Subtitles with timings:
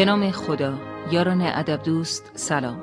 [0.00, 0.78] به نام خدا
[1.10, 2.82] یاران ادب دوست سلام.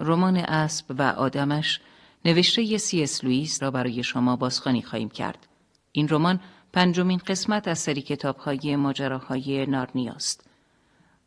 [0.00, 1.80] رمان اسب و آدمش
[2.24, 5.46] نوشته سی اس لوئیس را برای شما بازخوانی خواهیم کرد.
[5.92, 6.40] این رمان
[6.72, 10.50] پنجمین قسمت از سری کتاب‌های ماجراهای نارنیاست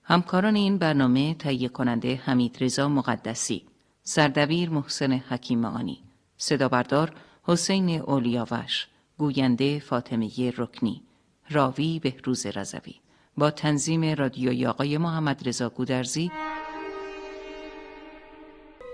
[0.04, 3.64] همکاران این برنامه تهیه کننده حمید رضا مقدسی
[4.04, 6.00] سردبیر محسن حکیم آنی
[6.38, 7.14] صدا بردار
[7.44, 11.02] حسین اولیاوش گوینده فاطمه رکنی
[11.50, 12.96] راوی بهروز رضوی.
[13.38, 16.32] با تنظیم رادیوی آقای محمد رضا گودرزی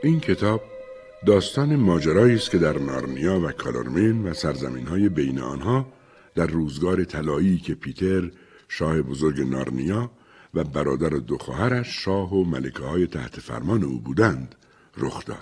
[0.04, 0.62] این کتاب
[1.26, 5.86] داستان ماجرایی است که در نارنیا و کالارمین و سرزمین های بین آنها
[6.36, 8.32] در روزگار طلایی که پیتر
[8.68, 10.12] شاه بزرگ نارنیا
[10.54, 14.56] و برادر دو خواهرش شاه و ملکه های تحت فرمان او بودند
[14.98, 15.38] رخ داد.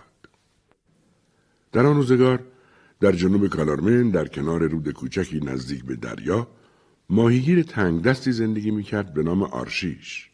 [1.72, 2.40] در آن روزگار
[3.00, 6.48] در جنوب کالارمن در کنار رود کوچکی نزدیک به دریا
[7.09, 10.30] ماهیگیر تنگ دستی زندگی می‌کرد به نام آرشیش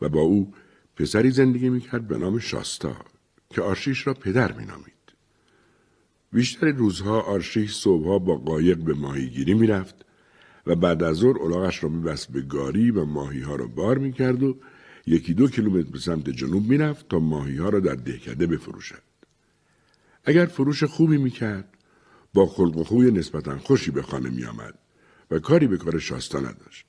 [0.00, 0.54] و با او
[0.96, 2.96] پسری زندگی می‌کرد به نام شاستا
[3.50, 4.92] که آرشیش را پدر مینامید.
[6.32, 10.04] بیشتر روزها آرشیش صبحها با قایق به ماهیگیری می‌رفت
[10.66, 14.42] و بعد از ظهر الاغش را میبست به گاری و ماهی ها را بار می‌کرد
[14.42, 14.56] و
[15.06, 19.02] یکی دو کیلومتر به سمت جنوب می‌رفت تا ماهی ها را در دهکده بفروشد.
[20.24, 21.74] اگر فروش خوبی می‌کرد
[22.34, 24.78] با خلق و خوی نسبتا خوشی به خانه میآمد
[25.30, 26.86] و کاری به کار شاستا نداشت.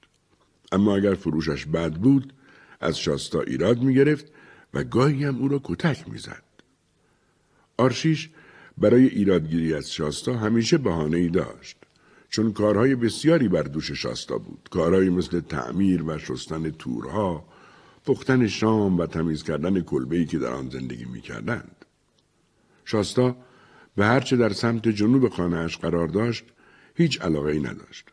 [0.72, 2.34] اما اگر فروشش بد بود
[2.80, 4.26] از شاستا ایراد می گرفت
[4.74, 6.44] و گاهی هم او را کتک می‌زد.
[7.78, 8.30] آرشیش
[8.78, 11.78] برای ایرادگیری از شاستا همیشه بهانه ای داشت.
[12.30, 14.70] چون کارهای بسیاری بر دوش شاستا بود.
[14.72, 17.46] کارهایی مثل تعمیر و شستن تورها،
[18.06, 21.86] پختن شام و تمیز کردن کلبه‌ای که در آن زندگی می کردند.
[22.86, 23.36] شاستا
[23.96, 26.46] به هرچه در سمت جنوب خانهاش قرار داشت
[26.96, 28.06] هیچ علاقه ای نداشت.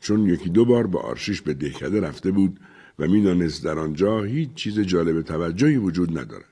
[0.00, 2.60] چون یکی دو بار با آرشیش به دهکده رفته بود
[2.98, 6.44] و می‌دانست در آنجا هیچ چیز جالب توجهی وجود ندارد.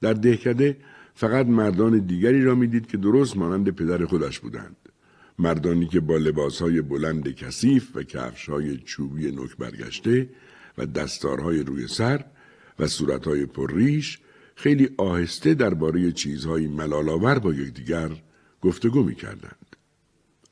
[0.00, 0.76] در دهکده
[1.14, 4.76] فقط مردان دیگری را می‌دید که درست مانند پدر خودش بودند.
[5.38, 10.28] مردانی که با لباسهای بلند کثیف و کفشهای چوبی نک برگشته
[10.78, 12.24] و دستارهای روی سر
[12.78, 14.18] و صورتهای پرریش
[14.54, 18.10] خیلی آهسته درباره چیزهای ملالآور با یکدیگر
[18.60, 19.76] گفتگو می‌کردند.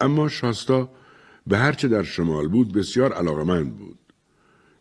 [0.00, 0.90] اما شاستا
[1.46, 3.98] به هرچه در شمال بود بسیار علاقمند بود.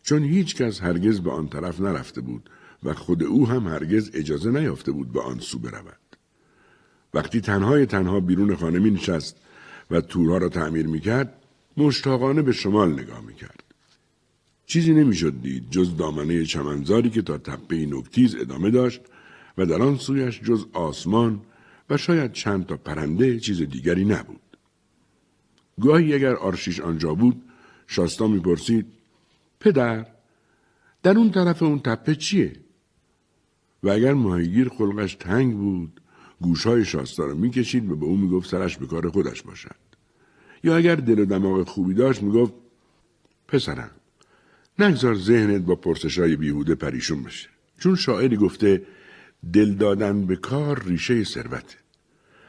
[0.02, 2.50] چون هیچ کس هرگز به آن طرف نرفته بود
[2.82, 5.98] و خود او هم هرگز اجازه نیافته بود به آن سو برود.
[7.14, 9.36] وقتی تنهای تنها بیرون خانه می نشست
[9.90, 11.34] و تورها را تعمیر می کرد
[11.76, 13.64] مشتاقانه به شمال نگاه می کرد.
[14.66, 19.00] چیزی نمی‌شد دید جز دامنه چمنزاری که تا تپه نکتیز ادامه داشت
[19.58, 21.40] و در آن سویش جز آسمان
[21.90, 24.40] و شاید چند تا پرنده چیز دیگری نبود.
[25.80, 27.42] گاهی اگر آرشیش آنجا بود
[27.86, 28.86] شاستا می‌پرسید
[29.60, 30.06] پدر
[31.02, 32.52] در اون طرف اون تپه چیه؟
[33.82, 36.00] و اگر ماهیگیر خلقش تنگ بود
[36.40, 39.76] گوشهای شاستا رو می‌کشید و به او می‌گفت سرش به کار خودش باشد.
[40.64, 42.52] یا اگر دل و دماغ خوبی داشت می‌گفت
[43.48, 43.90] پسرم
[44.78, 47.48] نگذار ذهنت با پرسشای بیهوده پریشون بشه.
[47.78, 48.86] چون شاعری گفته
[49.52, 51.76] دل دادن به کار ریشه ثروته.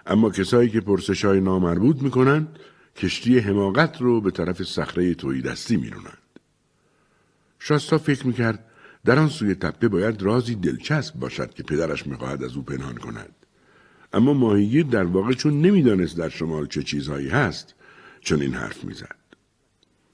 [0.06, 2.48] اما کسایی که پرسش های نامربوط می‌کنن
[2.96, 6.18] کشتی حماقت رو به طرف صخره توی دستی میرونند.
[7.60, 8.66] شاستا فکر می‌کرد
[9.06, 13.36] در آن سوی تپه باید رازی دلچسب باشد که پدرش می‌خواهد از او پنهان کند.
[14.14, 17.76] اما ماهیگیر در واقع چون نمی‌دانست در شمال چه چیزهایی هست
[18.20, 19.16] چون این حرف می‌زد.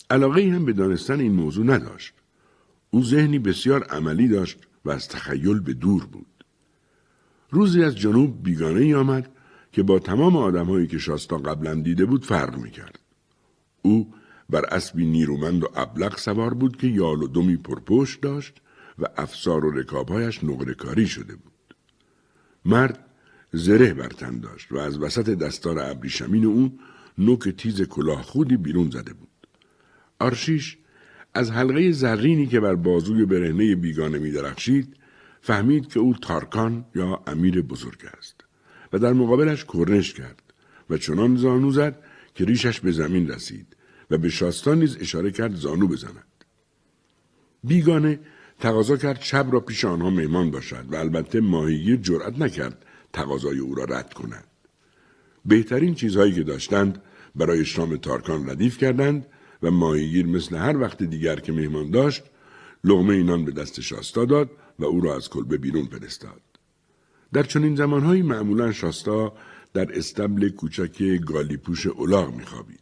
[0.09, 2.13] علاقه هم به دانستن این موضوع نداشت.
[2.89, 6.25] او ذهنی بسیار عملی داشت و از تخیل به دور بود.
[7.49, 9.29] روزی از جنوب بیگانه ای آمد
[9.71, 13.00] که با تمام آدمهایی که شاستا قبلا دیده بود فرق می‌کرد.
[13.81, 14.13] او
[14.50, 18.62] بر اسبی نیرومند و ابلق سوار بود که یال و دمی پرپشت داشت
[19.00, 21.75] و افسار و رکابهایش نقره کاری شده بود.
[22.65, 23.06] مرد
[23.53, 26.79] زره بر تن داشت و از وسط دستار ابریشمین او
[27.17, 29.47] نوک تیز کلاه خودی بیرون زده بود.
[30.19, 30.77] آرشیش
[31.33, 34.97] از حلقه زرینی که بر بازوی برهنه بیگانه می درخشید
[35.41, 38.40] فهمید که او تارکان یا امیر بزرگ است
[38.93, 40.41] و در مقابلش کرنش کرد
[40.89, 42.03] و چنان زانو زد
[42.35, 43.67] که ریشش به زمین رسید
[44.11, 46.45] و به شاستان نیز اشاره کرد زانو بزند.
[47.63, 48.19] بیگانه
[48.59, 53.75] تقاضا کرد شب را پیش آنها مهمان باشد و البته ماهیگیر جرأت نکرد تقاضای او
[53.75, 54.47] را رد کند.
[55.45, 57.01] بهترین چیزهایی که داشتند
[57.35, 59.25] برای شام تارکان ردیف کردند
[59.63, 62.23] و ماهیگیر مثل هر وقت دیگر که مهمان داشت
[62.83, 64.49] لغمه اینان به دست شاستا داد
[64.79, 66.50] و او را از کلبه بیرون فرستاد.
[67.33, 69.33] در چنین زمانهایی معمولا شاستا
[69.73, 72.79] در استبل کوچک گالیپوش اولاغ میخوابید.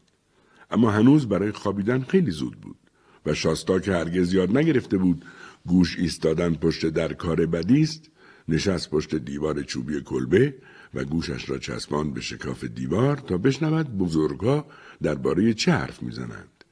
[0.72, 2.78] اما هنوز برای خوابیدن خیلی زود بود.
[3.26, 5.26] و شاستا که هرگز یاد نگرفته بود
[5.66, 8.12] گوش ایستادن پشت در کار بدی است
[8.48, 10.56] نشست پشت دیوار چوبی کلبه
[10.94, 14.66] و گوشش را چسبان به شکاف دیوار تا بشنود بزرگها
[15.02, 16.64] درباره چه حرف می‌زنند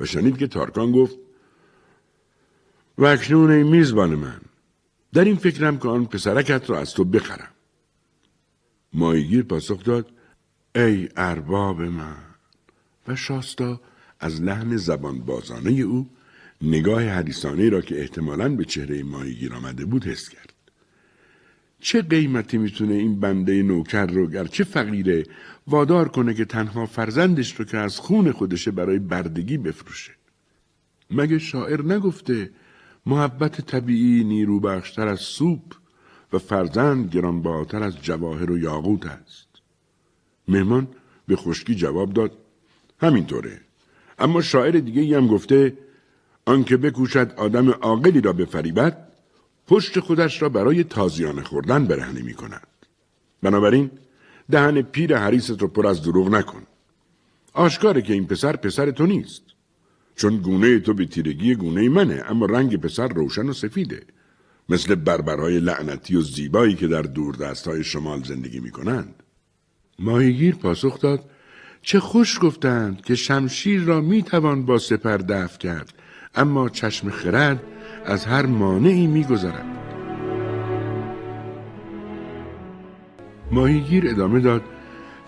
[0.00, 1.16] و شنید که تارکان گفت
[2.98, 4.40] و اکنون ای میزبان من
[5.16, 7.48] در این فکرم که آن پسرکت را از تو بخرم
[8.92, 10.10] مایگیر پاسخ داد
[10.74, 12.16] ای ارباب من
[13.08, 13.80] و شاستا
[14.20, 16.10] از لحن زبان بازانه او
[16.62, 20.52] نگاه حدیثانه را که احتمالاً به چهره ماهیگیر آمده بود حس کرد.
[21.80, 25.24] چه قیمتی می‌تونه این بنده نوکر رو گرچه فقیره
[25.66, 30.12] وادار کنه که تنها فرزندش رو که از خون خودشه برای بردگی بفروشه؟
[31.10, 32.50] مگه شاعر نگفته
[33.06, 35.60] محبت طبیعی نیرو بخشتر از سوپ
[36.32, 39.48] و فرزند گرانبهاتر از جواهر و یاقوت است.
[40.48, 40.88] مهمان
[41.26, 42.32] به خشکی جواب داد
[43.00, 43.60] همینطوره.
[44.18, 45.78] اما شاعر دیگه هم گفته
[46.46, 49.08] آنکه بکوشد آدم عاقلی را بفریبد
[49.66, 52.66] پشت خودش را برای تازیانه خوردن برهنه می کند.
[53.42, 53.90] بنابراین
[54.50, 56.62] دهن پیر حریست رو پر از دروغ نکن.
[57.52, 59.42] آشکاره که این پسر پسر تو نیست.
[60.16, 64.02] چون گونه تو به تیرگی گونه منه اما رنگ پسر روشن و سفیده.
[64.68, 69.22] مثل بربرهای لعنتی و زیبایی که در دور های شمال زندگی می کنند.
[69.98, 71.30] ماهیگیر پاسخ داد
[71.82, 75.94] چه خوش گفتند که شمشیر را می توان با سپر دفع کرد
[76.34, 77.62] اما چشم خرد
[78.04, 79.66] از هر مانعی می گذرد.
[83.50, 84.62] ماهیگیر ادامه داد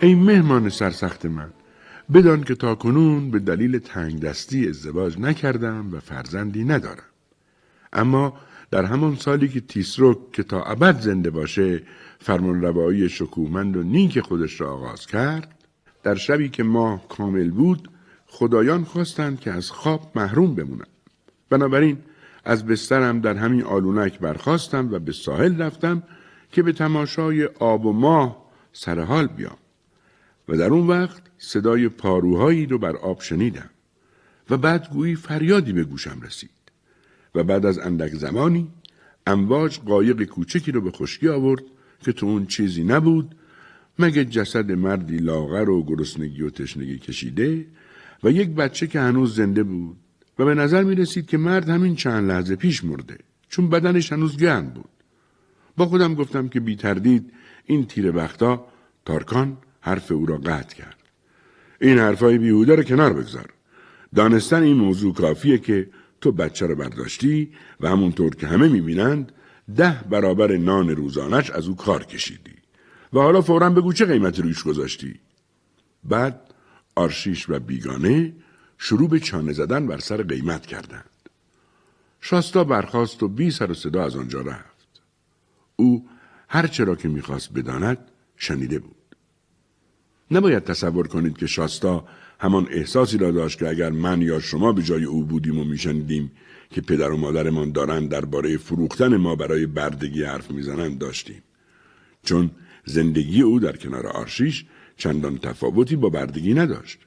[0.01, 1.53] ای مهمان سرسخت من
[2.15, 7.09] بدان که تا کنون به دلیل تنگ دستی ازدواج نکردم و فرزندی ندارم.
[7.93, 8.37] اما
[8.71, 11.83] در همان سالی که تیسروک که تا ابد زنده باشه
[12.19, 15.55] فرمان روایی شکومند و نیک خودش را آغاز کرد
[16.03, 17.91] در شبی که ماه کامل بود
[18.27, 20.89] خدایان خواستند که از خواب محروم بمونم.
[21.51, 21.99] بنابراین
[22.45, 26.03] از بسترم در همین آلونک برخواستم و به ساحل رفتم
[26.53, 29.57] که به تماشای آب و ماه سرحال بیام.
[30.49, 33.71] و در اون وقت صدای پاروهایی رو بر آب شنیدم
[34.51, 36.51] و بعد گویی فریادی به گوشم رسید
[37.35, 38.69] و بعد از اندک زمانی
[39.27, 41.63] امواج قایق کوچکی رو به خشکی آورد
[42.01, 43.35] که تو اون چیزی نبود
[43.99, 47.67] مگه جسد مردی لاغر و گرسنگی و تشنگی کشیده
[48.25, 49.97] و یک بچه که هنوز زنده بود
[50.39, 54.37] و به نظر می رسید که مرد همین چند لحظه پیش مرده چون بدنش هنوز
[54.37, 54.89] گرم بود.
[55.77, 57.33] با خودم گفتم که بی تردید
[57.65, 58.67] این تیر بختا
[59.05, 59.57] تارکان
[59.89, 60.97] حرف او را قطع کرد.
[61.81, 63.49] این حرفای بیهوده رو کنار بگذار.
[64.15, 65.91] دانستن این موضوع کافیه که
[66.21, 69.33] تو بچه رو برداشتی و همونطور که همه می‌بینند
[69.77, 72.57] ده برابر نان روزانش از او کار کشیدی.
[73.13, 75.21] و حالا فورا بگو چه قیمت رویش گذاشتی.
[76.05, 76.41] بعد
[76.95, 78.33] آرشیش و بیگانه
[78.79, 81.11] شروع به چانه زدن بر سر قیمت کردند.
[82.21, 85.03] شاستا برخاست و بی سر و صدا از آنجا رفت.
[85.77, 86.09] او
[86.49, 87.99] هر چرا که می‌خواست بداند
[88.37, 88.98] شنیده بود.
[90.31, 92.05] نباید تصور کنید که شاستا
[92.41, 96.31] همان احساسی را داشت که اگر من یا شما به جای او بودیم و میشنیدیم
[96.71, 101.43] که پدر و مادرمان دارند درباره فروختن ما برای بردگی حرف می‌زنند داشتیم.
[102.23, 102.51] چون
[102.85, 104.65] زندگی او در کنار آرشیش
[104.97, 106.99] چندان تفاوتی با بردگی نداشت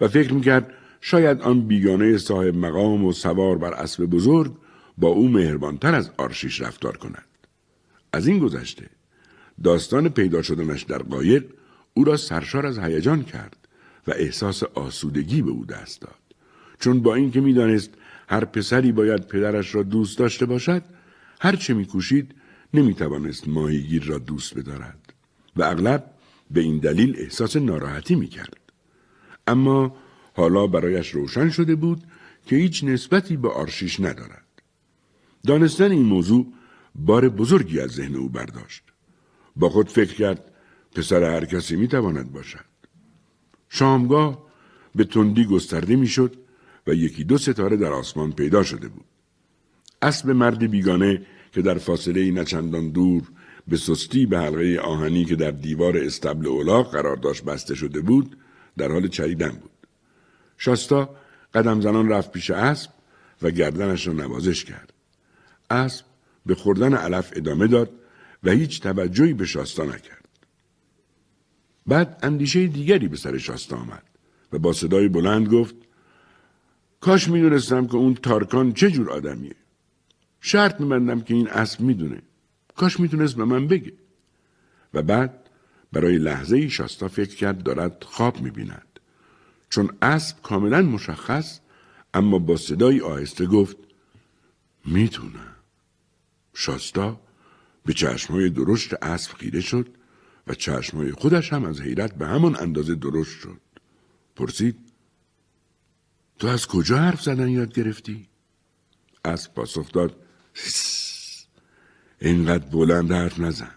[0.00, 4.52] و فکر می‌کرد شاید آن بیگانه صاحب مقام و سوار بر اسب بزرگ
[4.98, 7.24] با او مهربانتر از آرشیش رفتار کند.
[8.12, 8.86] از این گذشته
[9.64, 11.44] داستان پیدا شدنش در قایق
[11.94, 13.68] او را سرشار از هیجان کرد
[14.06, 16.14] و احساس آسودگی به او دست داد.
[16.80, 17.90] چون با اینکه می‌دانست
[18.28, 20.82] هر پسری باید پدرش را دوست داشته باشد
[21.40, 22.34] هر چه میکوشید
[22.74, 25.12] نمی‌توانست ماهیگیر را دوست بدارد
[25.56, 26.10] و اغلب
[26.50, 28.56] به این دلیل احساس ناراحتی می‌کرد.
[29.46, 29.96] اما
[30.34, 32.02] حالا برایش روشن شده بود
[32.46, 34.44] که هیچ نسبتی به آرشیش ندارد.
[35.46, 36.52] دانستن این موضوع
[36.94, 38.82] بار بزرگی از ذهن او برداشت.
[39.56, 40.49] با خود فکر کرد
[40.94, 42.64] پسر هر کسی می‌تواند باشد.
[43.68, 44.46] شامگاه
[44.94, 46.36] به تندی گسترده می‌شد
[46.86, 49.04] و یکی دو ستاره در آسمان پیدا شده بود.
[50.02, 53.22] اسب مردی بیگانه که در فاصله نچندان دور
[53.68, 58.36] به سستی به حلقه آهنی که در دیوار استبل اولاق قرار داشت بسته شده بود
[58.76, 59.70] در حال چریدن بود.
[60.58, 61.16] شاستا
[61.54, 62.90] قدم زنان رفت پیش اسب
[63.42, 64.92] و گردنش را نوازش کرد.
[65.70, 66.04] اسب
[66.46, 67.90] به خوردن علف ادامه داد
[68.44, 70.19] و هیچ توجهی به شاستا نکرد.
[71.86, 74.02] بعد اندیشه دیگری به سر شاستا آمد
[74.52, 75.74] و با صدای بلند گفت
[77.00, 79.54] کاش می‌دونستم که اون تارکان چه جور آدمیه.
[80.40, 82.22] شرط میبندم که این اسب می‌دونه.
[82.76, 83.92] کاش می‌تونست به من بگه.
[84.94, 85.50] و بعد
[85.92, 89.00] برای لحظه ای شاستا فکر کرد دارد خواب می‌بیند.
[89.70, 91.60] چون اسب کاملا مشخص
[92.14, 93.76] اما با صدای آهسته گفت
[94.84, 95.56] می‌تونم
[96.54, 97.20] شاستا
[97.86, 99.88] به چشمهای درشت اسب خیره شد
[100.50, 103.60] و چشمهای خودش هم از حیرت به همان اندازه درشت شد.
[104.36, 104.78] پرسید
[106.38, 108.28] تو از کجا حرف زدن یاد گرفتی؟
[109.24, 110.22] اسب پاسخ داد
[112.18, 113.74] اینقدر بلند حرف نزن.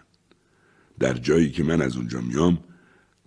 [0.98, 2.64] در جایی که من از اونجا میام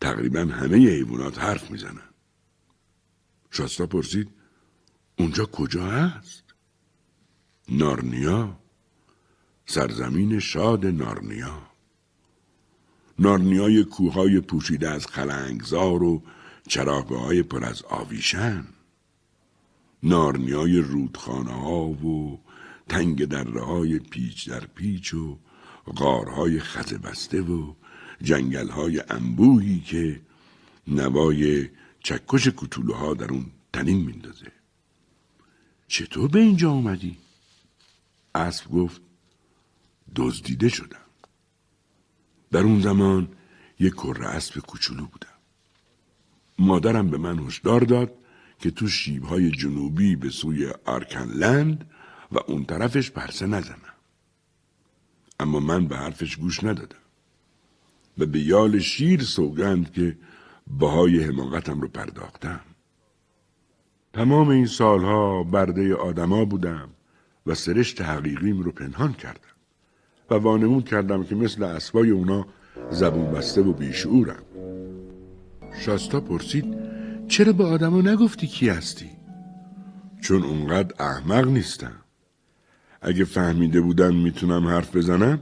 [0.01, 2.09] تقریبا همه حیوانات حرف می‌زنن.
[3.51, 4.29] شاستا پرسید
[5.19, 6.43] اونجا کجا هست؟
[7.69, 8.59] نارنیا.
[9.65, 11.66] سرزمین شاد نارنیا.
[13.19, 16.23] نارنیای کوههای پوشیده از خلنگزار و
[16.67, 18.65] چراگاه های پر از آویشن.
[20.03, 22.39] نارنیای رودخانه ها و
[22.89, 25.37] تنگ دره های پیچ در پیچ و
[25.95, 27.73] غارهای خز بسته و
[28.21, 30.21] جنگل های انبوهی که
[30.87, 31.69] نوای
[31.99, 34.51] چکش کتولوها در اون تنین میندازه.
[35.87, 37.17] چطور به اینجا اومدی؟
[38.35, 39.01] اسب گفت
[40.15, 41.06] دزدیده شدم.
[42.51, 43.27] در اون زمان
[43.79, 45.27] یک کره اسب کوچولو بودم.
[46.59, 48.13] مادرم به من هشدار داد
[48.59, 51.89] که تو شیبهای جنوبی به سوی آرکنلند
[52.31, 53.93] و اون طرفش پرسه نزنم.
[55.39, 56.97] اما من به حرفش گوش ندادم
[58.17, 60.17] و به یال شیر سوگند که
[60.79, 62.61] بهای حماقتم رو پرداختم.
[64.13, 66.89] تمام این سالها برده آدما بودم
[67.45, 69.56] و سرشت حقیقیم رو پنهان کردم.
[70.29, 72.45] و وانمود کردم که مثل اسبای اونا
[72.91, 74.43] زبون بسته و بیشعورم.
[75.85, 76.65] شاستا پرسید
[77.27, 79.09] چرا به آدما نگفتی کی هستی؟
[80.21, 81.95] چون اونقدر احمق نیستم.
[83.01, 85.39] اگه فهمیده بودن می‌تونم حرف بزنم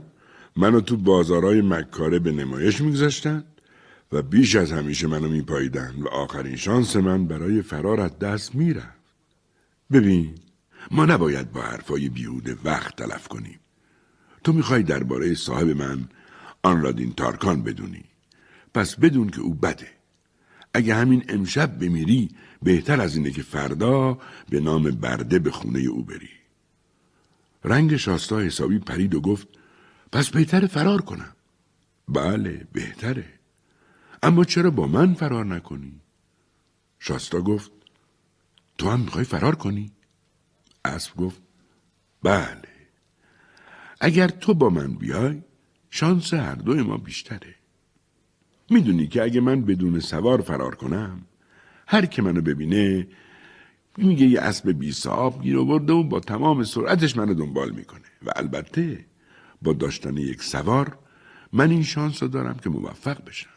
[0.56, 3.44] منو تو بازارای مکاره به نمایش میگذاشتن
[4.12, 8.96] و بیش از همیشه منو میپاییدن و آخرین شانس من برای فرار از دست می‌رفت.
[9.92, 10.34] ببین
[10.90, 13.60] ما نباید با حرفای بیهوده وقت تلف کنیم.
[14.46, 16.08] تو می‌خوای درباره صاحب من
[16.62, 18.04] آنرادین تارکان بدونی.
[18.74, 19.88] پس بدون که او بده.
[20.74, 22.30] اگه همین امشب بمیری
[22.62, 26.28] بهتر از اینه که فردا به نام برده به خونه او بری.
[27.64, 29.48] رنگ شاستا حسابی پرید و گفت
[30.12, 31.36] پس بهتر فرار کنم.
[32.08, 33.26] بله بهتره.
[34.22, 36.00] اما چرا با من فرار نکنی؟
[36.98, 37.70] شاستا گفت
[38.78, 39.92] تو هم می‌خوای فرار کنی؟
[40.84, 41.40] اسب گفت
[42.22, 42.75] بله.
[44.00, 45.42] اگر تو با من بیای
[45.90, 47.54] شانس هر دوی ما بیشتره.
[48.70, 51.26] می‌دونی که اگه من بدون سوار فرار کنم
[51.86, 53.08] هر که منو ببینه
[53.96, 58.08] میگه یه اسب بی صاحب گیر آورده و با تمام سرعتش منو دنبال می‌کنه.
[58.26, 59.06] و البته
[59.62, 60.98] با داشتن یک سوار
[61.52, 63.50] من این شانس رو دارم که موفق بشم.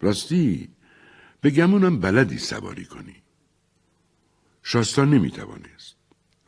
[0.00, 0.68] راستی
[1.40, 3.16] به گمونم بلدی سواری کنی.
[4.62, 5.96] شاستا نمی‌توانست.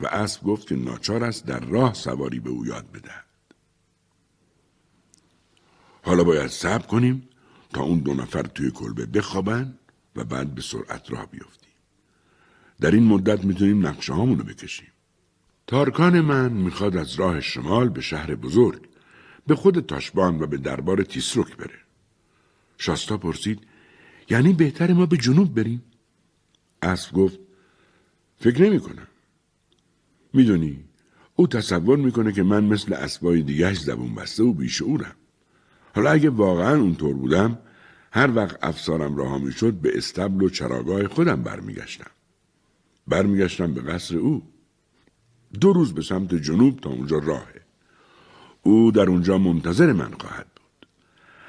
[0.00, 3.24] و اسب گفت که ناچار است در راه سواری به او یاد بدهد.
[6.02, 7.28] حالا باید صبر کنیم
[7.72, 9.78] تا اون دو نفر توی کلبه بخوابن
[10.16, 11.70] و بعد به سرعت راه بیفتیم.
[12.80, 14.88] در این مدت می‌تونیم نقشه هامونو بکشیم.
[15.66, 18.88] تارکان من می‌خواد از راه شمال به شهر بزرگ
[19.46, 21.78] به خود تاشبان و به دربار تیسروک بره.
[22.78, 23.66] شاستا پرسید
[24.30, 25.82] یعنی بهتر ما به جنوب بریم؟
[26.82, 27.38] اسب گفت
[28.38, 29.06] فکر نمی کنم
[30.36, 30.84] می‌دونی
[31.36, 35.14] او تصور می‌کنه که من مثل اسبای دیگهش زبون بسته و بیشعورم.
[35.94, 37.58] حالا اگه واقعا اونطور بودم
[38.12, 42.10] هر وقت افسارم راه می‌شد به استبل و چراگاه خودم برمیگشتم.
[43.08, 44.42] برمیگشتم به قصر او.
[45.60, 47.60] دو روز به سمت جنوب تا اونجا راهه.
[48.62, 50.86] او در اونجا منتظر من خواهد بود.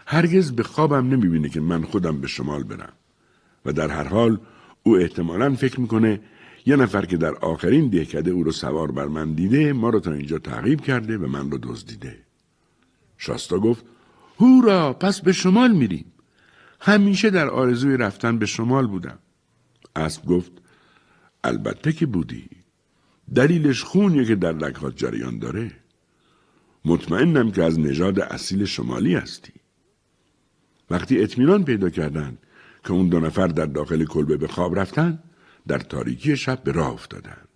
[0.06, 2.94] هرگز به خوابم نمی‌بینه که من خودم به شمال برم.
[3.66, 4.40] و در هر حال
[4.84, 6.20] او احتمالا فکر می‌کنه
[6.68, 10.12] یه نفر که در آخرین دهکده او رو سوار بر من دیده ما رو تا
[10.12, 12.20] اینجا تعقیب کرده و من رو دزدیده.
[13.18, 13.86] شاستا گفت
[14.40, 16.06] هورا پس به شمال میریم.
[16.80, 19.20] همیشه در آرزوی رفتن به شمال بودم.
[19.96, 20.52] اسب گفت
[21.44, 22.50] البته که بودی.
[23.36, 25.72] دلیلش خونیه که در رگهات جریان داره.
[26.86, 29.54] مطمئنم که از نژاد اصیل شمالی هستی.
[30.90, 32.38] وقتی اطمینان پیدا کردند
[32.84, 35.24] که اون دو نفر در داخل کلبه به خواب رفتن
[35.68, 37.48] در تاریکی شب به راه افتادند.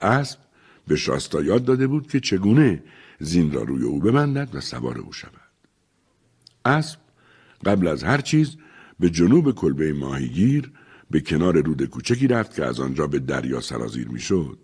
[0.00, 0.38] اسب
[0.86, 2.82] به شاستا یاد داده بود که چگونه
[3.20, 5.30] زین را روی او ببندد و سوار او شود.
[6.64, 6.98] اسب
[7.64, 8.56] قبل از هر چیز
[9.00, 10.72] به جنوب کلبه ماهیگیر
[11.10, 14.58] به کنار رود کوچکی رفت که از آنجا به دریا سرازیر می‌شد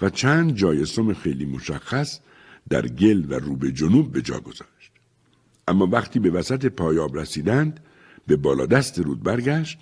[0.00, 2.20] و چند جای سم خیلی مشخص
[2.68, 4.92] در گل و رو به جنوب به جا گذاشت.
[5.68, 7.80] اما وقتی به وسط پایاب رسیدند
[8.26, 9.78] به بالا دست رود برگشت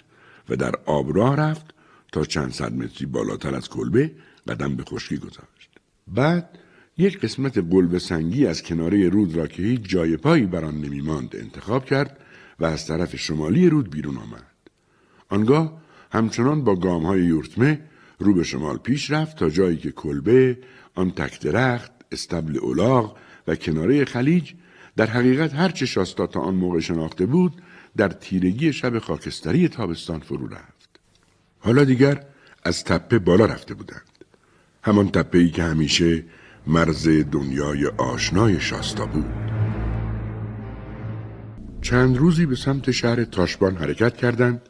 [0.48, 1.73] و در آب راه رفت
[2.14, 4.10] تا چند صد متری بالاتر از کلبه
[4.48, 5.70] قدم به خشکی گذاشت.
[6.08, 6.58] بعد
[6.98, 11.36] یک قسمت قلب سنگی از کناره رود را که هیچ جای پایی بر آن نمیماند
[11.36, 12.18] انتخاب کرد
[12.60, 14.52] و از طرف شمالی رود بیرون آمد.
[15.28, 17.80] آنگاه همچنان با گام های یورتمه
[18.18, 20.58] رو به شمال پیش رفت تا جایی که کلبه
[20.94, 23.16] آن تک درخت استبل اولاغ
[23.46, 24.52] و کناره خلیج
[24.96, 27.62] در حقیقت هرچه شاستا تا آن موقع شناخته بود
[27.96, 30.73] در تیرگی شب خاکستری تابستان فرو رفت.
[31.64, 32.24] حالا دیگر
[32.64, 34.24] از تپه بالا رفته بودند
[34.82, 36.24] همان تپه ای که همیشه
[36.66, 39.34] مرز دنیای آشنای شاستا بود
[41.82, 44.62] چند روزی به سمت شهر تاشبان حرکت کردند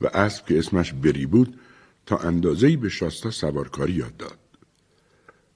[0.00, 1.60] و اسب که اسمش بری بود
[2.06, 4.38] تا اندازه‌ای به شاستا سوارکاری یاد داد.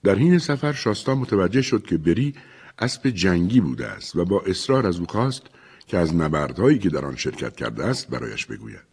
[0.04, 2.34] در حین سفر شاستا متوجه شد که بری
[2.78, 5.42] اسب جنگی بوده است و با اصرار از او خواست
[5.86, 8.90] که از نبردهایی که در آن شرکت کرده است برایش بگوید.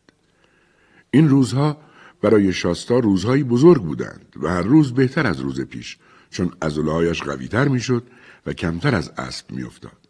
[1.12, 1.78] این روزها
[2.22, 5.98] برای شاستا روزهایی بزرگ بودند و هر روز بهتر از روز پیش
[6.30, 8.04] چون عضلهایش قویتر می‌شد
[8.46, 10.08] و کمتر از اسب میافتاد.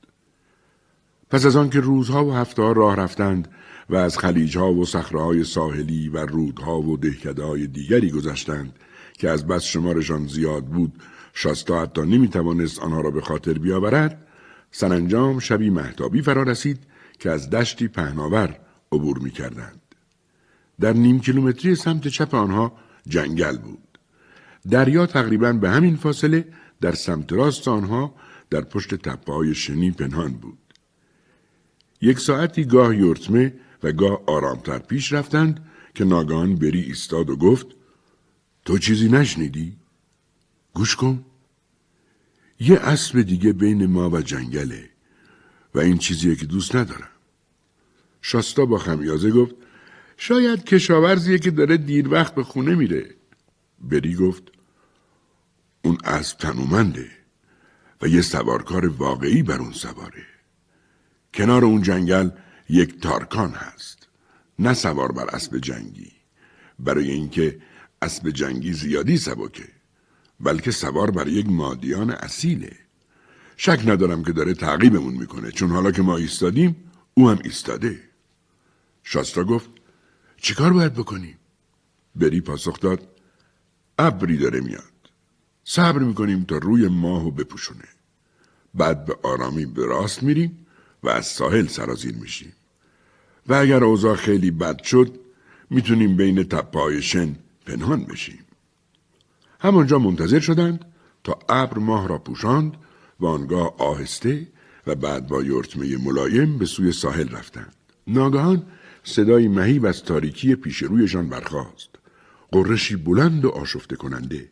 [1.29, 3.47] پس از آنکه روزها و هفته راه رفتند
[3.89, 8.73] و از خلیجها و صخرههای ساحلی و رودها و دهکدههای دیگری گذشتند
[9.13, 10.93] که از بس شمارشان زیاد بود
[11.33, 14.27] شاستا حتی نمی توانست آنها را به خاطر بیاورد
[14.71, 16.79] سرانجام شبی محتابی فرا رسید
[17.19, 18.59] که از دشتی پهناور
[18.91, 19.86] عبور می کردند.
[20.79, 23.97] در نیم کیلومتری سمت چپ آنها جنگل بود.
[24.69, 26.47] دریا تقریبا به همین فاصله
[26.81, 28.15] در سمت راست آنها
[28.49, 30.57] در پشت تپه های شنی پنهان بود.
[32.01, 37.67] یک ساعتی گاه یورتمه و گاه آرامتر پیش رفتند که ناگهان بری ایستاد و گفت
[38.65, 39.77] تو چیزی نشنیدی؟
[40.73, 41.25] گوش کن
[42.59, 44.89] یه اسب دیگه بین ما و جنگله
[45.75, 47.09] و این چیزیه که دوست ندارم
[48.21, 49.55] شاستا با خمیازه گفت
[50.17, 53.15] شاید کشاورزیه که داره دیر وقت به خونه میره.
[53.81, 54.43] بری گفت
[55.81, 57.09] اون اسب تنومنده
[58.01, 60.25] و یه سوارکار واقعی بر اون سواره.
[61.33, 62.29] کنار اون جنگل
[62.69, 64.07] یک تارکان هست.
[64.59, 66.11] نه سوار بر اسب جنگی.
[66.79, 67.59] برای اینکه
[68.01, 69.67] اسب جنگی زیادی سبکه
[70.39, 72.75] بلکه سوار بر یک مادیان اصیله.
[73.57, 75.51] شک ندارم که داره تعقیبمون می‌کنه.
[75.51, 76.75] چون حالا که ما ایستادیم
[77.13, 77.99] او هم ایستاده.
[79.03, 79.69] شاستا گفت
[80.47, 81.37] چیکار باید بکنیم
[82.15, 83.07] بری پاسخ داد
[83.99, 84.83] ابری داره میاد.
[85.63, 87.87] صبر می‌کنیم تا روی ماهو بپوشونه.
[88.73, 90.65] بعد به آرامی به راست میریم
[91.03, 92.53] و از ساحل سرازیر میشیم.
[93.47, 95.19] و اگر اوضاع خیلی بد شد
[95.69, 98.39] می‌تونیم بین تپای شن پنهان بشیم.
[99.59, 100.85] همانجا منتظر شدند
[101.23, 102.73] تا ابر ماه را پوشاند
[103.19, 104.47] و آنگاه آهسته
[104.87, 107.73] و بعد با یورتمه ملایم به سوی ساحل رفتند.
[108.07, 108.65] ناگهان
[109.07, 111.89] صدای مهیب از تاریکی پیش رویشان برخاست.
[112.51, 114.49] قرشی بلند و آشفته کننده.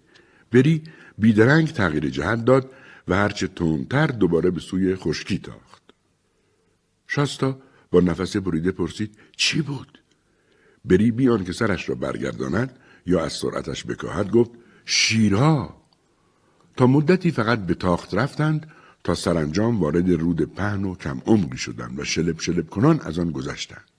[0.51, 0.83] بری
[1.17, 2.71] بیدرنگ تغییر جهت داد
[3.07, 5.81] و هرچه تندتر دوباره به سوی خشکی تاخت.
[7.07, 7.59] شاستا
[7.91, 9.99] با نفس بریده پرسید چی بود؟
[10.85, 14.51] بری بیان که سرش را برگرداند یا از سرعتش بکاهد گفت
[14.85, 15.81] شیرها.
[16.77, 18.71] تا مدتی فقط به تاخت رفتند
[19.03, 23.31] تا سرانجام وارد رود پهن و کم عمقی شدند و شلب شلب کنان از آن
[23.31, 23.94] گذشتند.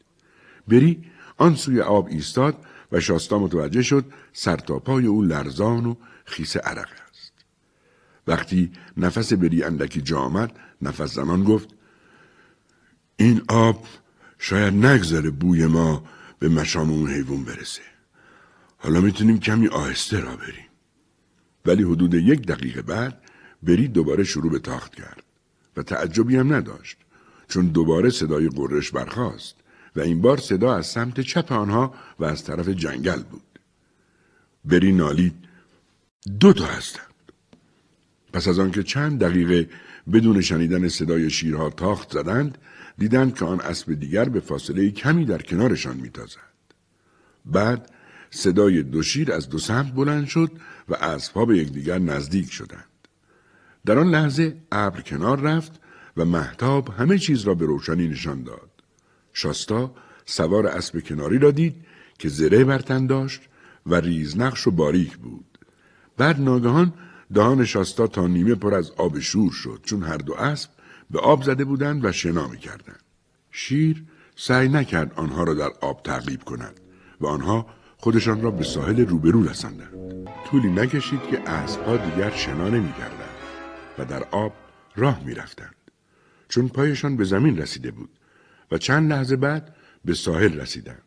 [0.68, 1.04] بری
[1.36, 2.56] آن سوی آب ایستاد
[2.92, 7.32] و شاستا متوجه شد سرتاپای او لرزان و خیس عرق است.
[8.26, 10.52] وقتی نفس بری اندکی جا آمد
[10.82, 11.68] نفس زنان گفت
[13.16, 13.84] این آب
[14.38, 16.04] شاید نگذره بوی ما
[16.38, 17.82] به مشام اون حیوان برسه.
[18.78, 20.66] حالا می‌تونیم کمی آهسته را بریم.
[21.66, 23.20] ولی حدود یک دقیقه بعد
[23.62, 25.22] بری دوباره شروع به تاخت کرد
[25.76, 26.98] و تعجبی هم نداشت
[27.48, 29.54] چون دوباره صدای قررش برخاست.
[29.96, 33.58] و این بار صدا از سمت چپ آنها و از طرف جنگل بود
[34.64, 35.34] بری نالید
[36.40, 37.06] دو تا هستند
[38.32, 39.68] پس از آنکه چند دقیقه
[40.12, 42.58] بدون شنیدن صدای شیرها تاخت زدند
[42.98, 46.56] دیدند که آن اسب دیگر به فاصله کمی در کنارشان میتازد.
[47.44, 47.90] بعد
[48.30, 50.50] صدای دو شیر از دو سمت بلند شد
[50.88, 53.08] و اسبها به یکدیگر نزدیک شدند.
[53.86, 55.80] در آن لحظه ابر کنار رفت
[56.16, 58.75] و محتاب همه چیز را به روشنی نشان داد.
[59.36, 59.94] شاستا
[60.26, 61.74] سوار اسب کناری را دید
[62.18, 63.40] که زره برتن داشت
[63.86, 65.58] و ریزنقش و باریک بود.
[66.16, 66.92] بعد ناگهان
[67.34, 70.70] دهان شاستا تا نیمه پر از آب شور شد چون هر دو اسب
[71.10, 73.02] به آب زده بودند و شنا می کردند.
[73.50, 74.04] شیر
[74.36, 76.80] سعی نکرد آنها را در آب تعقیب کند
[77.20, 80.28] و آنها خودشان را به ساحل روبرو رساندند.
[80.50, 83.36] طولی نکشید که اسبها دیگر شنا نمی کردند
[83.98, 84.52] و در آب
[84.96, 85.74] راه می رفتند.
[86.48, 88.10] چون پایشان به زمین رسیده بود
[88.70, 91.02] و چند لحظه بعد به ساحل رسیدند.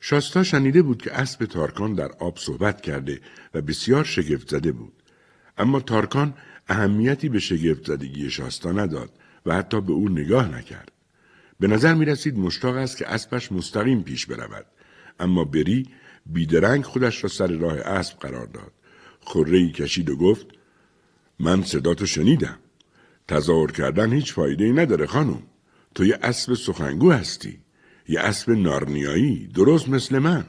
[0.00, 3.20] شاستا شنیده بود که اسب تارکان در آب صحبت کرده
[3.54, 4.92] و بسیار شگفت زده بود.
[5.58, 6.34] اما تارکان
[6.68, 9.10] اهمیتی به شگفت زدگی شاستا نداد
[9.46, 10.92] و حتی به او نگاه نکرد.
[11.60, 14.66] به نظر می رسید مشتاق است که اسبش مستقیم پیش برود.
[15.20, 15.88] اما بری
[16.26, 18.72] بیدرنگ خودش را سر راه اسب قرار داد.
[19.20, 20.46] خورهی کشید و گفت
[21.38, 22.58] من صداتو شنیدم.
[23.28, 25.42] تظاهر کردن هیچ فایده ای نداره خانم.
[25.98, 27.60] تو یه اسب سخنگو هستی.
[28.08, 30.44] یه اسب نارنیایی درست مثل من.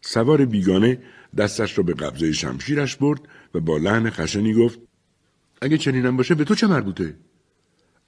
[0.00, 1.02] سوار بیگانه
[1.36, 3.20] دستش را به قبضه شمشیرش برد
[3.54, 4.78] و با لحن خشنی گفت
[5.62, 7.16] اگه چنینم باشه به تو چه مربوطه؟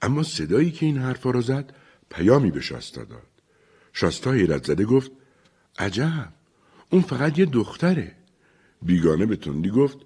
[0.01, 1.75] اما صدایی که این حرفا را زد
[2.09, 3.27] پیامی به شاستا داد.
[3.93, 5.11] شاستا حیرت زده گفت
[5.79, 6.33] عجب
[6.89, 8.15] اون فقط یه دختره.
[8.81, 9.97] بیگانه به تندی گفت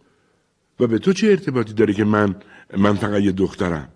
[0.80, 2.36] و به تو چه ارتباطی داره که من
[2.78, 3.90] من فقط یه دخترم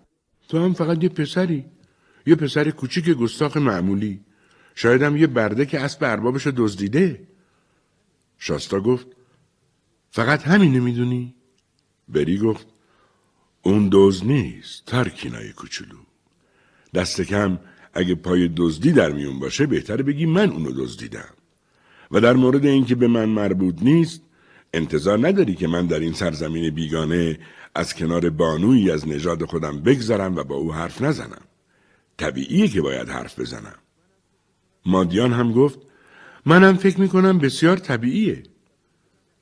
[0.48, 1.64] تو هم فقط یه پسری
[2.26, 4.20] یه پسر کوچیک گستاخ معمولی.
[4.74, 7.28] شایدم یه برده که اسب اربابش دزدیده.
[8.38, 9.06] شاستا گفت
[10.10, 11.34] فقط همین نمی‌دونی؟
[12.08, 12.66] بری گفت
[13.62, 15.96] اون دوز نیست ترکینای کوچولو.
[16.94, 17.58] دست کم
[17.94, 21.34] اگه پای دزدی در میون باشه بهتر بگی من اونو دزدیدم.
[22.10, 24.22] و در مورد اینکه به من مربوط نیست
[24.74, 27.38] انتظار نداری که من در این سرزمین بیگانه
[27.74, 31.42] از کنار بانویی از نژاد خودم بگذرم و با او حرف نزنم.
[32.18, 33.78] طبیعیه که باید حرف بزنم.
[34.86, 35.78] مادیان هم گفت
[36.46, 38.42] منم فکر می‌کنم بسیار طبیعیه.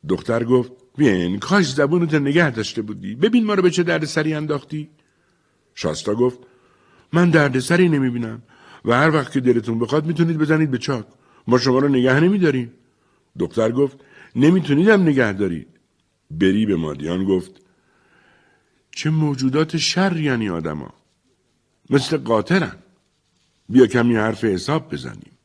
[0.08, 3.14] دختر گفت بین کاش زبونت نگه داشته بودی.
[3.14, 4.90] ببین ما رو به چه درد سری انداختی؟
[5.74, 6.38] شاستا گفت
[7.12, 8.42] من درد سری نمی‌بینم
[8.84, 11.06] و هر وقت که دلتون بخواد می‌تونید بزنید به چاک.
[11.46, 12.72] ما شما رو نگه نمیداریم.
[13.38, 13.96] دختر گفت
[14.36, 15.68] نمیتونیدم نگه دارید.
[16.30, 17.62] بری به مادیان گفت
[18.90, 20.94] چه موجودات شر یعنی آدما
[21.92, 22.76] مثل قاطرن.
[23.68, 25.38] بیا کمی حرف حساب بزنیم.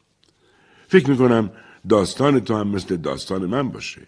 [0.88, 1.52] فکر می‌کنم
[1.90, 4.02] داستان تو هم مثل داستان من باشه.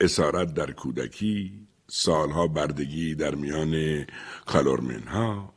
[0.00, 1.52] اسارت در کودکی
[1.88, 4.04] سالها بردگی در میان
[4.46, 5.52] کالورمنها.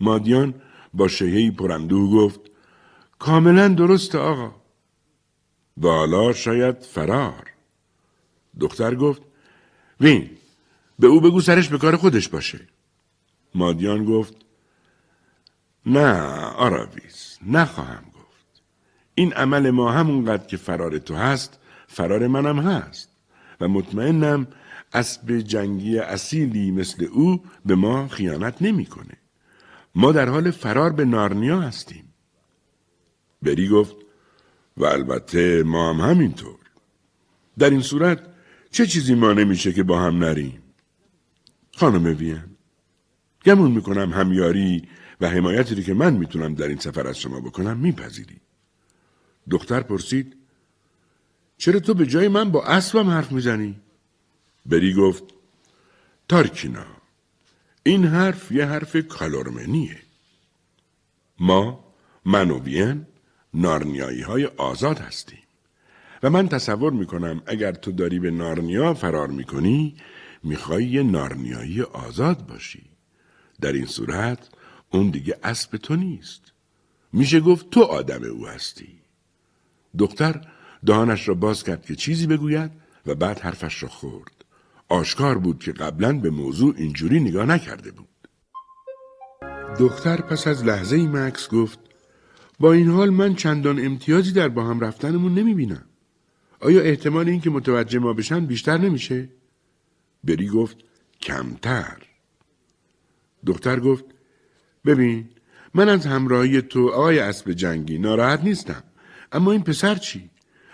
[0.00, 0.54] مادیان
[0.94, 2.40] با شههی پرندو گفت
[3.18, 4.54] کاملا درست آقا.
[5.82, 7.46] و حالا شاید فرار.
[8.60, 9.22] دختر گفت
[10.00, 10.30] وین
[10.98, 12.60] به او بگو سرش به کار خودش باشه.
[13.54, 14.34] مادیان گفت
[15.86, 16.22] نه
[16.56, 18.62] آراویز نخواهم گفت
[19.14, 23.08] این عمل ما همونقدر که فرار تو هست فرار منم هست
[23.60, 24.46] و مطمئنم
[24.92, 29.16] اسب جنگی اصیلی مثل او به ما خیانت نمی‌کنه.
[29.94, 32.14] ما در حال فرار به نارنیا هستیم.
[33.42, 33.96] بری گفت
[34.76, 36.58] و البته ما هم همینطور.
[37.58, 38.20] در این صورت
[38.70, 40.62] چه چیزی ما نمیشه که با هم نریم؟
[41.76, 42.44] خانم وین
[43.44, 44.88] گمون می‌کنم همیاری
[45.20, 48.40] و حمایتی رو که من می‌تونم در این سفر از شما بکنم میپذیری.
[49.50, 50.36] دختر پرسید
[51.58, 53.80] چرا تو به جای من با اسبم حرف می‌زنی؟
[54.66, 55.24] بری گفت
[56.28, 56.86] تارکینا
[57.82, 59.96] این حرف یه حرف کالورمنیه.
[61.38, 61.84] ما
[62.24, 62.60] من و
[63.54, 65.38] نارنیایی های آزاد هستیم.
[66.22, 69.96] و من تصور می‌کنم اگر تو داری به نارنیا فرار می‌کنی
[70.42, 72.82] می‌خوای یه نارنیایی آزاد باشی.
[73.60, 74.48] در این صورت
[74.90, 76.52] اون دیگه اسب تو نیست.
[77.12, 79.00] میشه گفت تو آدم او هستی.
[79.98, 80.40] دختر
[80.86, 82.70] دهانش را باز کرد که چیزی بگوید
[83.06, 84.44] و بعد حرفش را خورد.
[84.88, 88.08] آشکار بود که قبلا به موضوع اینجوری نگاه نکرده بود.
[89.78, 91.78] دختر پس از لحظه ای مکس گفت
[92.60, 95.84] با این حال من چندان امتیازی در با هم رفتنمون نمی بینم.
[96.60, 99.28] آیا احتمال این که متوجه ما بشن بیشتر نمیشه؟
[100.24, 100.76] بری گفت
[101.22, 101.96] کمتر.
[103.46, 104.04] دختر گفت
[104.84, 105.28] ببین
[105.74, 108.82] من از همراهی تو آقای اسب جنگی ناراحت نیستم.
[109.32, 110.30] اما این پسر چی؟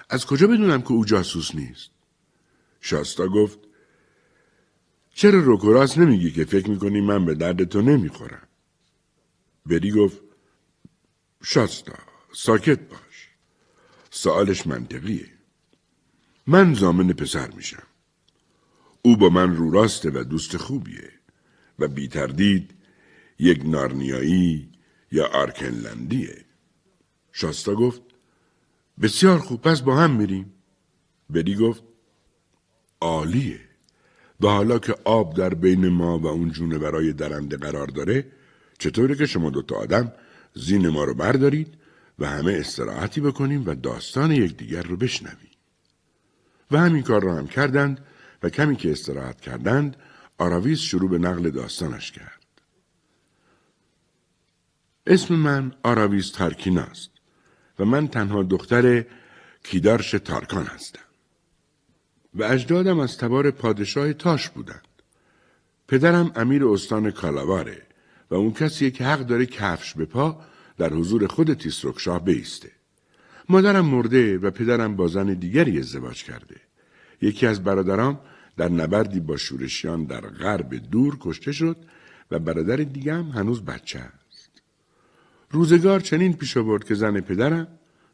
[0.09, 1.90] از کجا بدونم که او جاسوس نیست؟
[2.81, 3.59] شاستا گفت
[5.14, 8.49] چرا روکوراس نمیگی که فکر می‌کنی من به درد تو نمی‌خورم؟
[9.66, 10.21] بری گفت
[11.42, 11.99] شاستا
[12.33, 13.29] ساکت باش.
[14.11, 15.29] سوالش منطقیه.
[16.47, 17.83] من زامن پسر میشم.
[19.03, 21.12] او با من رو راسته و دوست خوبیه
[21.79, 22.76] و بی تردید
[23.38, 24.70] یک نارنیایی
[25.12, 26.44] یا آرکنلندیه.
[27.33, 28.03] شاستا گفت
[29.03, 30.53] بسیار خوب پس با هم میریم.
[31.31, 31.83] بری گفت
[33.01, 33.61] عالیه.
[34.40, 38.27] و حالا که آب در بین ما و اون جونه برای درنده قرار داره
[38.79, 40.12] چطوره که شما دوتا آدم
[40.55, 41.75] زین ما رو بردارید
[42.18, 45.51] و همه استراحتی بکنیم و داستان یکدیگر رو بشنویم.
[46.70, 48.05] و همین کار را هم کردند
[48.42, 49.96] و کمی که استراحت کردند
[50.38, 52.36] آراویز شروع به نقل داستانش کرد.
[55.07, 57.11] اسم من آراویز ترکین است
[57.79, 59.05] و من تنها دختر
[59.62, 61.01] کیدارش تارکان هستم.
[62.35, 64.88] و اجدادم از تبار پادشاه تاش بودند.
[65.88, 67.83] پدرم امیر استان کالاواره
[68.31, 70.40] و اون کسیه که حق داره کفش به پا
[70.79, 72.71] در حضور خود تیسرکشاه بیسته.
[73.49, 76.57] مادرم مرده و پدرم با زن دیگری ازدواج کرده.
[77.23, 78.21] یکی از برادرام
[78.57, 81.77] در نبردی با شورشیان در غرب دور کشته شد
[82.31, 84.26] و برادر دیگم هنوز بچه است.
[85.51, 87.69] روزگار چنین پیش آورد که زن پدرم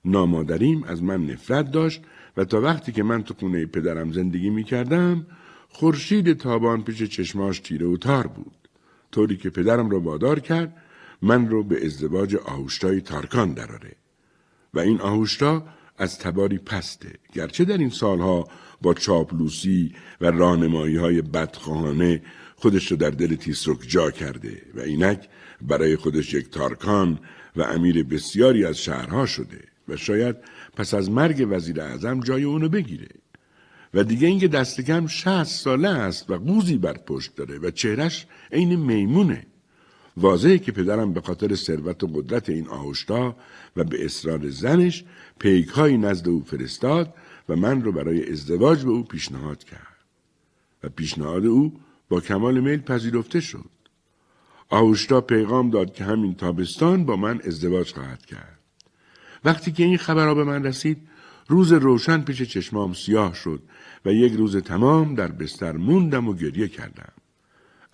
[0.04, 2.02] نامادریم از من نفرت داشت
[2.36, 5.26] و تا وقتی که من تو خونه پدرم زندگی می کردم
[5.68, 8.68] خورشید تابان پیش چشماش تیره و تار بود.
[9.12, 10.76] طوری که پدرم را وادار کرد
[11.22, 13.92] من رو به ازدواج آهوشتای تارکان دراره
[14.74, 15.64] و این آهوشتا
[15.98, 17.12] از تباری پسته.
[17.32, 18.48] گرچه در این سالها
[18.82, 22.22] با چاپلوسی و رانمایی های بدخواهانه
[22.56, 25.28] خودش رو در دل تیسرک جا کرده و اینک
[25.66, 27.18] برای خودش یک تارکان
[27.56, 30.36] و امیر بسیاری از شهرها شده و شاید
[30.76, 33.08] پس از مرگ وزیر اعظم جای اونو بگیره.
[33.94, 38.26] و دیگه اینکه دست کم شهست ساله است و قوزی بر پشت داره و چهرش
[38.52, 39.46] عین میمونه.
[40.16, 43.36] واضحه که پدرم به خاطر ثروت و قدرت این آهشتا
[43.76, 45.04] و به اصرار زنش
[45.38, 47.14] پیکهایی نزد او فرستاد
[47.48, 49.96] و من رو برای ازدواج به او پیشنهاد کرد.
[50.82, 53.81] و پیشنهاد او با کمال میل پذیرفته شد.
[54.72, 58.58] آهوشتا پیغام داد که همین تابستان با من ازدواج خواهد کرد
[59.44, 60.98] وقتی که این خبرها به من رسید
[61.48, 63.62] روز روشن پیش چشمام سیاه شد
[64.04, 67.12] و یک روز تمام در بستر موندم و گریه کردم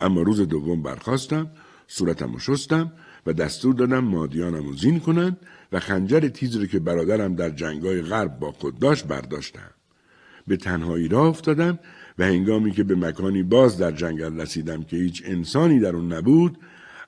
[0.01, 1.51] اما روز دوم برخواستم
[1.87, 2.93] صورتم و شستم
[3.27, 5.37] و دستور دادم مادیانم رو زین کنند
[5.73, 9.71] و خنجر تیز رو که برادرم در جنگای غرب با خود داشت برداشتم.
[10.47, 11.79] به تنهایی راه افتادم
[12.19, 16.59] و هنگامی که به مکانی باز در جنگل رسیدم که هیچ انسانی در اون نبود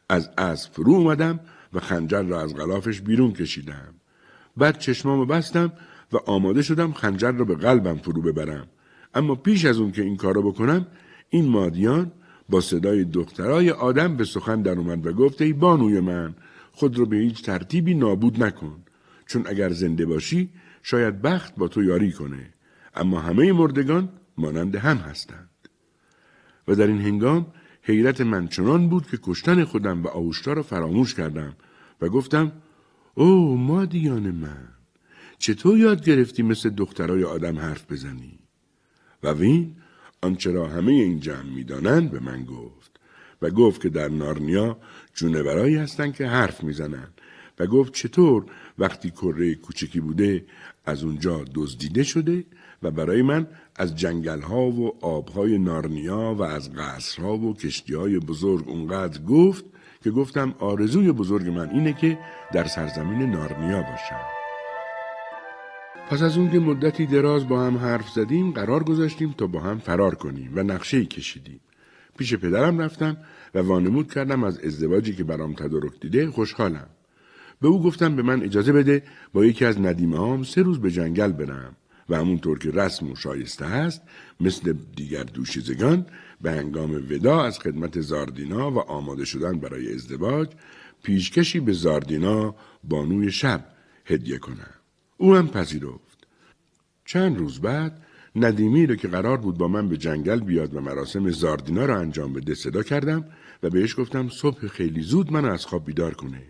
[0.08, 1.40] از اسب فرو اومدم
[1.72, 3.94] و خنجر را از غلافش بیرون کشیدم.
[4.56, 5.72] بعد چشمامو بستم
[6.12, 8.66] و آماده شدم خنجر را به قلبم فرو ببرم.
[9.14, 10.86] اما پیش از اون که این کارو بکنم
[11.30, 12.12] این مادیان
[12.48, 16.34] با صدای دخترای آدم به سخن در اومد و گفت ای بانوی من
[16.72, 18.82] خود رو به هیچ ترتیبی نابود نکن
[19.26, 20.50] چون اگر زنده باشی
[20.82, 22.50] شاید بخت با تو یاری کنه
[22.94, 24.08] اما همه مردگان
[24.40, 25.50] مانند هم هستند
[26.68, 27.46] و در این هنگام
[27.82, 31.56] حیرت من چنان بود که کشتن خودم و آوشتا را فراموش کردم
[32.00, 32.52] و گفتم
[33.14, 34.68] او مادیان من
[35.38, 38.38] چطور یاد گرفتی مثل دخترای آدم حرف بزنی؟
[39.22, 39.76] و وین
[40.22, 43.00] آنچه را همه این جمع می‌دانند به من گفت
[43.42, 44.78] و گفت که در نارنیا
[45.14, 47.20] جونورایی هستند که حرف می‌زنند
[47.58, 48.44] و گفت چطور
[48.78, 50.44] وقتی کره کوچکی بوده
[50.84, 52.44] از اونجا دزدیده شده
[52.82, 53.46] و برای من
[53.80, 59.64] از جنگل ها و آبهای نارنیا و از قصرها و کشتی های بزرگ اونقدر گفت
[60.04, 62.18] که گفتم آرزوی بزرگ من اینه که
[62.52, 64.20] در سرزمین نارنیا باشم.
[66.10, 69.78] پس از اون که مدتی دراز با هم حرف زدیم قرار گذاشتیم تا با هم
[69.78, 71.60] فرار کنیم و نقشه کشیدیم.
[72.18, 73.16] پیش پدرم رفتم
[73.54, 76.86] و وانمود کردم از ازدواجی که برام تدارک دیده خوشحالم.
[77.60, 80.90] به او گفتم به من اجازه بده با یکی از ندیمه هام سه روز به
[80.90, 81.76] جنگل برم
[82.10, 84.02] و همونطور که رسم و شایسته هست
[84.40, 86.06] مثل دیگر دوشیزگان
[86.40, 90.48] به هنگام ودا از خدمت زاردینا و آماده شدن برای ازدواج
[91.02, 93.64] پیشکشی به زاردینا بانوی شب
[94.04, 94.74] هدیه کنم.
[95.16, 96.26] او هم پذیرفت.
[97.04, 98.02] چند روز بعد
[98.36, 102.32] ندیمی رو که قرار بود با من به جنگل بیاد و مراسم زاردینا رو انجام
[102.32, 103.24] بده صدا کردم
[103.62, 106.42] و بهش گفتم صبح خیلی زود من از خواب بیدار کنه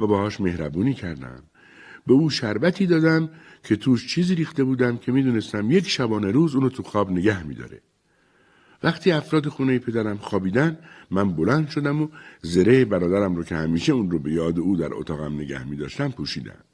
[0.00, 1.42] و باهاش مهربونی کردم.
[2.06, 3.30] به او شربتی دادم
[3.64, 7.80] که توش چیزی ریخته بودم که می‌دونستم یک شبانه روز اونو تو خواب نگه میداره.
[8.82, 10.78] وقتی افراد خونه پدرم خوابیدن
[11.10, 12.08] من بلند شدم و
[12.42, 16.10] زره برادرم رو که همیشه اون رو به یاد او در اتاقم نگه می داشتم
[16.10, 16.64] پوشیدم.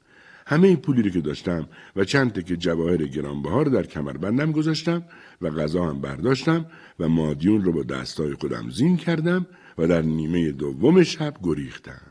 [0.47, 5.03] همه این پولی رو که داشتم و چند تکه جواهر گرانبها رو در کمربندم گذاشتم
[5.41, 6.65] و غذا هم برداشتم
[6.99, 9.45] و مادیون رو با دستای خودم زین کردم
[9.77, 12.01] و در نیمه دوم شب گریختم.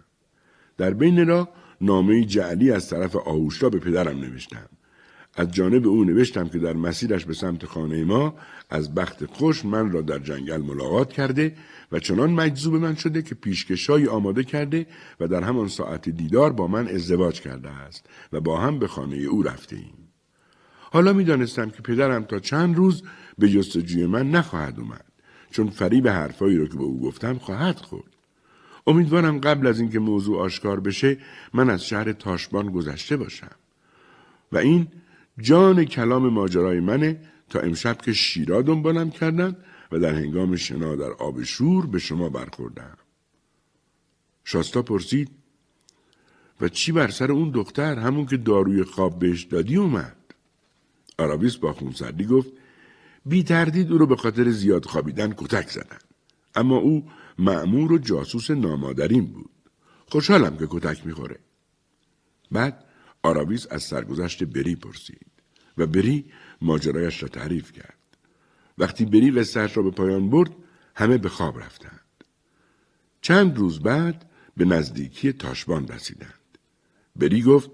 [0.76, 1.48] در بین را
[1.80, 4.68] نامه جعلی از طرف آهوشتا به پدرم نوشتم.
[5.36, 8.34] از جانب او نوشتم که در مسیرش به سمت خانه ما
[8.70, 11.54] از بخت خوش من را در جنگل ملاقات کرده
[11.92, 14.86] و چنان مجذوب من شده که پیشکشایی آماده کرده
[15.20, 19.16] و در همان ساعت دیدار با من ازدواج کرده است و با هم به خانه
[19.16, 19.94] او رفته ایم.
[20.92, 23.02] حالا می دانستم که پدرم تا چند روز
[23.38, 25.04] به جستجوی من نخواهد اومد
[25.50, 28.09] چون فریب حرفایی رو که به او گفتم خواهد خورد.
[28.86, 31.18] امیدوارم قبل از اینکه موضوع آشکار بشه
[31.54, 33.56] من از شهر تاشبان گذشته باشم.
[34.52, 34.88] و این
[35.40, 39.56] جان کلام ماجرای منه تا امشب که شیرا دنبالم کردن
[39.92, 42.96] و در هنگام شنا در آب شور به شما برخوردم.
[44.44, 45.30] شاستا پرسید
[46.60, 50.16] و چی بر سر اون دختر همون که داروی خواب بهش دادی اومد؟
[51.18, 52.52] آراویس با خونسردی گفت
[53.26, 55.98] بی تردید او رو به خاطر زیاد خوابیدن کتک زدن.
[56.60, 59.50] اما او معمور و جاسوس نامادرین بود.
[60.06, 61.38] خوشحالم که کتک می‌خوره.
[62.50, 62.84] بعد
[63.22, 65.26] آراویس از سرگذشت بری پرسید
[65.78, 66.24] و بری
[66.62, 67.98] ماجرایش را تعریف کرد.
[68.78, 70.50] وقتی بری قصهش را به پایان برد
[70.94, 72.00] همه به خواب رفتند.
[73.20, 76.58] چند روز بعد به نزدیکی تاشبان رسیدند.
[77.16, 77.70] بری گفت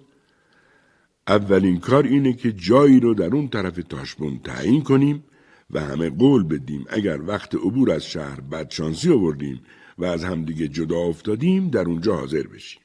[1.29, 5.25] اولین کار اینه که جایی رو در اون طرف تاشبون تعیین کنیم
[5.71, 6.85] و همه قول بدیم.
[6.89, 9.61] اگر وقت عبور از شهر بدشانسی آوردیم
[9.99, 12.83] و از همدیگه جدا افتادیم در اونجا حاضر بشیم.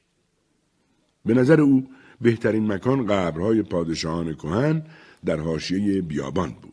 [1.24, 1.88] به نظر او
[2.20, 4.82] بهترین مکان قبرهای پادشاهان کهن
[5.24, 6.72] در حاشیه بیابان بود.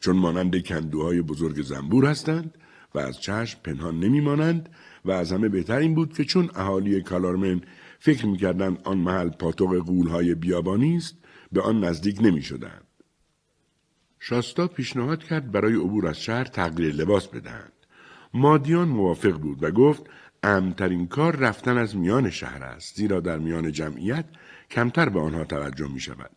[0.00, 2.58] چون مانند کندوهای بزرگ زنبور هستند
[2.94, 4.68] و از چشم پنهان نمیمانند
[5.04, 7.60] و از همه بهتر این بود که چون اهالی کالارمن
[7.98, 11.16] فکر می‌کردند آن محل پاتوق قولهای بیابانی است
[11.52, 12.83] به آن نزدیک نمی‌شدند.
[14.26, 17.72] شاستا پیشنهاد کرد برای عبور از شهر تغییر لباس بدهند
[18.34, 20.02] مادیان موافق بود و گفت
[20.42, 24.24] امترین کار رفتن از میان شهر است زیرا در میان جمعیت
[24.70, 26.30] کمتر به آنها توجه می شود.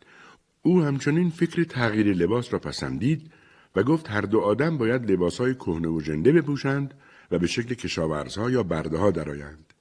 [0.61, 3.31] او همچنین فکر تغییر لباس را پسندید
[3.75, 6.93] و گفت هر دو آدم باید لباسهای کهنه و ژنده بپوشند
[7.31, 9.73] و به شکل کشاورزها یا برده ها درآیند.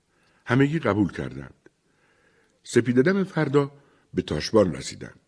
[0.46, 1.70] همگی قبول کردند.
[2.62, 3.70] سپیددم فردا
[4.14, 5.20] به تاشبان رسیدند.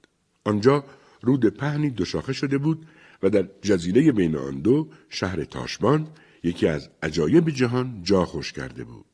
[0.44, 0.84] آنجا
[1.20, 2.86] رود پهنی دو شاخه شده بود
[3.22, 6.08] و در جزیره بین آن دو شهر تاشبان
[6.42, 9.04] یکی از عجایب جهان جا خوش کرده بود.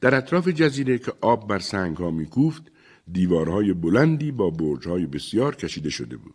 [0.00, 2.62] در اطراف جزیره که آب بر سنگ ها می کوفت
[3.12, 6.34] دیوارهای بلندی با برجهای بسیار کشیده شده بود.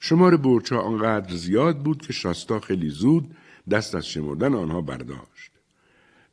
[0.00, 3.34] شمار برجها آنقدر زیاد بود که شاستا خیلی زود
[3.70, 5.50] دست از شمردن آنها برداشت.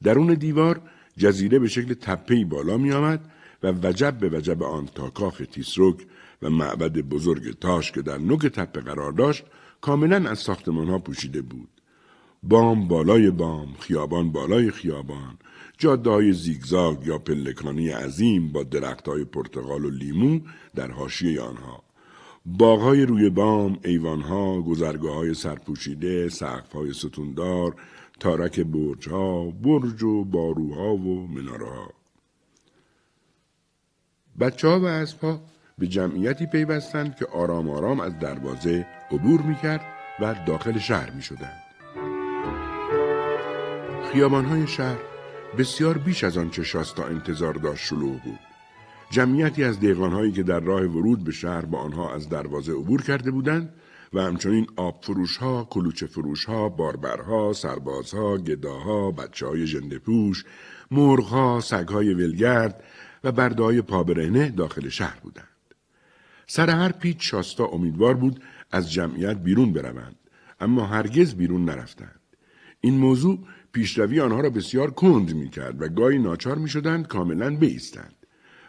[0.04, 0.82] درون دیوار
[1.18, 3.32] جزیره به شکل تپهی بالا می آمد
[3.64, 5.98] و وجب به وجب آن تا کاخ تیسروک
[6.42, 9.44] و معبد بزرگ تاش که در نوک تپه قرار داشت
[9.82, 11.70] کاملا از ساختمان ها پوشیده بود.
[12.44, 15.38] بام بالای بام، خیابان بالای خیابان،
[15.78, 20.40] جاده های زیگزاگ یا پلکانی عظیم با درخت های پرتغال و لیمو
[20.76, 21.84] در حاشیه آنها.
[22.46, 26.30] باغهای روی بام، ایوانها، گذرگاه های سرپوشیده،
[26.74, 27.76] های ستوندار،
[28.20, 31.94] تارک برجها، برج و باروها و منارها.
[34.40, 35.42] بچه ها و اسبها
[35.82, 39.82] به جمعیتی پیوستند که آرام آرام از دروازه عبور می‌کرد
[40.20, 41.62] و داخل شهر می شدند.
[44.46, 44.98] های شهر
[45.58, 48.40] بسیار بیش از آنچه شاستا انتظار داشت شلوغ بود.
[49.10, 53.32] جمعیتی از دیغانهایی که در راه ورود به شهر با آنها از دروازه عبور کرده
[53.32, 53.74] بودند
[54.14, 60.46] و همچنین آب فروش ها، کلوچه فروش ها، باربرها، سربازها، گداها، بچه های جندپوش،
[60.92, 62.84] مرغها، سگهای ولگرد
[63.24, 65.51] و بردهای پابرهنه داخل شهر بودند.
[66.48, 70.16] سر هر پیچ شاستا امیدوار بود از جمعیت بیرون بروند
[70.60, 72.20] اما هرگز بیرون نرفتند.
[72.82, 73.40] این موضوع
[73.72, 78.16] پیشروی آنها را بسیار کند می کرد و گاهی ناچار می شدند کاملا بیستند.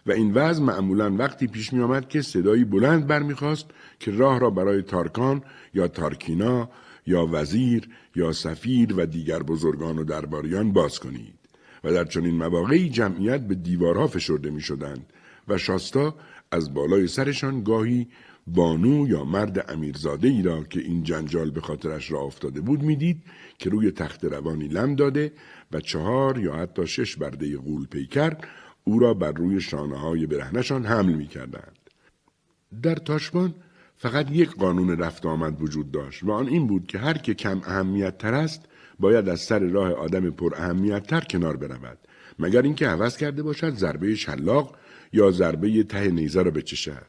[0.06, 3.66] و این وضع معمولا وقتی پیش می آمد که صدایی بلند برمیخواست
[4.00, 5.42] که راه را برای تارکان
[5.74, 6.68] یا تارکینا
[7.06, 11.34] یا وزیر یا سفیر و دیگر بزرگان و درباریان باز کنید
[11.84, 15.06] و در چنین مواقعی جمعیت به دیوارها فشرده می شدند
[15.48, 16.14] و شاستا
[16.52, 18.08] از بالای سرشان گاهی
[18.46, 23.22] بانو یا مرد امیرزاده ای را که این جنجال به خاطرش را افتاده بود می‌دید
[23.58, 25.32] که روی تخت روانی لم داده
[25.72, 28.36] و چهار یا حتی شش برده غول پیکر
[28.84, 31.78] او را بر روی شانه های برهنشان حمل می کردند.
[32.82, 33.54] در تاشبان
[33.96, 37.60] فقط یک قانون رفت آمد وجود داشت و آن این بود که هر که کم
[37.64, 38.62] اهمیت تر است
[38.98, 41.98] باید از سر راه آدم پر اهمیت تر کنار برود
[42.38, 44.76] مگر اینکه عوض کرده باشد ضربه شلاق
[45.12, 47.06] یا ضربه ته نیزه را بچشد.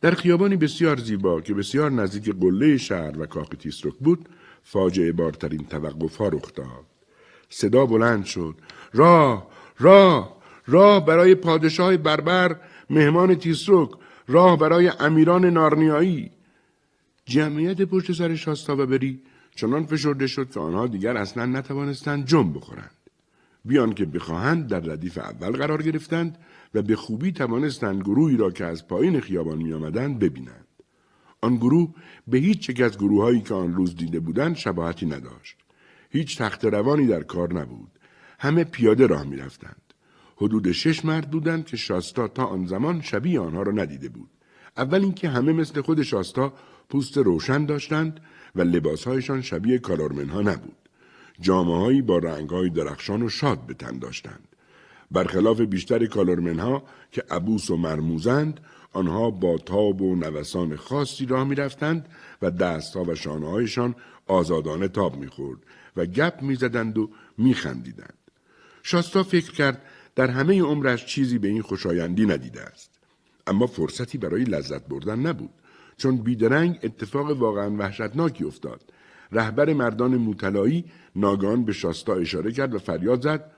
[0.00, 4.28] در خیابانی بسیار زیبا که بسیار نزدیک قله شهر و کاخ تیسروک بود
[4.62, 6.86] فاجعه بارترین توقف ها رخ داد.
[7.48, 8.54] صدا بلند شد.
[8.92, 9.46] راه
[9.78, 12.56] راه راه برای پادشاه بربر
[12.90, 13.90] مهمان تیسروک
[14.28, 16.30] راه برای امیران نارنیایی.
[17.24, 19.20] جمعیت پشت سر شاستا و بری
[19.54, 22.90] چنان فشرده شد که آنها دیگر اصلا نتوانستند جنب بخورند.
[23.64, 26.38] بیان که بخواهند در ردیف اول قرار گرفتند
[26.74, 30.66] و به خوبی توانستند گروهی را که از پایین خیابان می آمدند ببینند.
[31.40, 31.94] آن گروه
[32.26, 35.56] به هیچ یک از گروه هایی که آن روز دیده بودند شباهتی نداشت.
[36.10, 37.90] هیچ تخت روانی در کار نبود.
[38.38, 39.82] همه پیاده راه می رفتند.
[40.36, 44.30] حدود شش مرد بودند که شاستا تا آن زمان شبیه آنها را ندیده بود.
[44.76, 46.52] اول اینکه همه مثل خود شاستا
[46.88, 48.20] پوست روشن داشتند
[48.54, 50.76] و لباسهایشان شبیه کالارمنها نبود.
[51.40, 54.45] جامعهایی با رنگهای درخشان و شاد به تن داشتند.
[55.10, 56.82] برخلاف بیشتر کالرمنها
[57.12, 58.60] که عبوس و مرموزند
[58.92, 62.08] آنها با تاب و نوسان خاصی راه می‌رفتند
[62.42, 63.94] و دستها و شانههایشان
[64.26, 65.58] آزادانه تاب می‌خورد
[65.96, 68.18] و گپ می‌زدند و میخندیدند.
[68.82, 69.82] شاستا فکر کرد
[70.14, 72.90] در همه عمرش چیزی به این خوشایندی ندیده است.
[73.46, 75.50] اما فرصتی برای لذت بردن نبود
[75.96, 78.80] چون بیدرنگ اتفاق واقعا وحشتناکی افتاد.
[79.32, 80.84] رهبر مردان موتلایی
[81.16, 83.50] ناگان به شاستا اشاره کرد و فریاد زد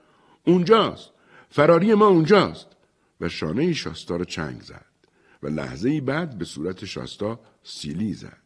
[0.47, 1.11] اونجاست!
[1.51, 2.67] فراری ما اونجاست.
[3.21, 4.85] و شانه شاستا را چنگ زد.
[5.43, 8.43] و لحظه بعد به صورت شاستا سیلی زد.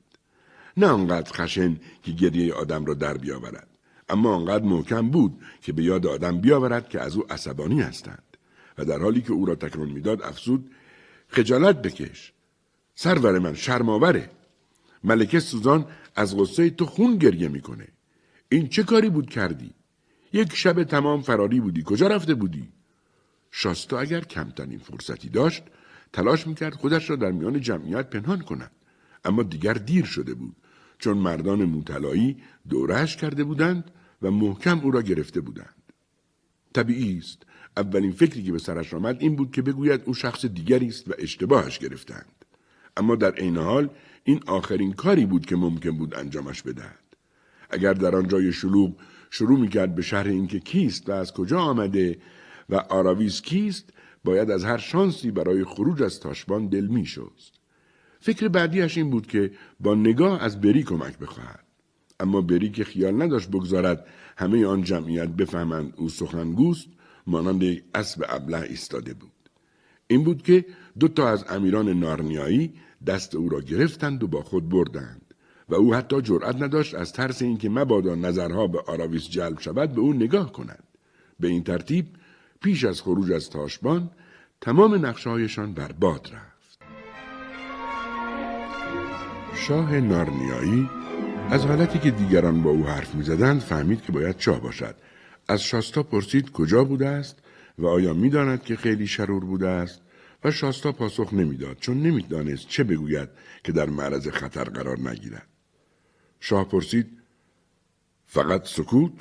[0.77, 3.69] نه آنقدر خشن که گریه آدم را در بیاورد
[4.09, 8.23] اما آنقدر محکم بود که به یاد آدم بیاورد که از او عصبانی هستند.
[8.79, 10.71] و در حالی که او را تکران می‌داد افزود
[11.29, 12.33] خجالت بکش.
[12.95, 14.31] سرور من شرماوره
[15.05, 15.87] ملکه سوزان
[16.17, 17.89] از غصه تو خون گریه می‌کنه.
[18.49, 19.71] این چه کاری بود کردی؟
[20.33, 21.83] یک شب تمام فراری بودی.
[21.87, 22.69] کجا رفته بودی؟
[23.55, 25.63] شاستا اگر کمترین فرصتی داشت
[26.13, 28.71] تلاش می‌کرد خودش را در میان جمعیت پنهان کند.
[29.25, 30.57] اما دیگر دیر شده بود
[30.99, 32.37] چون مردان موتلایی
[32.69, 33.91] دورش کرده بودند
[34.23, 35.75] و محکم او را گرفته بودند.
[36.75, 37.43] طبیعی است
[37.77, 41.13] اولین فکری که به سرش آمد این بود که بگوید او شخص دیگری است و
[41.19, 42.45] اشتباهش گرفتند.
[42.97, 43.91] اما در عین حال
[44.25, 46.99] این آخرین کاری بود که ممکن بود انجامش بدهد.
[47.71, 48.97] اگر در آن جای شلوغ
[49.31, 52.19] شروع می‌کرد به شهر اینکه کیست و از کجا آمده
[52.73, 53.91] و آراویز کیست؟
[54.25, 57.53] باید از هر شانسی برای خروج از تاشبان دل میشست
[58.21, 59.51] فکر بعدیش این بود که
[59.81, 61.65] با نگاه از بری کمک بخواهد.
[62.21, 64.07] اما بری که خیال نداشت بگذارد
[64.37, 66.87] همه آن جمعیت بفهمند او سخنگوست
[67.27, 69.31] مانند یک اسب ابله ایستاده بود.
[70.07, 70.65] این بود که
[70.99, 72.75] دو تا از امیران نارنیایی
[73.07, 75.35] دست او را گرفتند و با خود بردند
[75.69, 80.01] و او حتی جرأت نداشت از ترس اینکه مبادا نظرها به آراویس جلب شود به
[80.01, 80.85] او نگاه کند.
[81.41, 82.07] به این ترتیب
[82.63, 84.11] پیش از خروج از تاشبان
[84.61, 86.79] تمام نقشههایشان برباد رفت.
[89.55, 90.91] شاه نارنیایی
[91.51, 94.95] از حالتی که دیگران با او حرف می‌زدند فهمید که باید شاه باشد.
[95.49, 97.39] از شاستا پرسید کجا بوده است
[97.79, 100.01] و آیا می‌داند که خیلی شرور بوده است
[100.45, 103.29] و شاستا پاسخ نمی‌داد چون نمی‌دانست چه بگوید
[103.65, 105.47] که در معرض خطر قرار نگیرد.
[106.41, 107.07] شاه پرسید
[108.27, 109.13] فقط سکوت؟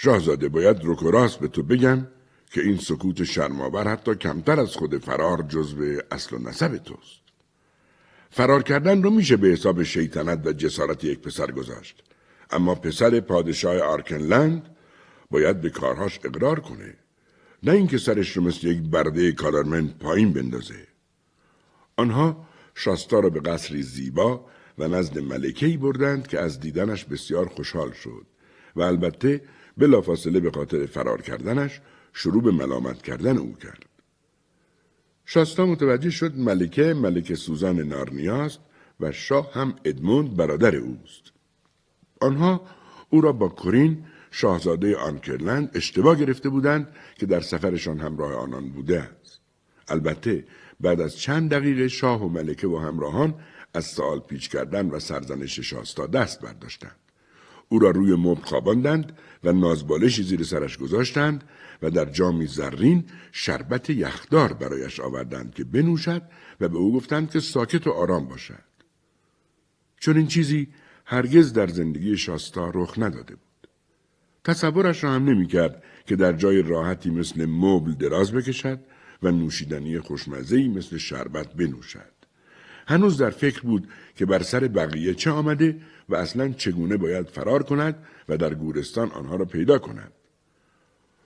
[0.00, 2.06] شاهزاده باید رک به تو بگم
[2.50, 7.20] که این سکوت شرماور حتی کمتر از خود فرار جزو اصل و نسب توست.
[8.30, 12.02] فرار کردن رو میشه به حساب شیطنت و جسارت یک پسر گذاشت.
[12.50, 14.76] اما پسر پادشاه آرکنلند
[15.30, 16.94] باید به کارهاش اقرار کنه.
[17.62, 20.86] نه اینکه سرش رو مثل یک برده کالارمن پایین بندازه.
[21.96, 24.46] آنها شاستا را به قصری زیبا
[24.78, 28.26] و نزد ملکهی بردند که از دیدنش بسیار خوشحال شد
[28.76, 29.40] و البته
[29.78, 31.80] بلافاصله به خاطر فرار کردنش
[32.12, 33.82] شروع به ملامت کردن او کرد
[35.24, 38.60] شاستا متوجه شد ملکه ملکه سوزان نارنیاست
[39.00, 41.32] و شاه هم ادموند برادر اوست
[42.20, 42.60] آنها
[43.10, 49.00] او را با کرین شاهزاده آنکرلند اشتباه گرفته بودند که در سفرشان همراه آنان بوده
[49.00, 49.40] است.
[49.88, 50.44] البته
[50.80, 53.34] بعد از چند دقیقه شاه و ملکه و همراهان
[53.74, 56.96] از سوال پیچ کردن و سرزنش شاستا دست برداشتند.
[57.68, 61.44] او را روی مبل خواباندند و نازبالشی زیر سرش گذاشتند
[61.82, 66.22] و در جامی زرین شربت یخدار برایش آوردند که بنوشد
[66.60, 68.68] و به او گفتند که ساکت و آرام باشد.
[70.00, 70.68] چون این چیزی
[71.04, 73.68] هرگز در زندگی شاستا رخ نداده بود.
[74.44, 78.80] تصورش را هم نمی‌کرد که در جای راحتی مثل مبل دراز بکشد
[79.22, 82.12] و نوشیدنی خوشمزهی مثل شربت بنوشد.
[82.88, 83.88] هنوز در فکر بود
[84.18, 89.10] که بر سر بقیه چه آمده و اصلا چگونه باید فرار کند و در گورستان
[89.10, 90.12] آنها را پیدا کند.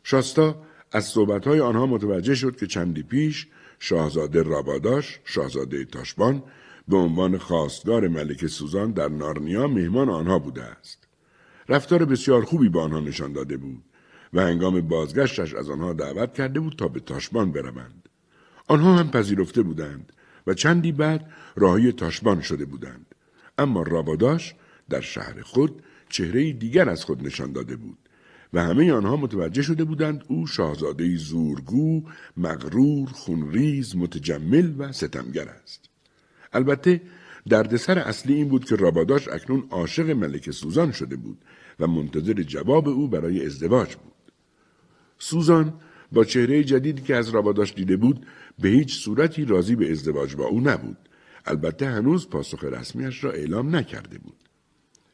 [0.03, 0.63] شاستا
[0.93, 3.47] از صحبتهای آنها متوجه شد که چندی پیش
[3.79, 6.43] شاهزاده راباداش، شاهزاده تاشبان
[6.89, 11.09] به عنوان خواستگار ملک سوزان در نارنیا مهمان آنها بوده است.
[11.69, 13.85] رفتار بسیار خوبی به آنها نشان داده بود
[14.33, 18.09] و هنگام بازگشتش از آنها دعوت کرده بود تا به تاشبان بروند.
[18.69, 20.13] آنها هم پذیرفته بودند
[20.47, 23.07] و چندی بعد راهی تاشبان شده بودند.
[23.59, 24.55] اما راباداش
[24.91, 27.99] در شهر خود چهره دیگر از خود نشان داده بود
[28.53, 32.03] و همه آنها متوجه شده بودند او شاهزاده زورگو،
[32.37, 35.89] مغرور، خونریز، متجمل و ستمگر است.
[36.53, 37.01] البته
[37.49, 41.39] دردسر اصلی این بود که راباداش اکنون عاشق ملک سوزان شده بود
[41.81, 44.13] و منتظر جواب او برای ازدواج بود.
[45.19, 45.75] سوزان
[46.13, 48.27] با چهره جدیدی که از راباداش دیده بود
[48.59, 50.97] به هیچ صورتی راضی به ازدواج با او نبود.
[51.47, 54.37] البته هنوز پاسخ رسمیش را اعلام نکرده بود.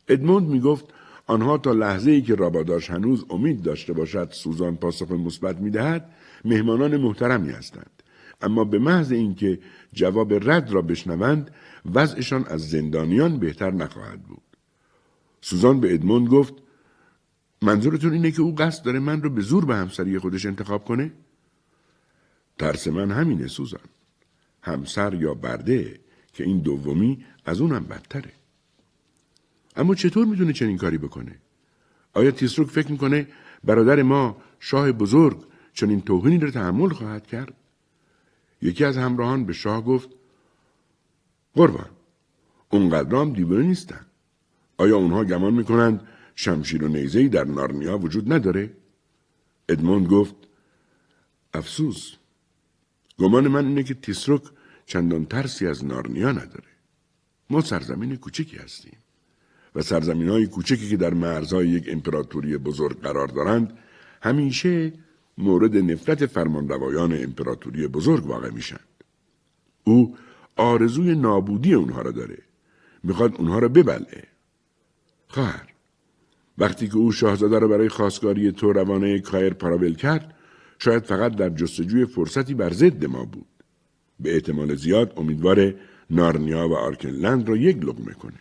[0.08, 0.84] ادموند می گفت
[1.26, 6.10] آنها تا لحظه ای که راباداش هنوز امید داشته باشد سوزان پاسخ مثبت می دهد
[6.44, 8.02] مهمانان محترمی هستند.
[8.40, 9.58] اما به محض اینکه
[9.92, 11.50] جواب رد را بشنوند
[11.94, 14.42] وضعشان از زندانیان بهتر نخواهد بود
[15.40, 16.54] سوزان به ادموند گفت
[17.62, 21.12] منظورتون اینه که او قصد داره من رو به زور به همسری خودش انتخاب کنه؟
[22.58, 23.80] ترس من همینه سوزان.
[24.62, 26.00] همسر یا برده
[26.38, 28.32] که این دومی از اونم بدتره.
[29.76, 31.38] اما چطور می‌تونه چنین کاری بکنه؟
[32.14, 33.26] آیا تیسروک فکر می‌کنه
[33.64, 37.54] برادر ما شاه بزرگ چنین توهینی رو تحمل خواهد کرد؟
[38.62, 40.08] یکی از همراهان به شاه گفت
[41.54, 41.90] قربان
[42.70, 44.06] اونقدر هم دیوانه نیستن.
[44.76, 48.76] آیا اونها گمان می‌کنند شمشیر و نیزهی در نارنیا وجود نداره؟
[49.68, 50.34] ادموند گفت
[51.54, 52.12] افسوس
[53.18, 54.42] گمان من اینه که تیسروک
[54.88, 56.72] چندان ترسی از نارنیا نداره.
[57.50, 58.98] ما سرزمین کوچکی هستیم
[59.74, 63.78] و سرزمین های کوچکی که در مرزهای یک امپراتوری بزرگ قرار دارند
[64.22, 64.92] همیشه
[65.38, 69.04] مورد نفرت فرمانروایان امپراتوری بزرگ واقع میشند
[69.84, 70.16] او
[70.56, 72.38] آرزوی نابودی اونها را داره.
[73.02, 74.24] می‌خواد اونها را ببلعه
[75.28, 75.68] خواهر
[76.58, 80.34] وقتی که او شاهزاده را برای خواستگاری تو روانه کایر پراول کرد
[80.78, 83.57] شاید فقط در جستجوی فرصتی بر ضد ما بود.
[84.20, 85.74] به احتمال زیاد امیدوار
[86.10, 88.38] نارنیا و آرکنلند را یک لقمه کنه.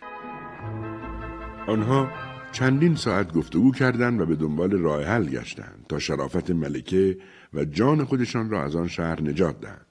[1.66, 2.08] آنها
[2.52, 7.18] چندین ساعت گفتگو کردند و به دنبال راه حل گشتند تا شرافت ملکه
[7.54, 9.86] و جان خودشان را از آن شهر نجات دهند.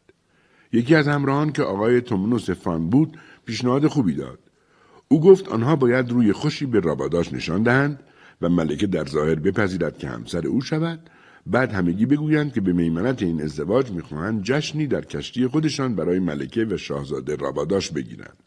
[0.73, 4.39] یکی از همراهان که آقای تومنوس فان بود پیشنهاد خوبی داد.
[5.07, 8.03] او گفت آنها باید روی خوشی به راباداش نشان دهند
[8.41, 11.09] و ملکه در ظاهر بپذیرد که همسر او شود
[11.51, 16.65] بعد همگی بگویند که به میمنت این ازدواج می‌خواهند جشنی در کشتی خودشان برای ملکه
[16.65, 18.37] و شاهزاده راباداش بگیرند.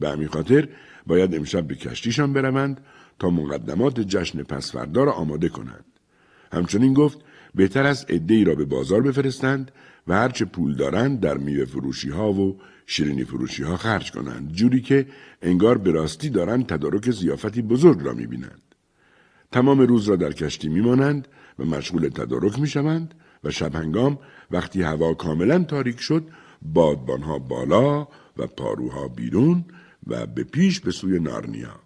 [0.00, 0.68] به همین خاطر
[1.06, 2.80] باید امشب به کشتیشان بروند
[3.18, 5.84] تا مقدمات جشن پسفردا را آماده کنند.
[6.52, 7.18] همچنین گفت
[7.54, 9.70] بهتر از عدهای را به بازار بفرستند
[10.06, 14.80] و هرچه پول دارند در میوه فروشی ها و شیرینی فروشی ها خرج کنند جوری
[14.80, 15.06] که
[15.42, 18.62] انگار به راستی دارند تدارک زیافتی بزرگ را می‌بینند.
[19.52, 21.28] تمام روز را در کشتی میمانند
[21.58, 24.18] و مشغول تدارک می‌شوند و شبهنگام
[24.50, 26.28] وقتی هوا کاملا تاریک شد
[26.62, 29.64] بادبانها بالا و پاروها بیرون
[30.06, 31.80] و به پیش به سوی نارنیا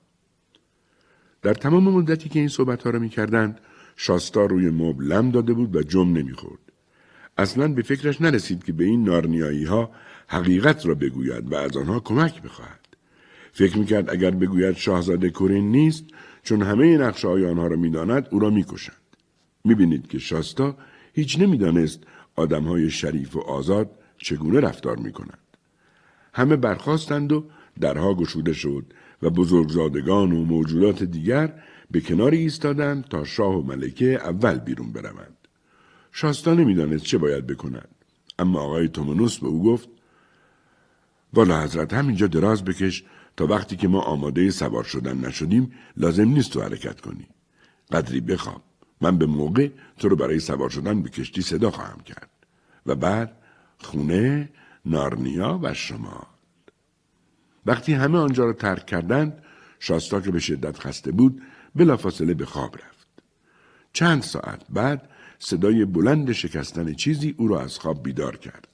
[1.42, 3.60] در تمام مدتی که این صحبت ها را می کردند
[3.96, 6.60] شاستا روی مبل لم داده بود و جم نمی‌خورد.
[7.38, 9.90] اصلا به فکرش نرسید که به این نارنیایی ها
[10.26, 12.80] حقیقت را بگوید و از آنها کمک بخواهد.
[13.52, 16.04] فکر می‌کرد اگر بگوید شاهزاده کورین نیست
[16.42, 18.99] چون همه نقشه های آنها را می‌داند او را می‌کشند.
[19.64, 20.76] می‌بینید که شاستا
[21.12, 22.00] هیچ نمی‌دانست
[22.36, 25.38] آدم های شریف و آزاد چگونه رفتار می‌کنند.
[26.32, 27.44] همه برخواستند و
[27.80, 28.92] درها گشوده شد
[29.22, 35.36] و بزرگزادگان و موجودات دیگر به کنار ایستادند تا شاه و ملکه اول بیرون بروند.
[36.12, 37.88] شاستا نمی‌دانست چه باید بکند.
[38.38, 39.88] اما آقای تومونوس به او گفت
[41.34, 43.04] والا حضرت همینجا دراز بکش
[43.36, 47.26] تا وقتی که ما آماده سوار شدن نشدیم لازم نیست تو حرکت کنی.
[47.92, 48.62] قدری بخواب.
[49.00, 52.30] من به موقع تو رو برای سوار شدن به کشتی صدا خواهم کرد.
[52.86, 53.36] و بعد
[53.78, 54.48] خونه،
[54.84, 56.26] نارنیا و شما.
[57.66, 59.42] وقتی همه آنجا را ترک کردند
[59.78, 61.42] شاستا که به شدت خسته بود
[61.74, 63.08] بلافاصله به خواب رفت
[63.92, 68.68] چند ساعت بعد صدای بلند شکستن چیزی او را از خواب بیدار کرد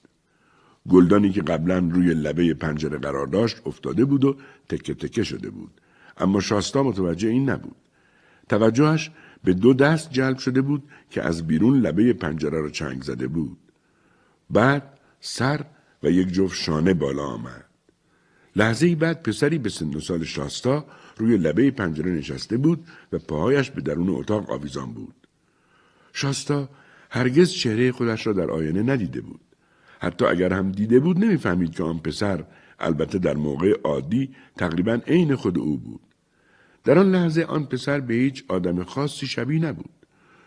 [0.89, 4.37] گلدانی که قبلا روی لبه پنجره قرار داشت افتاده بود و
[4.69, 5.81] تکه تکه شده بود
[6.17, 7.75] اما شاستا متوجه این نبود
[8.49, 9.11] توجهش
[9.47, 13.57] به دو دست جلب شده بود که از بیرون لبه پنجره را چنگ زده بود
[14.49, 15.65] بعد سر
[16.03, 17.65] و یک جفت شانه بالا آمد
[18.55, 20.85] لحظه بعد پسری به سن سال شاستا
[21.17, 25.15] روی لبه پنجره نشسته بود و پاهایش به درون اتاق آویزان بود.
[26.13, 26.69] شاستا
[27.09, 29.41] هرگز چهره خودش را در آینه ندیده بود.
[29.99, 32.43] حتی اگر هم دیده بود نمی‌فهمید که آن پسر
[32.79, 36.06] البته در موقع عادی تقریبا عین خود او بود.
[36.83, 39.89] در آن لحظه آن پسر به هیچ آدم خاصی شبیه نبود.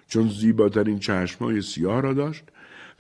[0.08, 2.44] چون زیباترین چشمای سیاه را داشت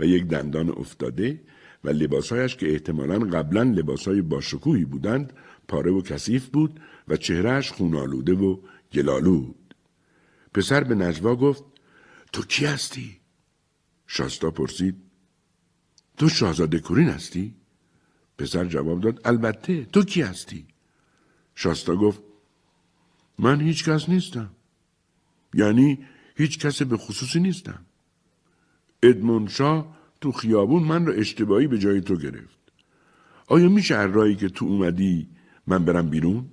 [0.00, 1.40] و یک دندان افتاده
[1.84, 5.32] و لباسهایش که احتمالا قبلا لباسهای باشکوهی بودند
[5.68, 8.56] پاره و کثیف بود و چهرهش خونالوده و
[8.92, 9.74] گلالود.
[10.54, 11.64] پسر به نجوا گفت
[12.32, 13.16] تو کی هستی؟
[14.06, 14.96] شاستا پرسید
[16.16, 17.54] تو شاهزاده کورین هستی؟
[18.38, 20.66] پسر جواب داد البته تو کی هستی؟
[21.54, 22.22] شاستا گفت
[23.40, 24.50] من هیچ کس نیستم.
[25.54, 25.98] یعنی
[26.36, 27.80] هیچ کس به خصوصی نیستم.
[29.02, 32.60] ادمون شاه تو خیابون من رو اشتباهی به جای تو گرفت.
[33.46, 35.28] آیا میشه هر رایی که تو اومدی
[35.66, 36.44] من برم بیرون؟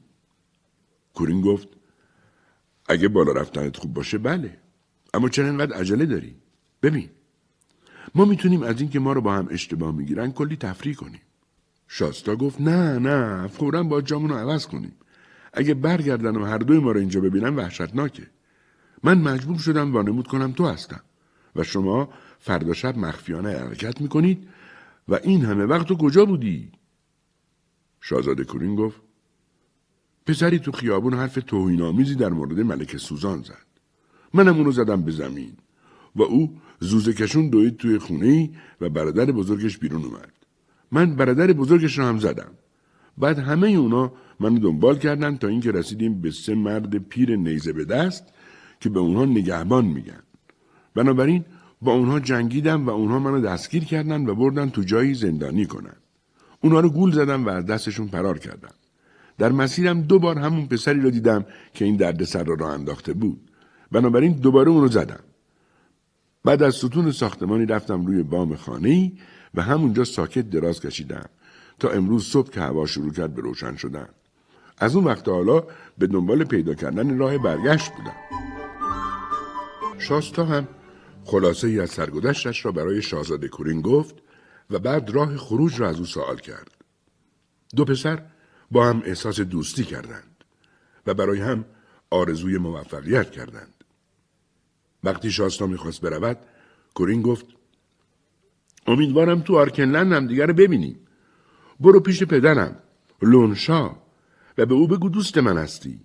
[1.13, 1.67] کورین گفت
[2.89, 4.57] اگه بالا رفتنت خوب باشه بله
[5.13, 6.35] اما چرا اینقدر عجله داری؟
[6.83, 7.09] ببین
[8.15, 11.21] ما می‌تونیم از اینکه ما رو با هم اشتباه می‌گیرن کلی تفریح کنیم
[11.87, 14.93] شاستا گفت نه نه فورا با جامون رو عوض کنیم
[15.57, 18.27] اگه برگردن و هر دوی ما رو اینجا ببینن وحشتناکه
[19.03, 21.01] من مجبور شدم وانمود کنم تو هستم
[21.55, 24.47] و شما فردا شب مخفیانه حرکت می‌کنید
[25.07, 26.71] و این همه وقت تو کجا بودی؟
[28.01, 29.01] شاهزاده کورین گفت
[30.25, 33.67] پسری تو خیابون حرف توهینآمیزی در مورد ملک سوزان زد.
[34.33, 35.53] منم اونو زدم به زمین
[36.15, 38.49] و او زوزه کشون دوید توی خونه
[38.81, 40.33] و برادر بزرگش بیرون اومد.
[40.91, 42.51] من برادر بزرگش رو هم زدم.
[43.17, 47.85] بعد همه اونا منو دنبال کردن تا اینکه رسیدیم به سه مرد پیر نیزه به
[47.85, 48.23] دست
[48.79, 50.23] که به اونها نگهبان میگن.
[50.95, 51.45] بنابراین
[51.81, 55.95] با اونها جنگیدم و اونها منو دستگیر کردن و بردن تو جایی زندانی کنن.
[56.61, 58.73] اونها رو گول زدم و از دستشون فرار کردم.
[59.37, 63.13] در مسیرم دو بار همون پسری رو دیدم که این درد سر را راه انداخته
[63.13, 63.51] بود.
[63.91, 65.19] بنابراین دوباره اون رو زدم.
[66.43, 69.11] بعد از ستون ساختمانی رفتم روی بام خانه
[69.53, 71.29] و همونجا ساکت دراز کشیدم
[71.79, 74.07] تا امروز صبح که هوا شروع کرد به روشن شدن.
[74.77, 75.63] از اون وقت حالا
[75.97, 78.15] به دنبال پیدا کردن راه برگشت بودم.
[79.97, 80.67] شاستا هم
[81.25, 84.15] خلاصه ای از سرگذشتش را برای شاهزاده کورین گفت
[84.69, 86.71] و بعد راه خروج را از او سوال کرد.
[87.75, 88.25] دو پسر
[88.71, 90.43] با هم احساس دوستی کردند
[91.07, 91.65] و برای هم
[92.09, 93.83] آرزوی موفقیت کردند.
[95.03, 96.37] وقتی شاستا می‌خواست برود
[96.93, 97.45] کورین گفت
[98.87, 100.99] امیدوارم تو آرکنلند هم دیگر ببینیم.
[101.79, 102.75] برو پیش پدرم
[103.21, 103.95] لونشا
[104.57, 105.99] و به او بگو دوست من هستی.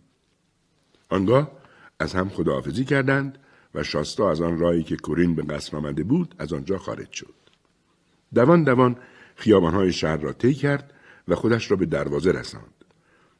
[1.08, 1.50] آنگاه
[1.98, 3.38] از هم خداحافظی کردند
[3.74, 7.34] و شاستا از آن راهی که کورین به قصر آمده بود از آنجا خارج شد.
[8.34, 8.96] دوان دوان
[9.36, 10.92] خیابانهای شهر را طی کرد
[11.28, 12.84] و خودش را به دروازه رساند.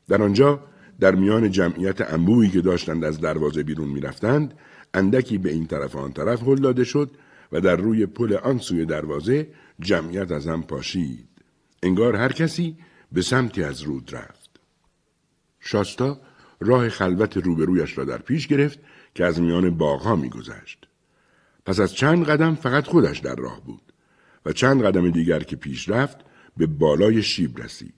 [0.09, 0.61] در آنجا
[1.01, 4.55] در میان جمعیت انبوهی که داشتند از دروازه بیرون می‌رفتند
[4.95, 7.11] اندکی به این طرف آن طرف هل داده شد
[7.53, 9.49] و در روی پل آن سوی دروازه
[9.81, 11.29] جمعیت از هم پاشید
[11.83, 12.77] انگار هر کسی
[13.13, 14.42] به سمتی از رود رفت
[15.63, 16.21] شاستا
[16.61, 18.79] راه خلوت روبرویش را در پیش گرفت
[19.15, 20.87] که از میان باغها میگذشت.
[21.67, 23.93] پس از چند قدم فقط خودش در راه بود
[24.47, 26.17] و چند قدم دیگر که پیش رفت
[26.57, 27.95] به بالای شیب رسید.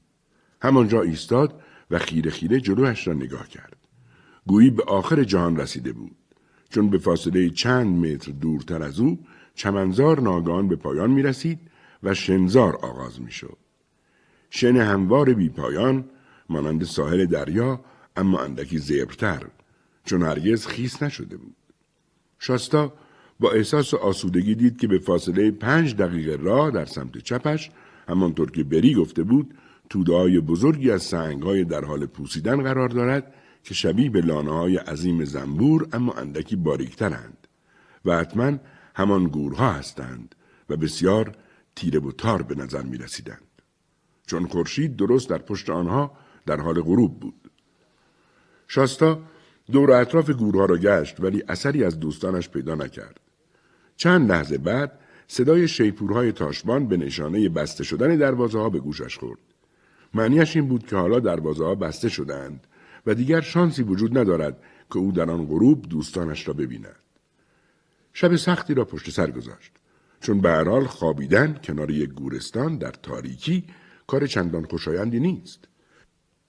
[0.62, 1.60] همانجا ایستاد
[1.90, 3.76] و خیره خیره جلوش را نگاه کرد.
[4.46, 6.16] گویی به آخر جهان رسیده بود.
[6.70, 9.18] چون به فاصله چند متر دورتر از او
[9.54, 11.60] چمنزار ناگان به پایان می رسید
[12.02, 13.56] و شنزار آغاز می شد.
[14.50, 16.04] شن هموار بی پایان
[16.48, 17.80] مانند ساحل دریا
[18.16, 19.46] اما اندکی زیبرتر
[20.04, 21.56] چون هرگز خیس نشده بود.
[22.38, 22.92] شاستا
[23.40, 27.70] با احساس آسودگی دید که به فاصله پنج دقیقه راه در سمت چپش
[28.08, 29.54] همانطور که بری گفته بود
[29.90, 35.24] تودههای بزرگی از سنگهای در حال پوسیدن قرار دارد که شبیه به لانه های عظیم
[35.24, 37.46] زنبور اما اندکی باریکترند
[38.04, 38.58] و حتما
[38.94, 40.34] همان گورها هستند
[40.70, 41.36] و بسیار
[41.76, 43.62] تیره و تار به نظر می رسیدند.
[44.26, 46.12] چون خورشید درست در پشت آنها
[46.46, 47.50] در حال غروب بود.
[48.68, 49.22] شاستا
[49.72, 53.20] دور اطراف گورها را گشت ولی اثری از دوستانش پیدا نکرد.
[53.96, 59.38] چند لحظه بعد صدای شیپورهای تاشبان به نشانه بسته شدن دروازه ها به گوشش خورد.
[60.14, 62.66] معنیش این بود که حالا دروازه ها بسته شدند
[63.06, 66.96] و دیگر شانسی وجود ندارد که او در آن غروب دوستانش را ببیند.
[68.12, 69.72] شب سختی را پشت سر گذاشت.
[70.20, 73.64] چون به حال خوابیدن کنار یک گورستان در تاریکی
[74.06, 75.68] کار چندان خوشایندی نیست.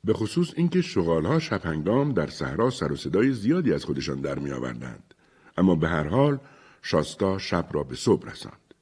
[0.06, 4.40] به خصوص اینکه شغالها شب هنگام در صحرا سر و صدای زیادی از خودشان در
[4.40, 5.14] می آوردند.
[5.58, 6.40] اما به هر حال
[6.82, 8.74] شاستا شب را به صبح رساند.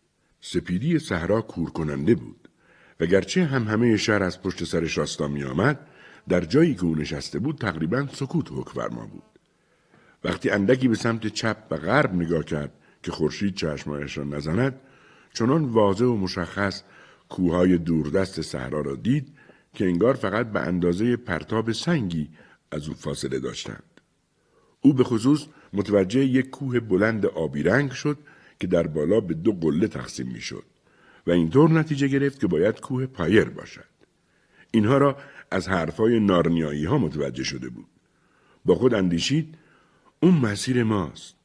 [0.42, 2.50] سپیدی صحرا کور کننده بود
[3.00, 5.88] و گرچه هم همه شهر از پشت سر شاستا می آمد
[6.30, 9.24] در جایی که او نشسته بود تقریبا سکوت حکفرما بود.
[10.24, 14.80] وقتی اندکی به سمت چپ و غرب نگاه کرد که خورشید چشمایش را نزند
[15.34, 16.84] چنان واضح و مشخص
[17.30, 19.34] کوههای دوردست صحرا را دید
[19.74, 22.30] که انگار فقط به اندازه پرتاب سنگی
[22.72, 24.02] از او فاصله داشتند.
[24.82, 28.18] او به خصوص متوجه یک کوه بلند آبی رنگ شد
[28.60, 30.64] که در بالا به دو قله تقسیم می شد
[31.28, 33.86] و اینطور نتیجه گرفت که باید کوه پایر باشد.
[34.72, 35.18] اینها را
[35.52, 37.86] از حرفای نارنیایی ها متوجه شده بود.
[38.66, 39.56] با خود اندیشید
[40.20, 41.36] اون مسیر ماست.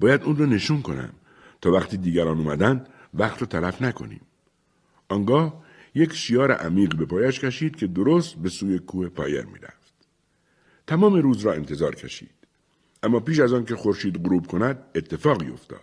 [0.00, 1.12] باید اون رو نشون کنم
[1.60, 4.20] تا وقتی دیگران اومدن وقت رو تلف نکنیم.
[5.08, 5.64] آنگاه
[5.94, 9.94] یک شیار عمیق به پایش کشید که درست به سوی کوه پایر می‌رفت.
[10.86, 12.30] تمام روز را انتظار کشید.
[13.02, 15.80] اما پیش از آن که خورشید غروب کند اتفاقی افتاد.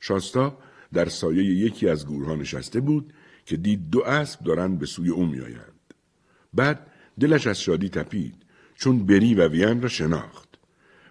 [0.00, 0.58] شاستا
[0.92, 3.12] در سایه یکی از گورها نشسته بود
[3.46, 5.94] که دید دو اسب دارند به سوی او میآیند.
[6.54, 6.86] بعد
[7.20, 8.34] دلش از شادی تپید
[8.74, 10.48] چون بری و وین را شناخت.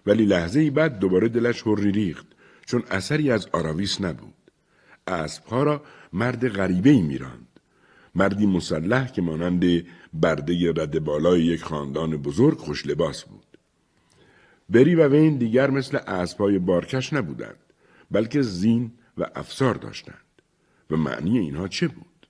[0.06, 2.26] ولی لحظه ای بعد دوباره دلش هری ریخت
[2.66, 4.34] چون اثری از آراویس نبود.
[5.06, 7.47] اسبها را مرد غریبه ای میراند.
[8.18, 9.64] مردی مسلح که مانند
[10.12, 13.58] برده رد بالای یک خاندان بزرگ خوش لباس بود.
[14.68, 17.58] بری و وین دیگر مثل اسبهای بارکش نبودند
[18.10, 20.24] بلکه زین و افسار داشتند
[20.90, 22.26] و معنی اینها چه بود؟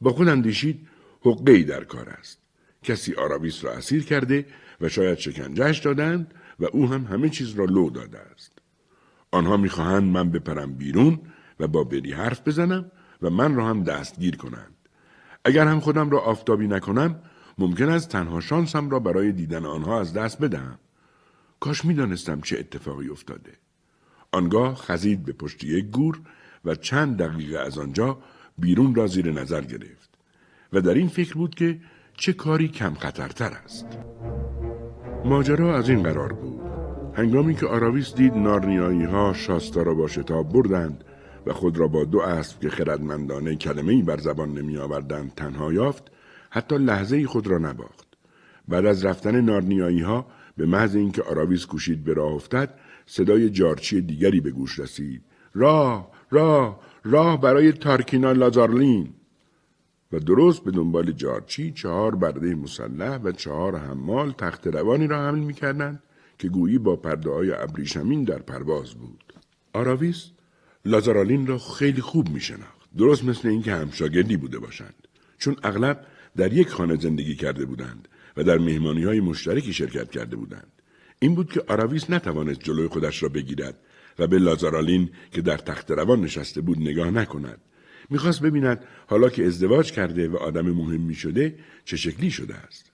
[0.00, 0.88] با خود اندیشید
[1.20, 2.38] حقه در کار است.
[2.82, 4.46] کسی آراویس را اسیر کرده
[4.80, 8.58] و شاید شکنجهش دادند و او هم همه چیز را لو داده است.
[9.30, 11.20] آنها می‌خواهند من بپرم بیرون
[11.60, 12.90] و با بری حرف بزنم
[13.22, 14.81] و من را هم دستگیر کنند.
[15.44, 17.20] اگر هم خودم را آفتابی نکنم
[17.58, 20.78] ممکن است تنها شانسم را برای دیدن آنها از دست بدهم.
[21.60, 23.52] کاش می‌دانستم چه اتفاقی افتاده.
[24.32, 26.20] آنگاه خزید به پشت یک گور
[26.64, 28.18] و چند دقیقه از آنجا
[28.58, 30.10] بیرون را زیر نظر گرفت
[30.72, 31.80] و در این فکر بود که
[32.16, 33.86] چه کاری کم خطرتر است.
[35.24, 36.60] ماجرا از این قرار بود.
[37.14, 41.04] هنگامی که آراویس دید نارنیایی ها شاستا را با شتاب بردند
[41.46, 46.10] و خود را با دو اسب که خردمندانه کلمه بر زبان نمی آوردند تنها یافت
[46.50, 48.08] حتی لحظه خود را نباخت.
[48.68, 50.26] بعد از رفتن نارنیایی ها
[50.56, 52.74] به محض اینکه آراویس کوشید به راه افتد
[53.06, 55.22] صدای جارچی دیگری به گوش رسید.
[55.54, 59.14] راه راه راه برای تارکینا لازارلین.
[60.12, 65.38] و درست به دنبال جارچی چهار برده مسلح و چهار حمال تخت روانی را حمل
[65.38, 66.02] می‌کردند
[66.38, 69.32] که گویی با پرده های ابریشمین در پرواز بود.
[69.72, 70.30] آراویس
[70.84, 72.40] لازارالین را خیلی خوب می
[72.98, 74.94] درست مثل اینکه همشاگردی بوده باشند
[75.38, 76.06] چون اغلب
[76.36, 80.72] در یک خانه زندگی کرده بودند و در مهمانی های مشترکی شرکت کرده بودند.
[81.18, 83.78] این بود که آراویس نتوانست جلوی خودش را بگیرد
[84.18, 87.58] و به لازارالین که در تخت روان نشسته بود نگاه نکند.
[88.10, 91.54] می‌خواست ببیند حالا که ازدواج کرده و آدم مهمی شده
[91.84, 92.92] چه شکلی شده است.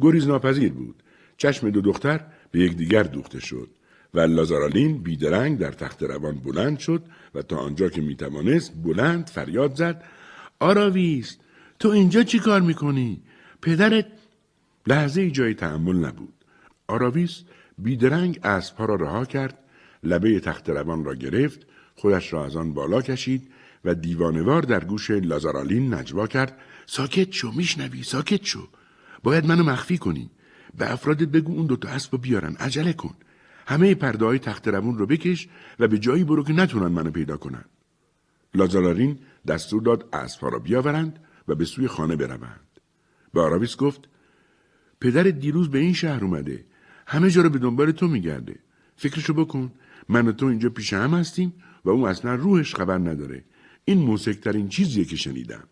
[0.00, 1.02] گریز ناپذیر بود.
[1.36, 3.68] چشم دو دختر به یکدیگر دوخته شد
[4.14, 7.02] و لازارالین بیدرنگ در تخت روان بلند شد
[7.34, 10.04] و تا آنجا که می‌توانست بلند فریاد زد.
[10.60, 11.36] آراویس
[11.78, 13.22] تو اینجا چی کار می‌کنی؟
[13.62, 14.06] پدرت
[14.86, 16.34] لحظه جای تحمل نبود.
[16.88, 17.42] آراویس
[17.78, 19.58] بیدرنگ اسبها را رها کرد،
[20.02, 23.50] لبه تخت روان را گرفت، خودش را از آن بالا کشید
[23.84, 26.58] و دیوانوار در گوش لازارالین نجوا کرد.
[26.86, 28.68] ساکت شو میشنوی؟ ساکت شو.
[29.22, 30.30] باید منو مخفی کنی.
[30.78, 32.56] به افرادت بگو اون دوتا اسب بیارن.
[32.60, 33.14] عجله کن.
[33.68, 35.48] همه پرده های تخت روان رو بکش
[35.78, 37.64] و به جایی برو که نتونن منو پیدا کنن.
[38.54, 42.80] لازارالین دستور داد اسبها را بیاورند و به سوی خانه بروند.
[43.34, 44.08] به آراویس گفت
[45.00, 46.64] پدر دیروز به این شهر اومده.
[47.06, 48.56] همه جا رو به دنبال تو میگرده.
[48.96, 49.72] فکرشو بکن
[50.08, 51.52] من و تو اینجا پیش هم هستیم
[51.84, 53.44] و اون اصلا روحش خبر نداره.
[53.84, 55.64] این موسکترین چیزیه که شنیدم.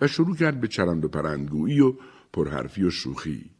[0.00, 1.94] و شروع کرد به چرند و پرندگویی و
[2.32, 3.50] پرحرفی و شوخی.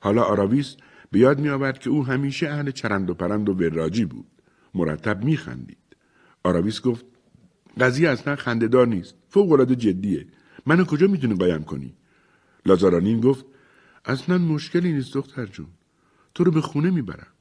[0.00, 0.76] حالا آراویس
[1.10, 4.26] به یاد می آورد که او همیشه اهل چرند و پرند و وراجی بود.
[4.74, 5.78] مرتب می خندید.
[6.44, 7.04] آراویس گفت
[7.80, 9.14] قضیه اصلا خندهدار نیست.
[9.28, 10.26] فوق العاده جدیه.
[10.66, 11.94] منو کجا می‌تونی قایم کنی؟
[12.66, 13.44] لازارانین گفت
[14.04, 15.66] اصلا مشکلی نیست دختر جون.
[16.34, 17.32] تو رو به خونه می‌برم.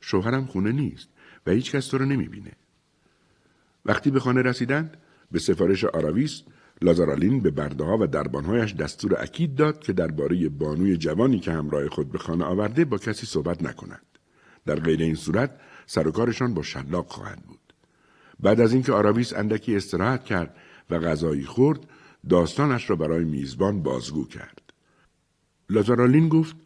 [0.00, 1.08] شوهرم خونه نیست
[1.46, 2.52] و هیچ کس تو رو نمی‌بینه.
[3.84, 4.96] وقتی به خانه رسیدند
[5.32, 6.42] به سفارش آراویس
[6.82, 11.88] لازارالین به برده ها و دربانهایش دستور اکید داد که درباره بانوی جوانی که همراه
[11.88, 14.06] خود به خانه آورده با کسی صحبت نکنند
[14.66, 15.50] در غیر این صورت
[15.86, 17.72] سر و کارشان با شلاق خواهند بود
[18.40, 20.56] بعد از اینکه آراویس اندکی استراحت کرد
[20.90, 21.80] و غذایی خورد
[22.28, 24.72] داستانش را برای میزبان بازگو کرد
[25.70, 26.56] لازارالین گفت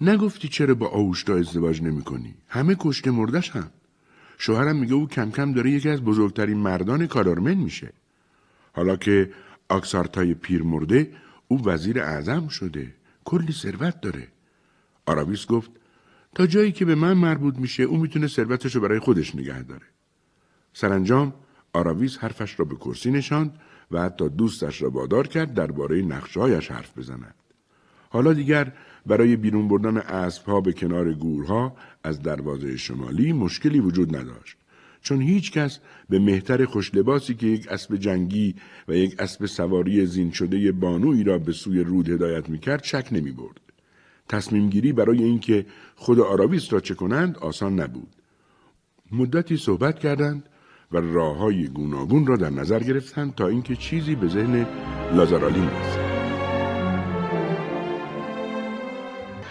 [0.00, 3.70] نگفتی چرا با آوشتا ازدواج نمی کنی؟ همه کشته مردش هم.
[4.38, 7.92] شوهرم میگه او کم کم داره یکی از بزرگترین مردان کارارمن میشه.
[8.74, 9.30] حالا که
[9.68, 11.10] آکسارتای پیر مرده
[11.48, 12.94] او وزیر اعظم شده.
[13.24, 14.28] کلی ثروت داره.
[15.06, 15.70] آراویس گفت
[16.34, 19.86] تا جایی که به من مربوط میشه او می‌تونه ثروتش رو برای خودش نگه داره.
[20.72, 21.34] سرانجام
[21.72, 23.58] آراویس حرفش را به کرسی نشاند
[23.90, 27.34] و حتی دوستش را وادار کرد درباره نقشههایش حرف بزند.
[28.08, 28.72] حالا دیگر
[29.06, 34.56] برای بیرون بردن اسبها به کنار گورها از دروازه شمالی مشکلی وجود نداشت
[35.04, 35.78] چون هیچ کس
[36.08, 38.54] به مهتر خوشلباسی که یک اسب جنگی
[38.88, 43.32] و یک اسب سواری زین شده بانویی را به سوی رود هدایت می‌کرد شک نمی
[43.32, 43.60] برد.
[44.28, 48.08] تصمیم گیری برای اینکه خود آراویس را چه کنند آسان نبود.
[49.12, 50.48] مدتی صحبت کردند
[50.92, 54.66] و راه های گوناگون را در نظر گرفتند تا اینکه چیزی به ذهن
[55.12, 56.14] لازارالین رسید.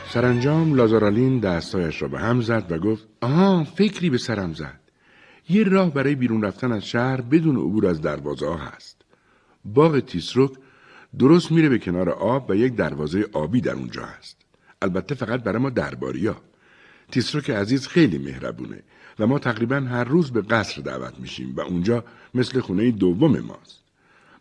[0.09, 4.82] سرانجام لازارالین دستایش را به هم زد و گفت آها فکری به سرم زد
[5.49, 9.01] یه راه برای بیرون رفتن از شهر بدون عبور از دروازه ها هست
[9.65, 10.51] باغ تیسروک
[11.19, 14.37] درست میره به کنار آب و یک دروازه آبی در اونجا هست
[14.81, 16.41] البته فقط برای ما درباریا
[17.11, 18.83] تیسروک عزیز خیلی مهربونه
[19.19, 23.83] و ما تقریبا هر روز به قصر دعوت میشیم و اونجا مثل خونه دوم ماست.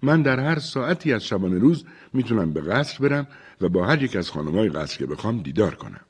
[0.03, 3.27] من در هر ساعتی از شبانه روز می‌تونم به قصر برم
[3.61, 6.01] و با هر یک از خانمای قصر که بخوام دیدار کنم.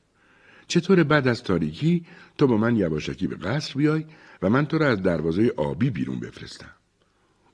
[0.67, 2.05] چطور بعد از تاریکی
[2.37, 4.05] تو با من یواشکی به قصر بیای
[4.43, 6.71] و من تو را از دروازه آبی بیرون بفرستم.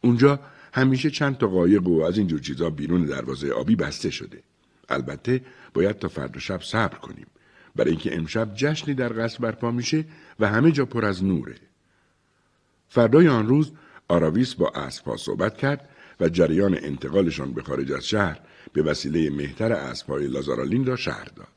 [0.02, 0.40] اونجا
[0.74, 4.44] همیشه چند تا قایق و از اینجور چیزا بیرون دروازه آبی بسته شده.
[4.90, 5.42] البته
[5.74, 7.28] باید تا فردا شب صبر کنیم.
[7.76, 10.06] برای اینکه امشب جشنی در قصر برپا میشه
[10.40, 11.56] و همه جا پر از نوره.
[12.88, 13.72] فردای آن روز
[14.08, 18.40] آراویس با اسبها صحبت کرد و جریان انتقالشان به خارج از شهر
[18.74, 21.48] به وسیله مهتر اسبهای لازارالین را شهر داد.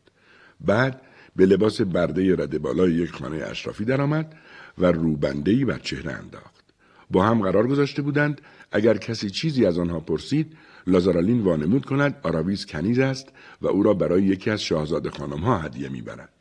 [0.61, 1.01] بعد
[1.37, 4.37] به لباس برده رده بالای یک خانه اشرافی درآمد
[4.79, 6.65] و روبندهی بر چهره انداخت.
[7.11, 8.41] با هم قرار گذاشته بودند
[8.73, 10.57] اگر کسی چیزی از آنها پرسید
[10.87, 13.29] لازارالین وانمود کند آراویس کنیز است
[13.63, 16.33] و او را برای یکی از شاهزاده خانم ها هدیه می‌برد.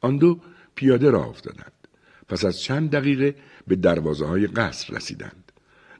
[0.00, 0.40] آن دو
[0.74, 1.72] پیاده راه افتادند.
[2.28, 3.34] پس از چند دقیقه
[3.66, 5.52] به دروازه های قصر رسیدند.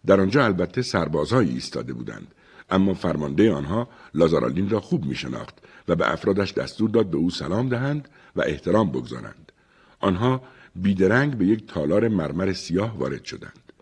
[0.07, 2.35] در آنجا البته سربازهایی ایستاده بودند
[2.71, 5.55] اما فرمانده آنها لازارالین را خوب می شناخت
[5.89, 9.53] و به افرادش دستور داد به او سلام دهند و احترام بگذارند.
[10.01, 10.43] آنها
[10.77, 13.73] بیدرنگ به یک تالار مرمر سیاه وارد شدند.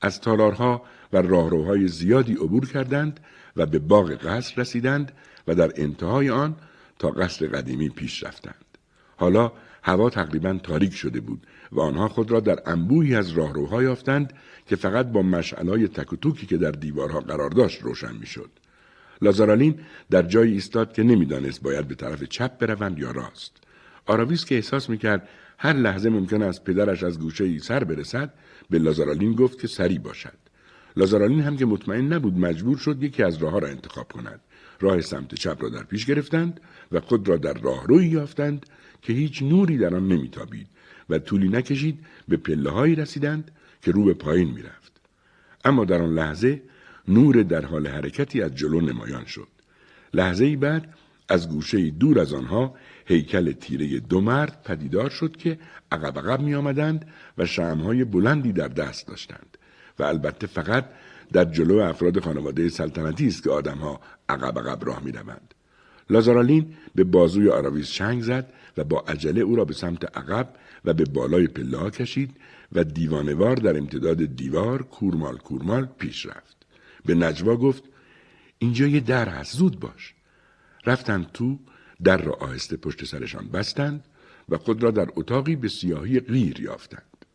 [0.00, 0.82] از تالارها
[1.12, 3.20] و راهروهای زیادی عبور کردند
[3.56, 5.12] و به باغ قصر رسیدند
[5.46, 6.56] و در انتهای آن
[6.98, 8.64] تا قصر قدیمی پیش رفتند.
[9.16, 14.32] حالا هوا تقریبا تاریک شده بود و آنها خود را در انبوهی از راهروها یافتند
[14.66, 18.50] که فقط با مشعلای تک و توکی که در دیوارها قرار داشت روشن می‌شد.
[19.22, 19.80] لازارالین
[20.10, 23.56] در جایی ایستاد که نمی‌دانست باید به طرف چپ بروند یا راست.
[24.06, 25.28] آراویس که احساس می‌کرد
[25.58, 28.34] هر لحظه ممکن است پدرش از گوشه ای سر برسد
[28.70, 30.38] به لازارالین گفت که سری باشد.
[30.96, 34.40] لازارالین هم که مطمئن نبود مجبور شد یکی از راهها را انتخاب کند.
[34.80, 36.60] راه سمت چپ را در پیش گرفتند
[36.92, 38.66] و خود را در راهروی یافتند
[39.02, 40.66] که هیچ نوری در آن نمیتابید
[41.10, 41.98] و طولی نکشید
[42.28, 43.50] به پله هایی رسیدند
[43.82, 44.92] که رو به پایین می‌رفت.
[45.64, 46.62] اما در آن لحظه
[47.08, 49.48] نور در حال حرکتی از جلو نمایان شد.
[50.14, 50.94] لحظه ای بعد
[51.28, 52.74] از گوشه دور از آنها
[53.08, 55.58] هیکل تیره دو مرد پدیدار شد که
[55.92, 57.06] عقب عقب می آمدند
[57.38, 59.58] و شمهای بلندی در دست داشتند
[59.98, 60.84] و البته فقط
[61.32, 65.54] در جلو افراد خانواده سلطنتی است که آدمها عقب عقب راه می روند.
[66.10, 70.54] لازارالین به بازوی آراویس چنگ زد و با عجله او را به سمت عقب
[70.84, 72.36] و به بالای پله کشید
[72.72, 76.56] و دیوانوار در امتداد دیوار کورمال کورمال پیش رفت.
[77.06, 77.82] به نجوا گفت
[78.58, 80.14] اینجا یه در هست زود باش.
[80.86, 81.58] رفتند تو
[82.04, 84.04] در را آهسته پشت سرشان بستند
[84.48, 87.26] و خود را در اتاقی به سیاهی غیر یافتند.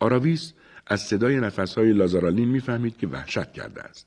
[0.00, 0.52] آراویس
[0.86, 4.06] از صدای نفسهای لازارالین می‌فهمید که وحشت کرده است.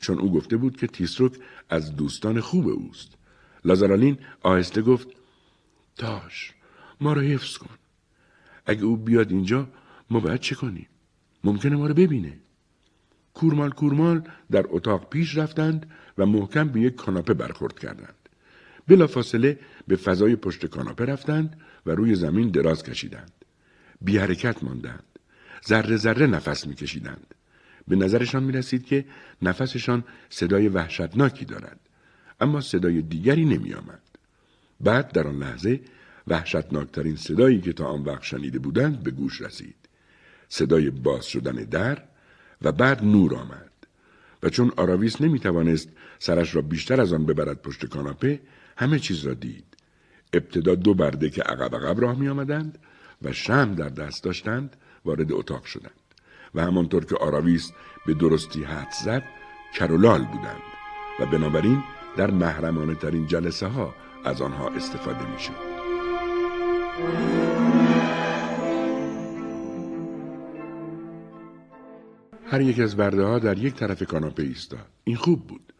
[0.00, 1.32] چون او گفته بود که تیسروک
[1.70, 3.14] از دوستان خوب اوست.
[3.64, 5.08] لازارالین آهسته گفت
[5.96, 6.52] تاش
[7.00, 7.76] ما را حفظ کن.
[8.66, 9.68] اگه او بیاد اینجا
[10.10, 10.88] ما باید چه کنیم؟
[11.44, 12.38] ممکنه ما رو ببینه.
[13.34, 18.21] کورمال کورمال در اتاق پیش رفتند و محکم به یک کاناپه برخورد کردند.
[18.88, 19.58] بلافاصله
[19.88, 23.32] به فضای پشت کاناپه رفتند و روی زمین دراز کشیدند.
[24.00, 25.04] بی حرکت ماندند.
[25.68, 27.34] ذره ذره نفس میکشیدند.
[27.88, 29.04] به نظرشان می رسید که
[29.42, 31.80] نفسشان صدای وحشتناکی دارد.
[32.40, 34.02] اما صدای دیگری نمی آمد.
[34.80, 35.80] بعد در آن لحظه
[36.28, 39.76] وحشتناکترین صدایی که تا آن وقت شنیده بودند به گوش رسید.
[40.48, 42.02] صدای باز شدن در
[42.62, 43.72] و بعد نور آمد.
[44.42, 48.40] و چون آراویس نمی توانست سرش را بیشتر از آن ببرد پشت کاناپه
[48.76, 49.64] همه چیز را دید.
[50.32, 52.78] ابتدا دو برده که عقب عقب راه می آمدند
[53.22, 55.92] و شم در دست داشتند وارد اتاق شدند.
[56.54, 57.72] و همانطور که آراویس
[58.06, 59.22] به درستی حد زد
[59.74, 60.62] کرولال بودند
[61.20, 61.82] و بنابراین
[62.16, 63.94] در محرمانه ترین جلسه ها
[64.24, 65.72] از آنها استفاده می شد.
[72.46, 74.86] هر یک از برده ها در یک طرف کاناپه ایستاد.
[75.04, 75.71] این خوب بود.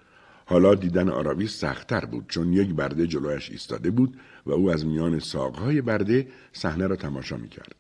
[0.53, 5.19] حالا دیدن آراویس سختتر بود چون یک برده جلویش ایستاده بود و او از میان
[5.19, 7.75] ساقهای برده صحنه را تماشا می کرد.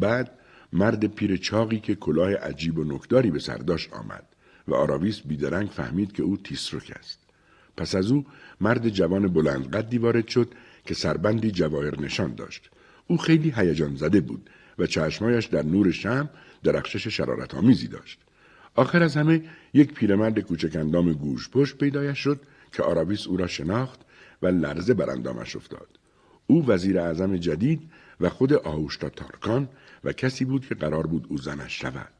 [0.00, 0.30] بعد
[0.72, 4.24] مرد پیر چاقی که کلاه عجیب و نکداری به سر داشت آمد
[4.68, 7.18] و آراویس بیدرنگ فهمید که او تیسروک است.
[7.76, 8.26] پس از او
[8.60, 10.48] مرد جوان بلند قدی وارد شد
[10.86, 12.70] که سربندی جواهر نشان داشت.
[13.06, 16.30] او خیلی هیجان زده بود و چشمایش در نور شم
[16.62, 18.25] درخشش شرارت آمیزی داشت.
[18.76, 19.42] آخر از همه
[19.74, 22.40] یک پیرمرد کوچک اندام گوش پشت پیدایش شد
[22.72, 24.00] که آراویس او را شناخت
[24.42, 25.88] و لرزه بر اندامش افتاد.
[26.46, 29.68] او وزیر اعظم جدید و خود آهوشتا تارکان
[30.04, 32.12] و کسی بود که قرار بود او زنش شود.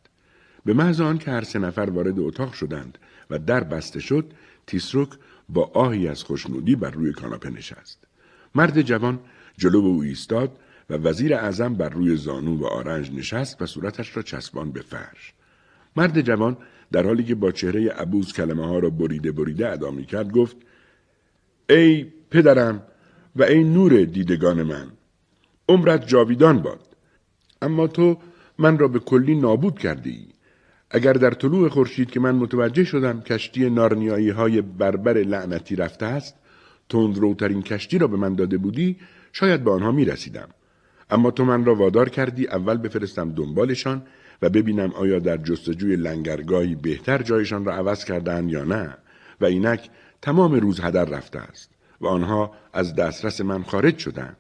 [0.65, 2.99] به محض آن که هر سه نفر وارد اتاق شدند
[3.31, 4.33] و در بسته شد
[4.67, 5.09] تیسروک
[5.49, 8.05] با آهی از خوشنودی بر روی کاناپه نشست
[8.55, 9.21] مرد جوان
[9.59, 10.59] جلو او ایستاد
[10.91, 15.33] و وزیر اعظم بر روی زانو و آرنج نشست و صورتش را چسبان به فرش.
[15.97, 16.57] مرد جوان
[16.93, 20.57] در حالی که با چهره عبوز کلمه ها را بریده بریده ادا می کرد گفت
[21.71, 22.83] ای پدرم
[23.37, 24.87] و ای نور دیدگان من
[25.69, 26.81] عمرت جاویدان باد
[27.63, 28.19] اما تو
[28.59, 30.27] من را به کلی نابود کرده ای
[30.91, 36.35] اگر در طلوع خورشید که من متوجه شدم کشتی نارنیایی های بربر لعنتی رفته است
[36.89, 38.97] تندروترین کشتی را به من داده بودی
[39.33, 40.49] شاید به آنها می رسیدم.
[41.11, 44.03] اما تو من را وادار کردی اول بفرستم دنبالشان
[44.43, 48.97] و ببینم آیا در جستجوی لنگرگاهی بهتر جایشان را عوض کردن یا نه
[49.41, 49.91] و اینک
[50.23, 51.71] تمام روز هدر رفته است
[52.01, 54.37] و آنها از دسترس من خارج شدند.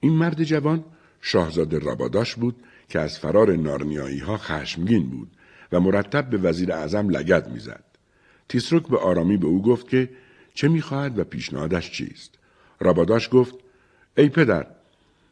[0.00, 0.84] این مرد جوان
[1.20, 2.56] شاهزاده راباداش بود
[2.88, 5.28] که از فرار نارنیایی ها خشمگین بود
[5.72, 7.84] و مرتب به وزیر اعظم لگد می‌زد.
[8.48, 10.10] تیسروک به آرامی به او گفت که
[10.54, 12.38] چه می‌خواهد و پیشنهادش چیست.
[12.80, 13.54] راباداش گفت
[14.16, 14.66] ای پدر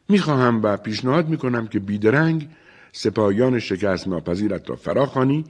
[0.09, 2.49] می‌خواهم و پیشنهاد می‌کنم که بیدرنگ
[2.91, 5.45] سپاهیان شکست ناپذیرت را فراخوانی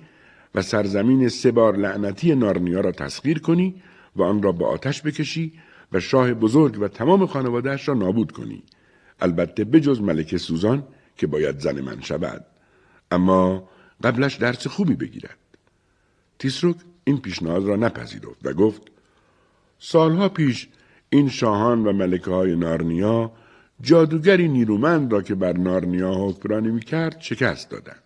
[0.56, 3.82] و سرزمین سه بار لعنتی نارنیا را تسخیر کنی
[4.16, 5.54] و آن را به آتش بکشی
[5.92, 8.64] و شاه بزرگ و تمام خانوادهش را نابود کنی.
[9.20, 10.84] البته بجز ملکه سوزان
[11.18, 12.46] که باید زن من شود.
[13.12, 13.70] اما
[14.04, 15.38] قبلش درس خوبی بگیرد.
[16.40, 18.82] تیسروک این پیشنهاد را نپذیرفت و گفت
[19.80, 20.68] سالها پیش
[21.10, 23.32] این شاهان و ملکه های نارنیا
[23.82, 28.04] جادوگری نیرومند را که بر نارنیا حکمرانی می‌کرد شکست دادند.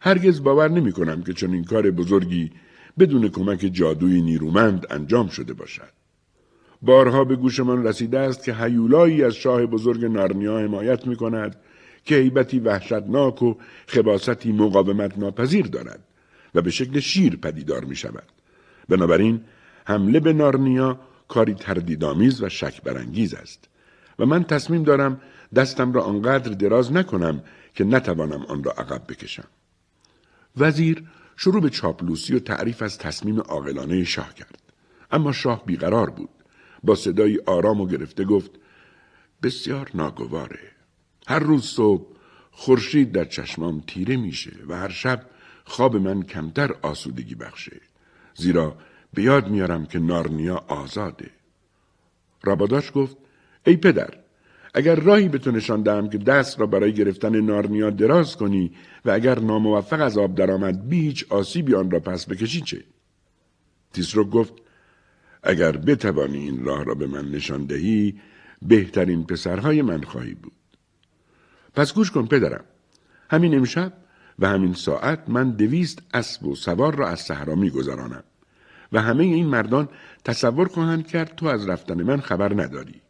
[0.00, 2.50] هرگز باور نمی کنم که چنین کار بزرگی
[2.98, 5.92] بدون کمک جادوی نیرومند انجام شده باشد.
[6.82, 11.56] بارها به گوشمان رسیده است که هیولایی از شاه بزرگ نارنیا حمایت می کند
[12.04, 13.54] که حیبتی وحشتناک و
[13.86, 16.04] خباستی مقاومت ناپذیر دارد
[16.54, 18.32] و به شکل شیر پدیدار می شود.
[18.88, 19.40] بنابراین
[19.84, 23.68] حمله به نارنیا کاری تردیدآمیز و شک برانگیز است
[24.22, 25.20] و من تصمیم دارم
[25.54, 27.42] دستم را آنقدر دراز نکنم
[27.74, 29.48] که نتوانم آن را عقب بکشم.
[30.56, 31.04] وزیر
[31.36, 34.58] شروع به چاپلوسی و تعریف از تصمیم عاقلانه شاه کرد.
[35.10, 36.28] اما شاه بیقرار بود.
[36.82, 38.50] با صدایی آرام و گرفته گفت
[39.42, 40.60] بسیار ناگواره.
[41.26, 42.06] هر روز صبح
[42.50, 45.26] خورشید در چشمام تیره میشه و هر شب
[45.64, 47.80] خواب من کمتر آسودگی بخشه.
[48.34, 48.76] زیرا
[49.14, 51.30] به یاد میارم که نارنیا آزاده.
[52.42, 53.16] راباداش گفت
[53.66, 54.10] ای پدر
[54.74, 58.72] اگر راهی به تو نشان دهم که دست را برای گرفتن نارنیا دراز کنی
[59.04, 62.84] و اگر ناموفق از آب درآمد بی هیچ آسیبی آن را پس بکشی چه
[63.92, 64.52] تیسرو گفت
[65.42, 68.20] اگر بتوانی این راه را به من نشان دهی
[68.62, 70.52] بهترین پسرهای من خواهی بود
[71.74, 72.64] پس گوش کن پدرم
[73.30, 73.92] همین امشب
[74.38, 78.24] و همین ساعت من دویست اسب و سوار را از صحرا میگذرانم
[78.92, 79.88] و همه این مردان
[80.24, 83.01] تصور خواهند کرد تو از رفتن من خبر نداری.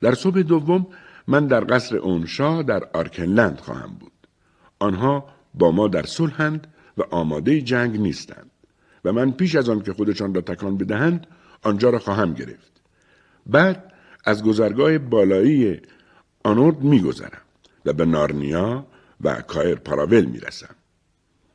[0.00, 0.86] در صبح دوم
[1.26, 4.12] من در قصر اونشا در آرکنلند خواهم بود.
[4.78, 6.66] آنها با ما در صلحند
[6.98, 8.50] و آماده جنگ نیستند
[9.04, 11.26] و من پیش از آن که خودشان را تکان بدهند
[11.62, 12.72] آنجا را خواهم گرفت.
[13.46, 13.92] بعد
[14.24, 15.80] از گذرگاه بالایی
[16.44, 17.42] آنورد میگذرم
[17.84, 18.86] و به نارنیا
[19.20, 20.74] و کایر پاراول می‌رسم.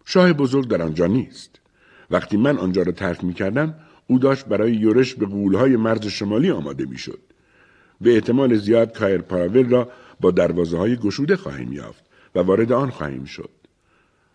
[0.05, 1.59] شاه بزرگ در آنجا نیست.
[2.11, 3.75] وقتی من آنجا را ترک می کردم
[4.07, 7.19] او داشت برای یورش به قولهای مرز شمالی آماده می شد.
[8.01, 9.89] به احتمال زیاد کایر پاراول را
[10.21, 12.03] با دروازه های گشوده خواهیم یافت
[12.35, 13.49] و وارد آن خواهیم شد.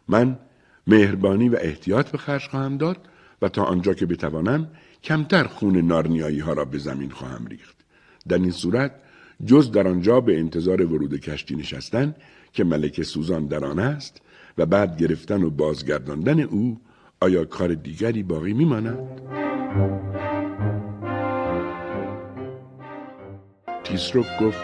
[0.09, 0.39] من
[0.87, 2.97] مهربانی و احتیاط به خرج خواهم داد
[3.43, 4.71] و تا آنجا که بتوانم
[5.03, 7.77] کمتر خون نارنیایی ها را به زمین خواهم ریخت.
[8.29, 8.93] در این صورت
[9.47, 12.15] جز در آنجا به انتظار ورود کشتی نشستن
[12.53, 14.21] که ملک سوزان در آن است
[14.59, 16.81] و بعد گرفتن و بازگرداندن او
[17.21, 18.99] آیا کار دیگری باقی میماند؟
[23.91, 24.63] تیسروک گفت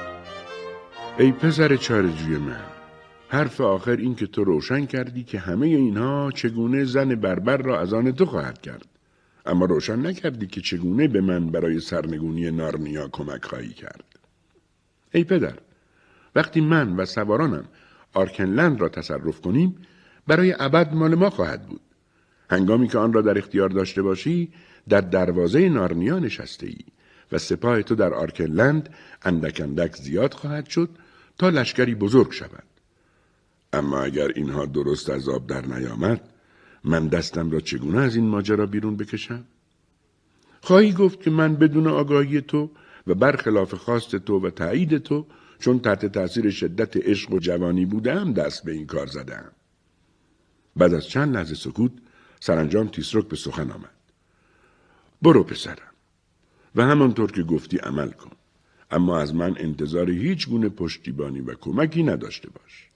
[1.18, 2.61] ای پسر چارجوی من
[3.29, 7.93] حرف آخر این که تو روشن کردی که همه اینها چگونه زن بربر را از
[7.95, 8.87] آن تو خواهد کرد.
[9.47, 14.05] اما روشن نکردی که چگونه به من برای سرنگونی نارنیا کمک خواهی کرد.
[15.14, 15.59] ای پدر
[16.35, 17.64] وقتی من و سوارانم
[18.14, 19.77] آرکنلند را تصرف کنیم
[20.27, 21.81] برای ابد مال ما خواهد بود.
[22.51, 24.53] هنگامی که آن را در اختیار داشته باشی
[24.89, 26.96] در دروازه نارنیا نشسته ای.
[27.33, 28.89] و سپاه تو در آرکلند
[29.22, 30.89] اندک اندک زیاد خواهد شد
[31.39, 32.64] تا لشکری بزرگ شود.
[33.72, 36.20] اما اگر اینها درست از آب در نیامد
[36.85, 39.45] من دستم را چگونه از این ماجرا بیرون بکشم؟
[40.61, 42.70] خواهی گفت که من بدون آگاهی تو
[43.07, 45.27] و برخلاف خواست تو و تایید تو
[45.59, 49.53] چون تحت تاثیر شدت عشق و جوانی بودم دست به این کار زدم.
[50.77, 51.93] بعد از چند لحظه سکوت
[52.41, 53.91] سرانجام تیسروک به سخن آمد.
[55.22, 55.96] برو پسرم.
[56.77, 58.31] و همانطور که گفتی عمل کن.
[58.91, 62.89] اما از من انتظار هیچ گونه پشتیبانی و کمکی نداشته باش.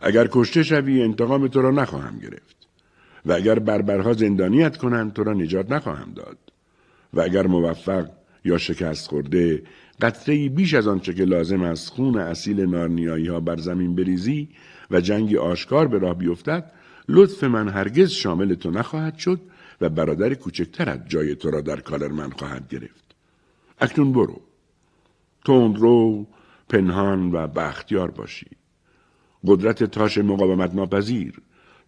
[0.00, 2.56] اگر کشته شوی انتقام تو را نخواهم گرفت.
[3.26, 6.38] و اگر بربرها زندانیت کنند تو را نجات نخواهم داد.
[7.14, 8.10] و اگر موفق
[8.44, 9.62] یا شکست خورده
[10.00, 14.48] قطره بیش از آنچه که لازم است خون اصیل نارنیایی ها بر زمین بریزی
[14.90, 16.72] و جنگی آشکار به راه بیفتد
[17.08, 19.40] لطف من هرگز شامل تو نخواهد شد
[19.80, 23.14] و برادر کوچکترت جای تو را در کالرمن خواهد گرفت.
[23.80, 24.40] اکنون برو.
[25.74, 26.26] رو
[26.68, 28.46] پنهان و بختیار باشی.
[29.46, 31.40] قدرت تاش مقاومت ناپذیر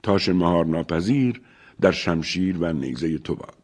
[0.02, 1.40] تاش مهار ناپذیر
[1.80, 3.54] در شمشیر و نیزه تو باد.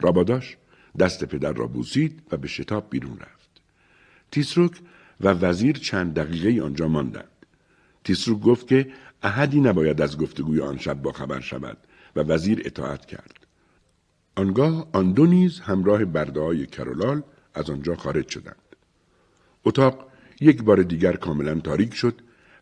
[0.00, 0.56] راباداش
[0.98, 3.60] دست پدر را بوسید و به شتاب بیرون رفت.
[4.30, 4.72] تیسروک
[5.20, 7.46] و وزیر چند دقیقه آنجا ماندند.
[8.04, 11.78] تیسروک گفت که احدی نباید از گفتگوی آن شب با خبر شود.
[12.16, 13.46] و وزیر اطاعت کرد.
[14.36, 17.22] آنگاه آن دو نیز همراه برده های کرولال
[17.54, 18.56] از آنجا خارج شدند.
[19.64, 20.06] اتاق
[20.40, 22.14] یک بار دیگر کاملا تاریک شد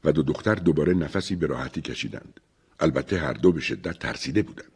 [0.04, 2.40] و دو دختر دوباره نفسی به راحتی کشیدند.
[2.80, 4.70] البته هر دو به شدت ترسیده بودند.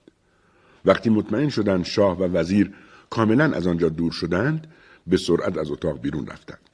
[0.84, 2.74] وقتی مطمئن شدند شاه و وزیر
[3.10, 4.66] کاملا از آنجا دور شدند
[5.06, 6.70] به سرعت از اتاق بیرون رفتند.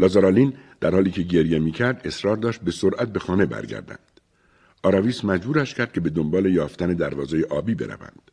[0.00, 3.98] لازارالین در حالی که گریه می‌کرد اصرار داشت به سرعت به خانه برگردند.
[4.82, 8.30] آراویس مجبورش کرد که به دنبال یافتن دروازه آبی بروند.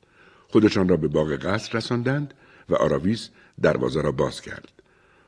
[0.48, 2.34] خودشان را به باغ قصر رساندند
[2.70, 3.30] و آراویس
[3.62, 4.72] دروازه را باز کرد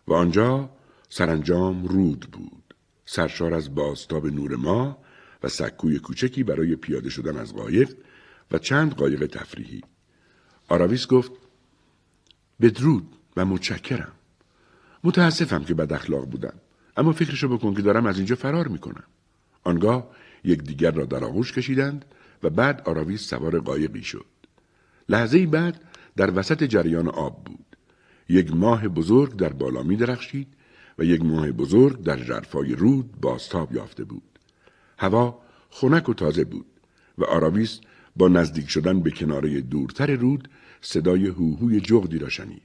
[0.07, 0.69] و آنجا
[1.09, 2.75] سرانجام رود بود.
[3.05, 4.97] سرشار از بازتاب نور ما
[5.43, 7.95] و سکوی کوچکی برای پیاده شدن از قایق
[8.51, 9.81] و چند قایق تفریحی.
[10.69, 11.31] آراویس گفت
[12.61, 14.11] بدرود و متشکرم.
[15.03, 16.53] متاسفم که بد اخلاق بودم
[16.97, 19.03] اما فکرشو بکن که دارم از اینجا فرار می‌کنم.
[19.63, 20.09] آنگاه
[20.43, 22.05] دیگر را در آغوش کشیدند
[22.43, 24.25] و بعد آراویس سوار قایقی شد.
[25.09, 25.81] لحظه بعد
[26.15, 27.65] در وسط جریان آب بود.
[28.29, 30.47] یک ماه بزرگ در بالا می درخشید
[30.99, 34.39] و یک ماه بزرگ در جرفای رود باستاب یافته بود.
[34.97, 36.65] هوا خنک و تازه بود
[37.17, 37.79] و آراویس
[38.15, 40.49] با نزدیک شدن به کناره دورتر رود
[40.81, 42.61] صدای هوهوی جغدی را شنید.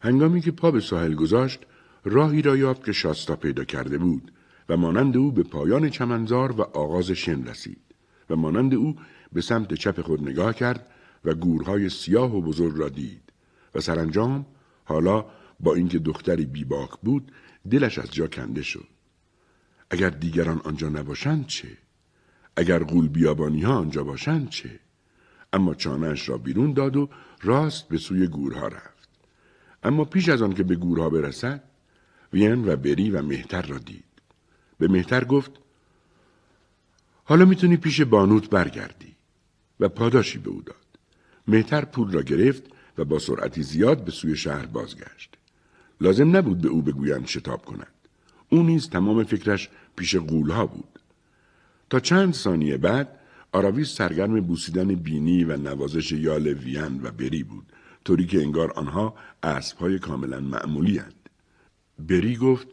[0.00, 1.60] هنگامی که پا به ساحل گذاشت
[2.04, 4.32] راهی را یافت که شاستا پیدا کرده بود.
[4.70, 7.82] و مانند او به پایان چمنزار و آغاز شن رسید
[8.30, 8.96] و مانند او
[9.32, 10.90] به سمت چپ خود نگاه کرد
[11.24, 13.32] و گورهای سیاه و بزرگ را دید
[13.74, 14.46] و سرانجام
[14.84, 15.24] حالا
[15.60, 17.32] با اینکه دختری بیباک بود
[17.70, 18.86] دلش از جا کنده شد.
[19.90, 21.68] اگر دیگران آنجا نباشند چه؟
[22.56, 24.80] اگر غول بیابانی ها آنجا باشند چه؟
[25.52, 27.08] اما چانهش را بیرون داد و
[27.42, 29.08] راست به سوی گورها رفت.
[29.82, 31.62] اما پیش از آن که به گورها برسد
[32.32, 34.09] وین و بری و مهتر را دید.
[34.80, 35.50] به مهتر گفت
[37.24, 39.10] حالا می‌تونی پیش بانوت برگردی.
[39.80, 40.76] و پاداشی به او داد.
[41.48, 42.62] مهتر پول را گرفت
[42.98, 45.36] و با سرعتی زیاد به سوی شهر بازگشت.
[46.00, 47.92] لازم نبود به او بگویند شتاب کند.
[48.48, 50.98] او نیز تمام فکرش پیش قولها بود.
[51.90, 53.08] تا چند ثانیه بعد
[53.52, 57.66] آراویس سرگرم بوسیدن بینی و نوازش یال وین و بری بود
[58.04, 61.28] طوری که انگار آنها اسبهای کاملا معمولی هند.
[61.98, 62.68] بری گفت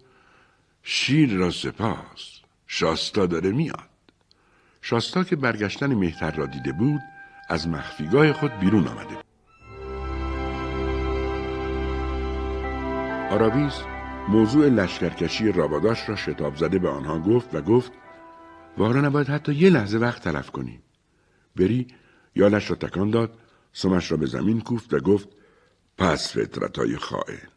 [0.90, 2.40] شیر را سپاس.
[2.68, 3.90] شاستا داره میاد.
[4.82, 7.02] شاستا که برگشتن مهتر را دیده بود
[7.50, 9.26] از مخفیگاه خود بیرون آمده بود.
[13.32, 13.74] آراویس
[14.30, 17.92] موضوع لشکرکشی راباداش را شتاب زده به آنها گفت و گفت
[18.78, 20.82] والا نباید حتی یه لحظه وقت تلف کنیم.
[21.56, 21.88] بری
[22.36, 23.40] یالش را تکان داد
[23.74, 25.30] سمش را به زمین کوفت و گفت
[25.98, 27.48] پس فطرتای خائن.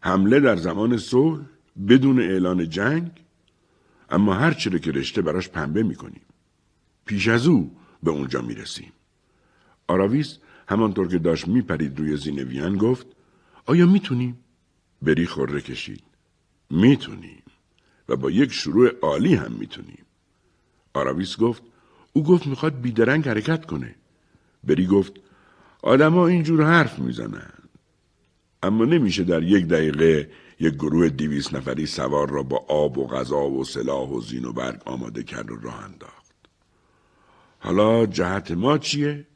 [0.00, 1.53] حمله در زمان صلح
[1.88, 3.10] بدون اعلان جنگ
[4.10, 6.22] اما هر چیره که رشته براش پنبه می‌کنیم.
[7.06, 8.92] پیش از او به اونجا می‌رسیم.
[9.88, 10.38] آراویس
[10.68, 13.06] همانطور که داشت میپرید روی زینویان گفت
[13.66, 14.38] آیا می‌تونیم؟
[15.02, 16.02] بری خوره کشید.
[16.70, 17.42] می‌تونیم.
[18.08, 20.04] و با یک شروع عالی هم می‌تونیم.
[20.94, 21.62] آراویس گفت
[22.12, 23.94] او گفت می‌خواد بیدرنگ حرکت کنه.
[24.64, 25.12] بری گفت
[25.82, 27.52] آدما اینجور حرف می‌زنن.
[28.62, 30.30] اما نمیشه در یک دقیقه
[30.64, 34.52] یک گروه دیویس نفری سوار را با آب و غذا و سلاح و زین و
[34.52, 36.34] برگ آماده کرد و راه انداخت.
[37.58, 39.26] حالا جهت ما چیه؟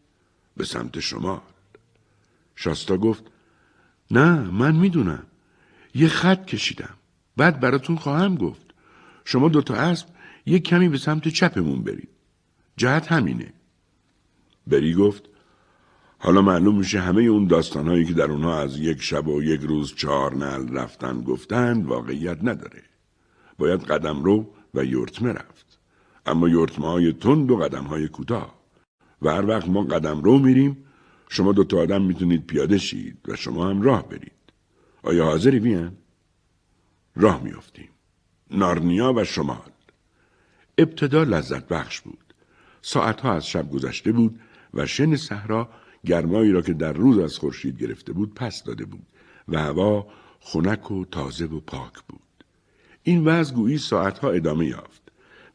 [0.57, 1.43] به سمت شما.
[2.57, 3.25] شاستا گفت
[4.11, 5.23] نه من می‌دونم.
[5.95, 6.95] یه خط کشیدم.
[7.37, 8.67] بعد براتون خواهم گفت.
[9.25, 10.07] شما دوتا اسب
[10.47, 12.09] یک کمی به سمت چپمون برید.
[12.77, 13.53] جهت همینه.
[14.67, 15.23] بری گفت
[16.19, 19.95] حالا معلوم میشه همه اون داستانهایی که در اونها از یک شب و یک روز
[19.95, 22.83] چهار نل رفتن گفتند واقعیت نداره.
[23.59, 25.79] باید قدم رو و یورتمه رفت.
[26.27, 28.59] اما یورتمه های تند و قدم های کوتاه.
[29.23, 30.85] و هر وقت ما قدم رو میریم
[31.29, 34.33] شما دو تا آدم می‌تونید پیاده شید و شما هم راه برید.
[35.03, 35.97] آیا حاضری بیان؟
[37.17, 37.89] راه میافتیم
[38.51, 39.71] نارنیا و شمال
[40.79, 42.35] ابتدا لذت بخش بود
[42.83, 44.41] ساعتها از شب گذشته بود
[44.75, 45.69] و شن صحرا
[46.07, 49.07] گرمایی را که در روز از خورشید گرفته بود پس داده بود
[49.49, 50.07] و هوا
[50.41, 52.21] خنک و تازه و پاک بود.
[53.03, 55.03] این وضع گویی ساعتها ادامه یافت.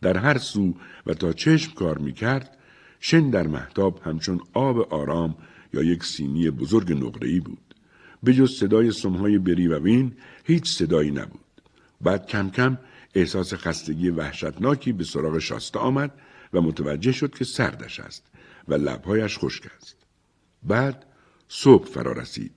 [0.02, 0.74] در هر سو
[1.07, 2.57] و تا چشم کار می کرد
[2.99, 5.36] شن در محتاب همچون آب آرام
[5.74, 7.76] یا یک سینی بزرگ نقره‌ای بود.
[8.24, 10.14] به جز صدای سمهای بری و وین
[10.44, 11.40] هیچ صدایی نبود.
[12.02, 12.78] بعد کم کم
[13.15, 16.11] احساس خستگی وحشتناکی به سراغ شاسته آمد
[16.53, 18.24] و متوجه شد که سردش است
[18.68, 20.02] و لبهایش خشک است.
[20.65, 21.06] بعد
[21.48, 22.52] صبح فرا رسید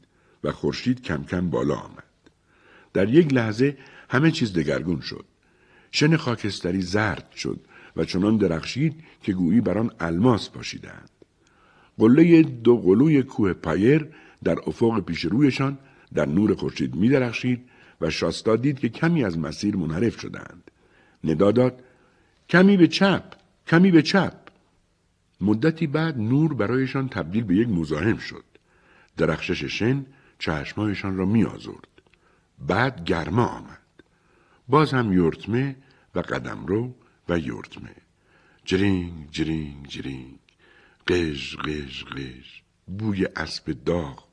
[0.44, 2.04] و خورشید کم کم بالا آمد.
[2.92, 3.76] در یک لحظه
[4.10, 5.24] همه چیز دگرگون شد.
[5.90, 7.60] شن خاکستری زرد شد
[7.96, 11.10] و چنان درخشید که گویی بر آن الماس پاشیدند.
[11.98, 14.08] قله دو قلوی کوه پایر
[14.44, 15.78] در افق پیش رویشان
[16.14, 17.68] در نور خورشید می درخشید
[18.00, 20.70] و شاستا دید که کمی از مسیر منحرف شدند.
[21.24, 21.82] ندا داد
[22.48, 23.22] کمی به چپ
[23.66, 24.45] کمی به چپ.
[25.40, 28.44] مدتی بعد نور برایشان تبدیل به یک مزاحم شد.
[29.16, 30.06] درخشش شن
[30.38, 31.88] چشمایشان را می آزرد.
[32.58, 33.78] بعد گرما آمد.
[34.68, 35.76] باز هم یورتمه
[36.14, 36.94] و قدمرو
[37.28, 37.94] و یورتمه.
[38.64, 40.38] جرینگ جرینگ جرینگ.
[41.06, 42.60] قژ قژ قژ.
[42.86, 44.24] بوی اسب داغ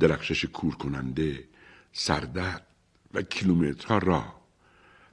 [0.00, 1.44] درخشش کور کننده
[1.92, 2.66] سردرد
[3.14, 4.40] و کیلومترها راه.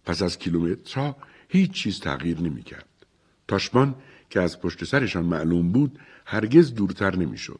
[0.05, 1.17] پس از کیلومترها
[1.49, 2.87] هیچ چیز تغییر نمی کرد.
[3.47, 3.95] تاشبان
[4.33, 7.59] که از پشت سرشان معلوم بود هرگز دورتر نمی شد.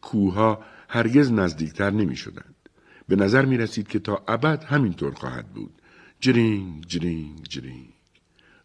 [0.00, 2.54] کوها هرگز نزدیکتر نمی شدند.
[3.08, 5.72] به نظر می رسید که تا ابد همینطور خواهد بود.
[6.20, 7.94] جرینگ جرینگ جرینگ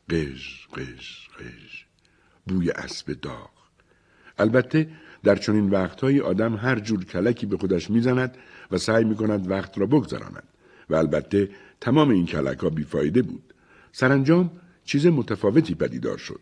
[0.10, 1.84] قژ قژ قژ
[2.48, 3.50] بوی اسب داغ
[4.38, 4.90] البته
[5.24, 8.38] در چنین وقتهایی آدم هر جور کلکی به خودش می‌زند
[8.72, 10.48] و سعی می کند وقت را بگذراند
[10.90, 11.50] و البته
[11.82, 13.54] تمام این کلک ها بیفایده بود.
[13.92, 14.52] سرانجام
[14.86, 16.42] چیز متفاوتی پدیدار شد.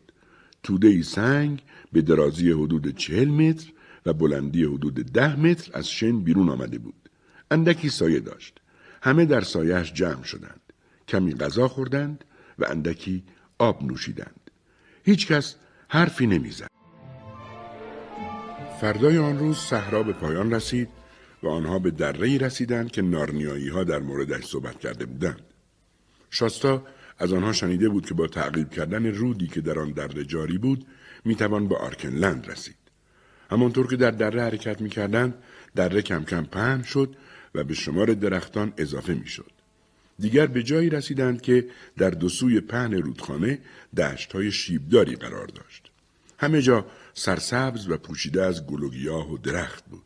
[0.66, 3.72] توده سنگ به درازی حدود چهل متر
[4.06, 7.10] و بلندی حدود ده متر از شن بیرون آمده بود.
[7.52, 8.62] اندکی سایه داشت.
[9.02, 10.62] همه در سایهش جمع شدند.
[11.08, 12.24] کمی غذا خوردند
[12.60, 13.24] و اندکی
[13.58, 14.52] آب نوشیدند.
[15.04, 15.56] هیچ کس
[15.88, 16.68] حرفی نمی‌زد.
[18.82, 20.90] فردای آن روز صحرا به پایان رسید
[21.44, 25.42] و آنها به دره رسیدند که نارنیایی ها در موردش صحبت کرده بودند.
[26.30, 26.84] شاستا
[27.20, 30.86] از آنها شنیده بود که با تعقیب کردن رودی که در آن دره جاری بود
[31.26, 32.76] می‌توان به آرکنلند رسید.
[33.50, 35.34] همانطور که در دره حرکت می‌کردند
[35.76, 37.16] دره کم کم پهن شد
[37.56, 39.52] و به شمار درختان اضافه می‌شد.
[40.20, 41.68] دیگر به جایی رسیدند که
[41.98, 43.60] در دو سوی پهن رودخانه
[43.98, 45.92] دشت های شیبداری قرار داشت.
[46.38, 50.04] همه جا سرسبز و پوشیده از گل و گیاه و درخت بود.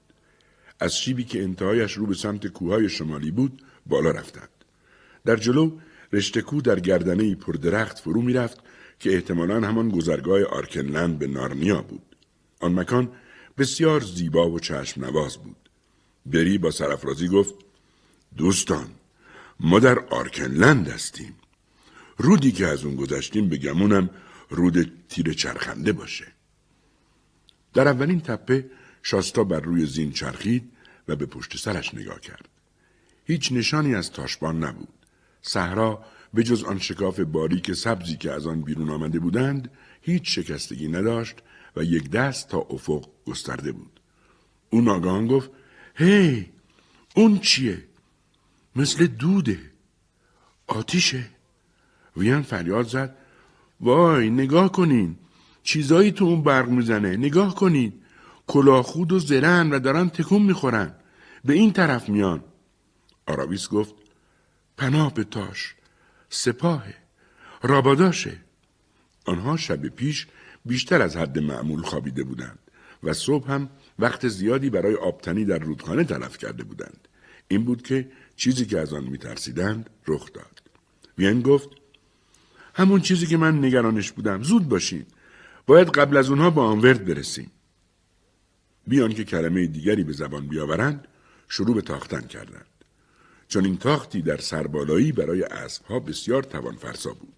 [0.80, 4.50] از شیبی که انتهایش رو به سمت کوههای شمالی بود بالا رفتند.
[5.26, 5.78] در جلو
[6.14, 8.58] رشته کو در گردنه پر درخت فرو می‌رفت
[9.00, 12.16] که احتمالا همان گذرگاه آرکنلند به نارنیا بود.
[12.60, 13.12] آن مکان
[13.58, 15.70] بسیار زیبا و چشم نواز بود.
[16.26, 17.56] بری با سرفرازی گفت
[18.38, 18.88] دوستان
[19.60, 21.36] ما در آرکنلند هستیم.
[22.18, 24.10] رودی که از اون گذشتیم به گمونم
[24.50, 26.28] رود تیر چرخنده باشه.
[27.74, 28.72] در اولین تپه
[29.04, 30.72] شاستا بر روی زین چرخید
[31.08, 32.50] و به پشت سرش نگاه کرد.
[33.26, 34.99] هیچ نشانی از تاشبان نبود.
[35.42, 36.04] صحرا
[36.34, 39.72] به جز آن شکاف باریک سبزی که از آن بیرون آمده بودند
[40.02, 41.36] هیچ شکستگی نداشت
[41.76, 44.00] و یک دست تا افق گسترده بود.
[44.70, 45.52] او ناگهان گفت
[45.96, 46.50] هی
[47.16, 47.84] اون چیه؟
[48.76, 49.60] مثل دوده
[50.68, 51.24] آتیشه
[52.18, 53.16] ویان فریاد زد
[53.82, 55.16] وای نگاه کنین
[55.64, 57.94] چیزایی تو اون برق می‌زنه نگاه کنین
[58.48, 60.96] کلاخود و زرن و دارن تکون می‌خورن
[61.46, 62.44] به این طرف میان
[63.28, 63.94] آراویس گفت
[64.80, 65.76] پناه به تاش.
[66.30, 66.96] سپاهه.
[67.64, 68.38] راباداشه.
[69.26, 70.28] آنها شب پیش
[70.66, 72.60] بیشتر از حد معمول خوابیده بودند
[73.04, 73.70] و صبح هم
[74.00, 77.08] وقت زیادی برای آبتنی در رودخانه تلف کرده بودند.
[77.48, 80.62] این بود که چیزی که از آن میترسیدند رخ داد.
[81.18, 81.70] وین گفت
[82.74, 85.06] همون چیزی که من نگرانش بودم زود باشین.
[85.66, 87.52] باید قبل از اونها با آنورد برسیم.
[88.88, 91.08] بیان که کلمه دیگری به زبان بیاورند
[91.50, 92.79] شروع به تاختن کردند.
[93.50, 97.34] چون این تاختی در سربالایی برای اسبها بسیار توان فرسا بود.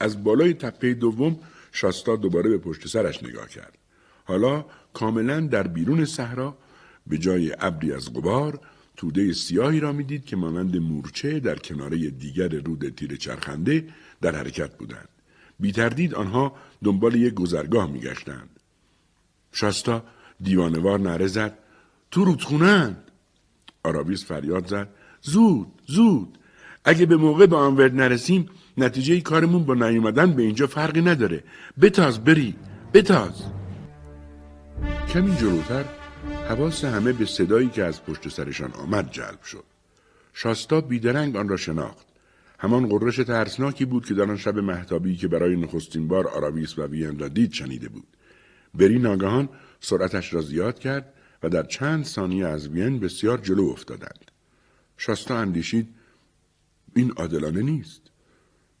[0.00, 1.38] از بالای تپه دوم
[1.72, 3.78] شاستا دوباره به پشت سرش نگاه کرد.
[4.24, 6.56] حالا کاملا در بیرون صحرا
[7.06, 8.60] به جای ابری از غبار
[8.96, 13.88] توده سیاهی را می‌دید که مانند مورچه در کناره دیگر رود تیر چرخنده
[14.20, 15.08] در حرکت بودند.
[15.60, 18.60] بی تردید آنها دنبال یک گذرگاه میگشتند.
[19.52, 20.04] شاستا
[20.40, 21.58] دیوانوار نره زد.
[22.10, 23.10] تو رودخونند
[23.82, 24.88] آرابیس فریاد زد.
[25.22, 26.38] زود زود.
[26.84, 28.48] اگه به موقع به آن ورد نرسیم
[28.78, 31.44] نتیجه کارمون با نیومدن به اینجا فرقی نداره.
[31.80, 32.54] بتاز بری.
[32.94, 33.42] بتاز.
[35.08, 35.84] کمی جلوتر
[36.48, 39.64] حواس همه به صدایی که از پشت سرشان آمد جلب شد.
[40.34, 42.06] شاستا بیدرنگ آن را شناخت.
[42.58, 46.86] همان قررش ترسناکی بود که در آن شب محتابی که برای نخستین بار آراویس و
[46.86, 48.06] وین را دید شنیده بود.
[48.74, 49.48] بری ناگهان
[49.80, 54.29] سرعتش را زیاد کرد و در چند ثانیه از وین بسیار جلو افتادند.
[55.02, 55.88] شاستا اندیشید
[56.96, 58.00] این عادلانه نیست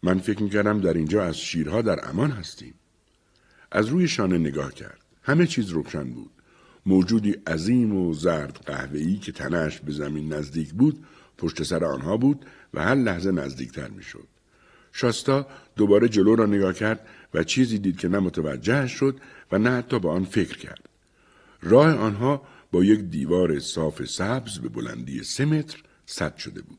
[0.02, 2.74] من فکر می‌کردم در اینجا از شیرها در امان هستیم
[3.72, 6.30] از روی شانه نگاه کرد همه چیز روشن بود
[6.86, 11.04] موجودی عظیم و زرد قهوه‌ای که تنش به زمین نزدیک بود
[11.38, 14.28] پشت سر آنها بود و هر لحظه نزدیکتر می‌شد.
[14.92, 19.20] شاستا دوباره جلو را نگاه کرد و چیزی دید که نه متوجه شد
[19.52, 20.88] و نه حتی به آن فکر کرد.
[21.62, 22.42] راه آنها
[22.72, 26.78] با یک دیوار صاف سبز به بلندی سه متر سد شده بود.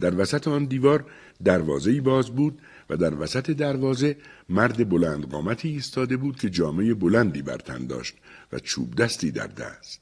[0.00, 1.04] در وسط آن دیوار
[1.44, 4.16] دروازه باز بود و در وسط دروازه
[4.48, 8.14] مرد بلند قامتی ایستاده بود که جامعه بلندی بر تن داشت
[8.52, 10.00] و چوب دستی در دست.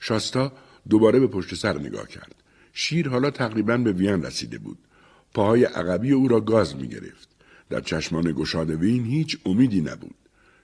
[0.00, 0.52] شاستا
[0.88, 2.34] دوباره به پشت سر نگاه کرد.
[2.72, 4.78] شیر حالا تقریبا به وین رسیده بود.
[5.34, 7.28] پاهای عقبی او را گاز می گرفت.
[7.70, 10.14] در چشمان گشاد وین هیچ امیدی نبود.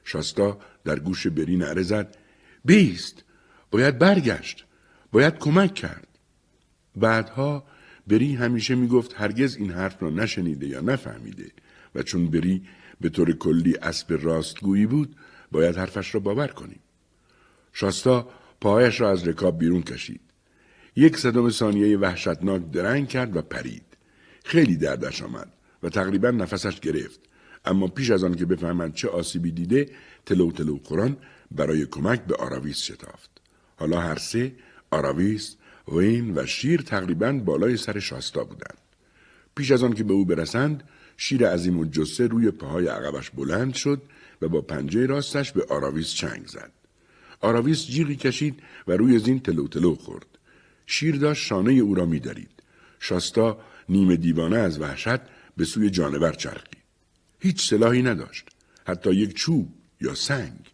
[0.05, 2.17] شاستا در گوش بری نعره زد
[2.65, 3.25] بیست
[3.71, 4.65] باید برگشت
[5.13, 6.10] باید کمک کرد
[7.01, 7.65] بعدها
[8.07, 11.51] بری همیشه می‌گفت هرگز این حرف را نشنیده یا نفهمیده
[11.95, 12.63] و چون بری
[13.01, 15.17] به طور کلی اسب راستگویی بود
[15.53, 16.81] باید حرفش را باور کنیم.
[17.73, 18.29] شاستا
[18.61, 20.21] پایش را از رکاب بیرون کشید.
[20.97, 23.83] یک صدم ثانیه وحشتناک درنگ کرد و پرید.
[24.45, 25.53] خیلی دردش آمد
[25.83, 27.21] و تقریبا نفسش گرفت.
[27.65, 29.91] اما پیش از آن که بفهمد چه آسیبی دیده
[30.27, 31.17] تلو تلو خوران
[31.51, 33.31] برای کمک به آراویس شتافت.
[33.77, 34.53] حالا هر سه
[34.91, 35.57] آراویس
[35.89, 38.79] هوین و شیر تقریبا بالای سر شاستا بودند.
[39.57, 40.83] پیش از آن که به او برسند
[41.17, 44.03] شیر عظیم‌الجثه روی پاهای عقبش بلند شد
[44.43, 46.73] و با پنجه راستش به آراویس چنگ زد.
[47.41, 50.27] آراویس جیغی کشید و روی زین تلو تلو خورد.
[50.87, 52.51] شیر داشت شانه او را میدارید
[52.99, 53.59] شاستا
[53.89, 55.21] نیمه دیوانه از وحشت
[55.57, 56.81] به سوی جانور چرخید.
[57.41, 58.49] هیچ سلاحی نداشت
[58.87, 59.69] حتی یک چوب
[60.01, 60.73] یا سنگ.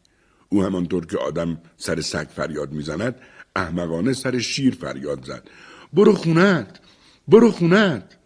[0.48, 3.14] او همانطور که آدم سر سگ فریاد می‌زند
[3.56, 5.48] احمقانه سر شیر فریاد زد.
[5.92, 6.80] برو خونت
[7.28, 8.16] برو خونت.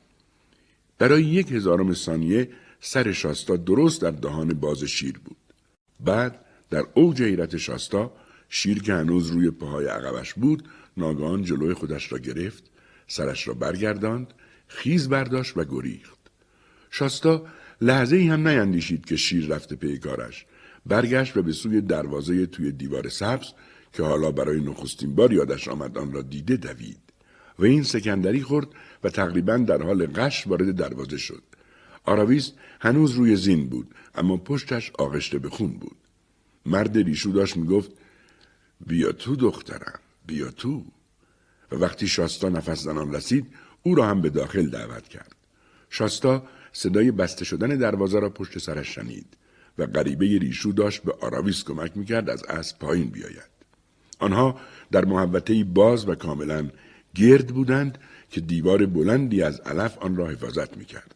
[0.98, 2.50] برای یک هزارم ثانیه
[2.80, 5.36] سر شاستا درست در دهان باز شیر بود.
[6.00, 8.12] بعد در اوج حیرت شاستا
[8.48, 12.64] شیر که هنوز روی پاهای عقبش بود ناگهان جلوی خودش را گرفت
[13.06, 14.34] سرش را برگرداند
[14.68, 16.18] خیز برداشت و گریخت.
[16.90, 17.46] شاستا
[17.80, 20.46] لحظه ای هم نیندیشید که شیر رفته پی کارش.
[20.86, 23.46] برگشت و به سوی دروازه توی دیوار سبز
[23.92, 26.98] که حالا برای نخستین بار یادش آمد آن را دیده دوید.
[27.58, 28.68] و این سکندری خورد
[29.04, 31.42] و تقریبا در حال قش وارد دروازه شد.
[32.04, 35.96] آراویس هنوز روی زین بود اما پشتش آغشته به خون بود.
[36.66, 37.90] مرد ریشو داشت می‌گفت
[38.86, 40.84] بیا تو دخترم بیا تو.
[41.72, 43.46] و وقتی شاستا نفس زنان رسید
[43.82, 45.36] او را هم به داخل دعوت کرد.
[45.90, 49.26] شاستا صدای بسته شدن دروازه را پشت سرش شنید
[49.78, 53.59] و غریبه ریشو داشت به آراویس کمک می‌کرد از اسب پایین بیاید.
[54.20, 54.60] آنها
[54.92, 56.68] در محوطه باز و کاملا
[57.14, 57.98] گرد بودند
[58.30, 61.14] که دیوار بلندی از علف آن را حفاظت می‌کرد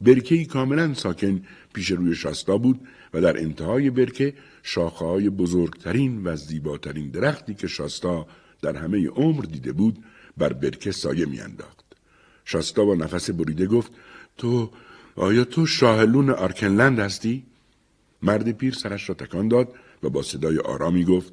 [0.00, 1.42] برکه کاملا ساکن
[1.74, 2.80] پیش روی شاستا بود
[3.14, 8.26] و در انتهای برکه شاخه های بزرگترین و زیباترین درختی که شاستا
[8.62, 9.98] در همه عمر دیده بود
[10.36, 11.84] بر برکه سایه میانداخت.
[12.44, 13.92] شاستا با نفس بریده گفت
[14.36, 14.70] تو
[15.16, 17.42] آیا تو شاهلون آرکنلند هستی؟
[18.22, 19.68] مرد پیر سرش را تکان داد
[20.02, 21.32] و با صدای آرامی گفت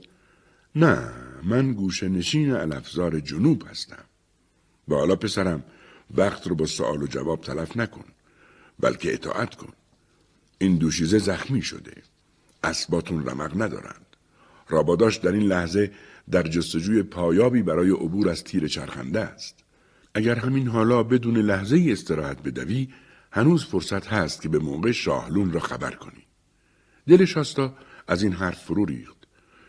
[0.76, 1.11] نه
[1.43, 4.03] من گوشه نشین الافزار جنوب هستم.
[4.88, 5.64] و حالا پسرم
[6.18, 8.06] وقت رو با سوال و جواب تلف نکن
[8.80, 9.73] بلکه اطاعت کن.
[10.57, 11.93] این دوشیزه زخمی شده
[12.64, 14.06] اسباتون رمق ندارند.
[14.69, 15.91] راباداش در این لحظه
[16.31, 19.56] در جستجوی پایابی برای عبور از تیر چرخنده است.
[20.14, 22.89] اگر همین حالا بدون لحظه استراحت بدوی
[23.31, 26.23] هنوز فرصت هست که به موقع شاهلون را خبر کنی.
[27.07, 27.73] دل شاستا
[28.07, 29.14] از این حرف فرو ریخت.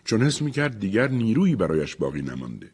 [0.06, 2.70] چون حس می‌کرد دیگر نیرویی برایش باقی نمانده.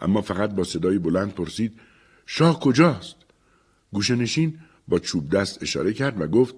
[0.00, 1.80] اما فقط با صدای بلند پرسید
[2.26, 3.16] شاه کجاست؟
[3.92, 6.54] گوشنشین با چوب دست اشاره کرد و گفت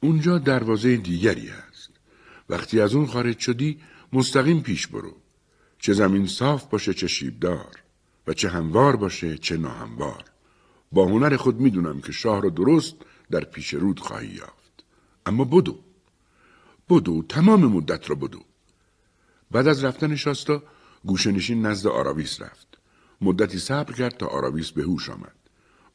[0.00, 1.90] اونجا دروازه دیگری هست.
[2.48, 3.78] وقتی از اون خارج شدی
[4.12, 5.16] مستقیم پیش برو.
[5.78, 7.82] چه زمین صاف باشه چه شیبدار.
[8.26, 10.24] و چه هموار باشه چه ناهموار.
[10.92, 12.94] با هنر خود می‌دونم که شاه را درست
[13.30, 14.84] در پیش رود خواهی یافت.
[15.26, 15.78] اما بدو.
[16.90, 18.40] بدو تمام مدت را بدو.
[19.50, 20.62] بعد از رفتن شاستا
[21.04, 22.78] گوشنشین نزد آراویس رفت.
[23.20, 25.34] مدتی صبر کرد تا آراویس به هوش آمد.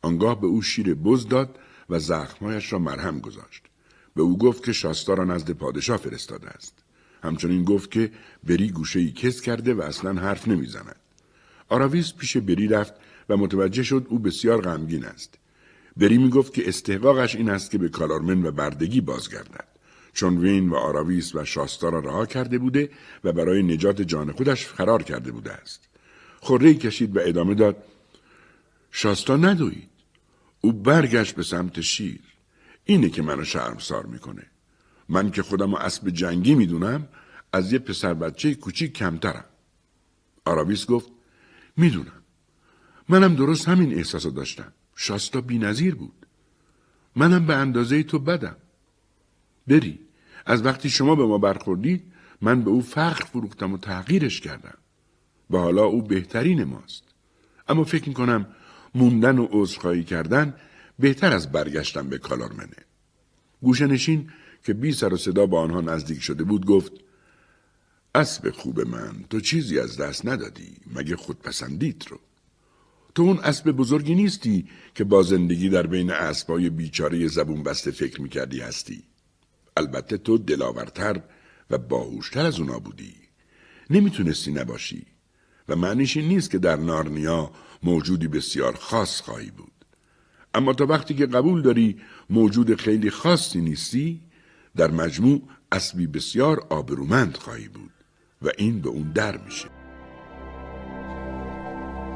[0.02, 1.60] آنگاه به او شیر بز داد
[1.90, 3.64] و زخمهایش را مرهم گذاشت.
[4.16, 6.74] به او گفت که شاستا را نزد پادشاه فرستاده است.
[7.24, 8.12] همچنین گفت که
[8.44, 10.96] بری گوشه ای کس کرده و اصلا حرف نمی‌زند.
[11.70, 12.94] آراویس پیش بری رفت
[13.30, 15.38] و متوجه شد او بسیار غمگین است.
[15.98, 19.71] بری می گفت که استحقاقش این است که به کالارمن و بردگی بازگردد.
[20.14, 22.90] چون وین و آراویس و شاستا را رها کرده بوده
[23.24, 25.90] و برای نجات جان خودش فرار کرده بوده است.
[26.40, 27.84] خوره کشید و ادامه داد
[28.92, 29.90] شاستا ندوید.
[30.62, 32.22] او برگشت به سمت شیر.
[32.86, 34.46] اینه که منو شرمسار می‌کنه.
[35.10, 37.08] من که خودم اسب جنگی می‌دونم
[37.54, 39.46] از یه پسر بچه کوچیک کمترم.
[40.46, 41.10] آراویس گفت
[41.78, 42.22] می‌دونم.
[43.10, 44.74] منم درست همین احساس داشتم.
[44.96, 46.26] شاستا بی نظیر بود.
[47.16, 48.56] منم به اندازه تو بدم.
[49.68, 50.00] بری.
[50.46, 52.04] از وقتی شما به ما برخوردید
[52.42, 54.78] من به او فخر فروختم و تغییرش کردم.
[55.50, 57.04] و حالا او بهترین ماست.
[57.68, 58.48] اما فکر می‌کنم
[58.96, 60.56] موندن و عذرخواهی کردن
[61.00, 62.78] بهتر از برگشتن به کالارمنه.
[63.62, 64.30] گوشنشین
[64.64, 66.92] که بی سر و صدا با آنها نزدیک شده بود گفت
[68.16, 72.20] اسب خوب من تو چیزی از دست ندادی مگه خود پسندیت رو؟
[73.16, 78.22] تو اون اسب بزرگی نیستی که با زندگی در بین اسبای بیچاره زبون بسته فکر
[78.22, 79.04] می‌کردی هستی.
[79.82, 81.22] البته تو دلاورتر
[81.70, 83.14] و باهوشتر از اونا بودی.
[83.90, 85.06] نمی‌تونستی نباشی.
[85.70, 87.52] و معنیش این نیست که در نارنیا
[87.84, 89.72] موجودی بسیار خاص خواهی بود.
[90.54, 94.22] اما تا وقتی که قبول داری موجود خیلی خاصی نیستی
[94.76, 95.42] در مجموع
[95.72, 97.92] اسبی بسیار آبرومند خواهی بود
[98.42, 99.70] و این به اون در میشه.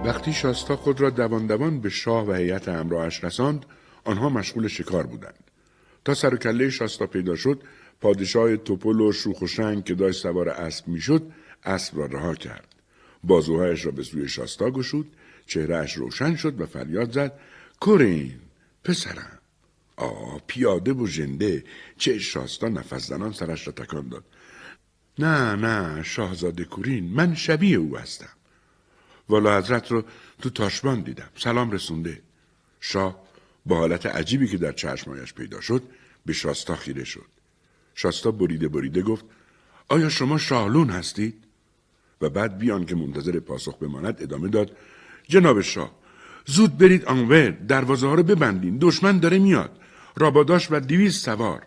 [0.06, 3.66] وقتی شاستا خود را دوان دوان به شاه و هیئت همراهش رساند
[4.04, 5.45] آنها مشغول شکار بودند.
[6.06, 7.62] تا سر و کله شاستا پیدا شد
[8.02, 11.32] پادشاه توپل و شوخ و شنگ که داشت سوار اسب می‌شد
[11.64, 12.76] اسب را رها کرد.
[13.24, 15.12] بازوهایش را به سوی شاستا گشود
[15.48, 17.40] چهرهش روشن شد و فریاد زد
[17.80, 18.40] کورین
[18.84, 19.40] پسرم.
[19.96, 21.64] آ پیاده و ژنده
[21.98, 24.24] چه شاستا نفس زنان سرش را تکان داد.
[25.20, 28.30] نه نه شاهزاده کورین من شبیه او هستم.
[29.30, 30.04] والا حضرت رو
[30.42, 31.30] تو تاشبان دیدم.
[31.36, 32.22] سلام رسونده.
[32.80, 33.26] شاه
[33.66, 35.84] با حالت عجیبی که در چشمایش پیدا شد
[36.26, 37.26] به شاستا خیره شد.
[37.96, 39.26] شاستا بریده بریده گفت
[39.90, 41.44] آیا شما شاهلون هستید؟
[42.22, 44.78] و بعد بیان که منتظر پاسخ بماند ادامه داد
[45.28, 45.92] جناب شاه
[46.46, 49.80] زود برید آنور دروازه ها رو ببندین دشمن داره میاد
[50.16, 51.66] راباداش و دیویز سوار.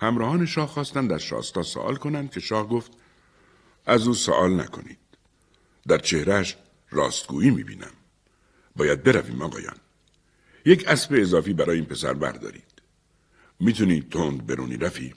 [0.00, 2.92] همراهان شاه خواستند از شاستا سوال کنند که شاه گفت
[3.86, 4.98] از او سوال نکنید.
[5.88, 6.56] در چهرهش
[6.90, 7.92] راستگویی می‌بینم.
[8.76, 9.76] باید برویم آقایان.
[10.64, 12.82] یک اسب اضافی برای این پسر بردارید.
[13.60, 15.16] می‌تونید تند برونی رفیق.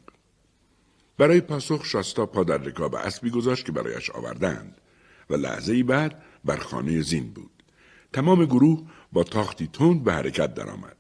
[1.17, 4.77] برای پاسخ شاستا پا در رکاب اسبی گذاشت که برایش آوردند
[5.29, 7.63] و لحظه ای بعد بر خانه زین بود.
[8.13, 8.83] تمام گروه
[9.13, 10.97] با تاختی تند به حرکت درآمد.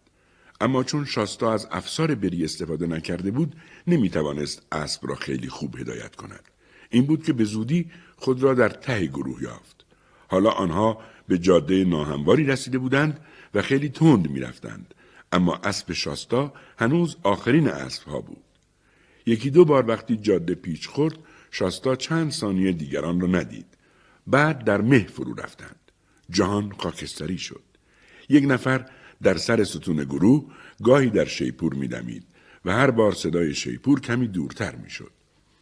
[0.61, 3.55] اما چون شاستا از افسار بری استفاده نکرده بود
[3.87, 6.43] نمی توانست اسب را خیلی خوب هدایت کند.
[6.89, 9.85] این بود که به زودی خود را در ته گروه یافت.
[10.27, 13.19] حالا آنها به جاده ناهمواری رسیده بودند
[13.53, 14.93] و خیلی تند می رفتند.
[15.31, 18.43] اما اسب شاستا هنوز آخرین اسب ها بود.
[19.25, 21.15] یکی دو بار وقتی جاده پیچ خورد
[21.51, 23.65] شاستا چند ثانیه دیگران را ندید.
[24.27, 25.79] بعد در مه فرو رفتند.
[26.29, 27.63] جهان خاکستری شد.
[28.29, 28.85] یک نفر
[29.23, 30.45] در سر ستون گروه
[30.83, 32.23] گاهی در شیپور میدمید
[32.65, 35.11] و هر بار صدای شیپور کمی دورتر می‌شد.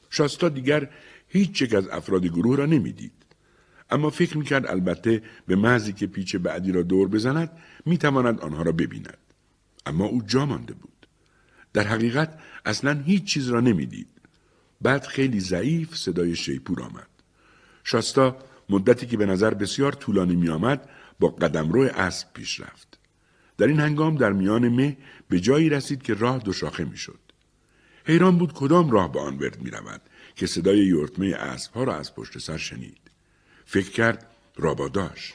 [0.10, 0.90] شاستا دیگر
[1.28, 3.12] هیچ یک از افراد گروه را نمی‌دید.
[3.90, 7.52] اما فکر می‌کرد البته به محضی که پیچ بعدی را دور بزند
[7.86, 9.18] می‌تواند آنها را ببیند
[9.86, 11.08] اما او جا مانده بود
[11.74, 14.08] در حقیقت اصلا هیچ چیز را نمی‌دید
[14.82, 17.08] بعد خیلی ضعیف صدای شیپور آمد
[17.84, 18.38] شاستا
[18.70, 20.90] مدتی که به نظر بسیار طولانی می آمد
[21.20, 23.00] با قدمرو اسب پیش رفت.
[23.58, 24.98] در این هنگام در میان مه
[25.30, 27.20] به جایی رسید که راه دو شاخه می شد.
[28.06, 30.02] حیران بود کدام راه به آن ورد می رود
[30.36, 33.12] که صدای یورتمه اسب ها را از پشت سر شنید.
[33.66, 34.28] فکر کرد
[34.58, 35.34] راباداش.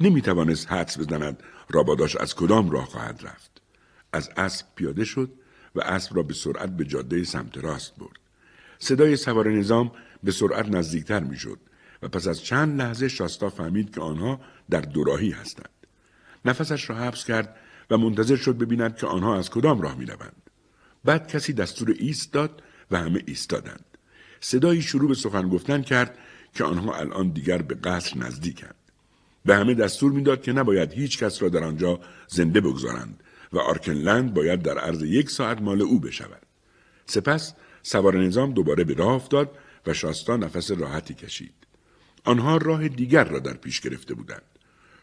[0.00, 1.42] نمی توانست حدس بزند
[1.74, 3.62] راباداش از کدام راه خواهد رفت.
[4.12, 5.32] از اسب پیاده شد
[5.74, 8.18] و اسب را به سرعت به جاده سمت راست برد.
[8.78, 9.92] صدای سوار نظام
[10.24, 11.58] به سرعت نزدیکتر می شد
[12.02, 14.40] و پس از چند لحظه شاستا فهمید که آنها
[14.70, 15.70] در دوراهی هستند.
[16.44, 17.56] نفسش را حبس کرد
[17.90, 20.42] و منتظر شد ببیند که آنها از کدام راه می روند.
[21.04, 23.84] بعد کسی دستور ایست داد و همه ایستادند.
[24.40, 26.18] صدایی شروع به سخن گفتن کرد
[26.54, 28.74] که آنها الان دیگر به قصر نزدیکند.
[29.44, 34.34] به همه دستور می‌داد که نباید هیچ کس را در آنجا زنده بگذارند و آرکنلند
[34.34, 36.42] باید در عرض یک ساعت مال او بشود.
[37.06, 39.50] سپس سوار نظام دوباره به راه افتاد
[39.86, 41.54] و شاستا نفس راحتی کشید.
[42.24, 44.42] آنها راه دیگر را در پیش گرفته بودند.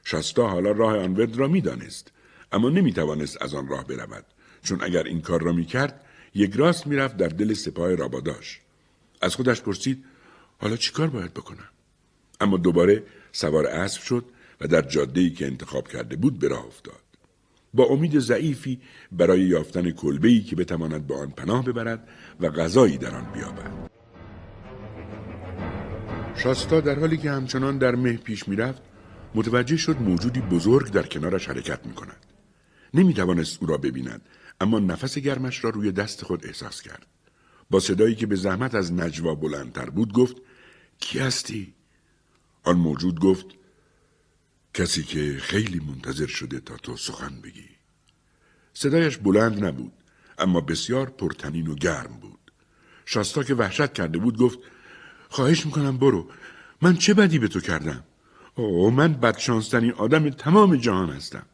[0.04, 2.12] شاستا حالا راه آنورد را می‌دانست
[2.52, 4.26] اما نمی توانست از آن راه برود
[4.64, 8.60] چون اگر این کار را می کرد یک راست می رفت در دل سپاه راباداش
[9.22, 10.06] از خودش پرسید
[10.58, 11.70] حالا چی کار باید بکنم
[12.42, 14.26] اما دوباره سوار اسب شد
[14.62, 17.00] و در جاده که انتخاب کرده بود به راه افتاد
[17.74, 18.80] با امید ضعیفی
[19.12, 22.08] برای یافتن کلبه‌ای که بتواند به آن پناه ببرد
[22.40, 23.90] و غذایی در آن بیابد
[26.36, 28.82] شاستا در حالی که همچنان در مه پیش می‌رفت
[29.36, 32.26] متوجه شد موجودی بزرگ در کنارش حرکت می کند.
[32.94, 34.22] نمی توانست او را ببیند
[34.62, 37.06] اما نفس گرمش را روی دست خود احساس کرد.
[37.70, 40.36] با صدایی که به زحمت از نجوا بلندتر بود گفت
[41.00, 41.74] کی هستی؟
[42.64, 43.46] آن موجود گفت
[44.74, 47.70] کسی که خیلی منتظر شده تا تو سخن بگی.
[48.74, 49.94] صدایش بلند نبود
[50.38, 52.52] اما بسیار پرتنین و گرم بود.
[53.06, 54.60] شاستا که وحشت کرده بود گفت
[55.30, 56.32] خواهش می‌کنم برو
[56.82, 58.04] من چه بدی به تو کردم؟
[58.56, 61.46] اوه من بدشانستنی آدم تمام جهان هستم.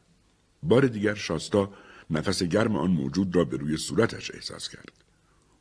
[0.64, 1.74] بار دیگر شاستا
[2.10, 4.92] نفس گرم آن موجود را به روی صورتش احساس کرد.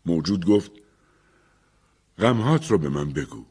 [0.06, 0.70] موجود گفت
[2.18, 3.46] غمهات را به من بگو.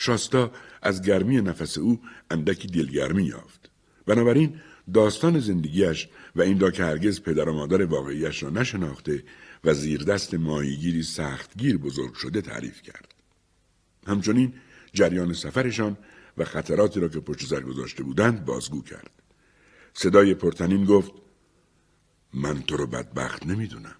[0.00, 0.52] شاستا
[0.82, 2.00] از گرمی نفس او
[2.30, 3.70] اندکی دلگرمی یافت.
[4.06, 4.60] بنابراین
[4.94, 9.24] داستان زندگیش و این را که هرگز پدر و مادر واقعیش را نشناخته
[9.64, 13.14] و زیر دست ماهیگیری سختگیر بزرگ شده تعریف کرد.
[14.06, 14.52] همچنین
[14.92, 15.96] جریان سفرشان
[16.38, 19.10] و خطراتی را که پشت سر گذاشته بودند بازگو کرد.
[19.94, 21.12] صدای پرتنین گفت
[22.34, 23.96] من تو رو بدبخت نمی‌دونم.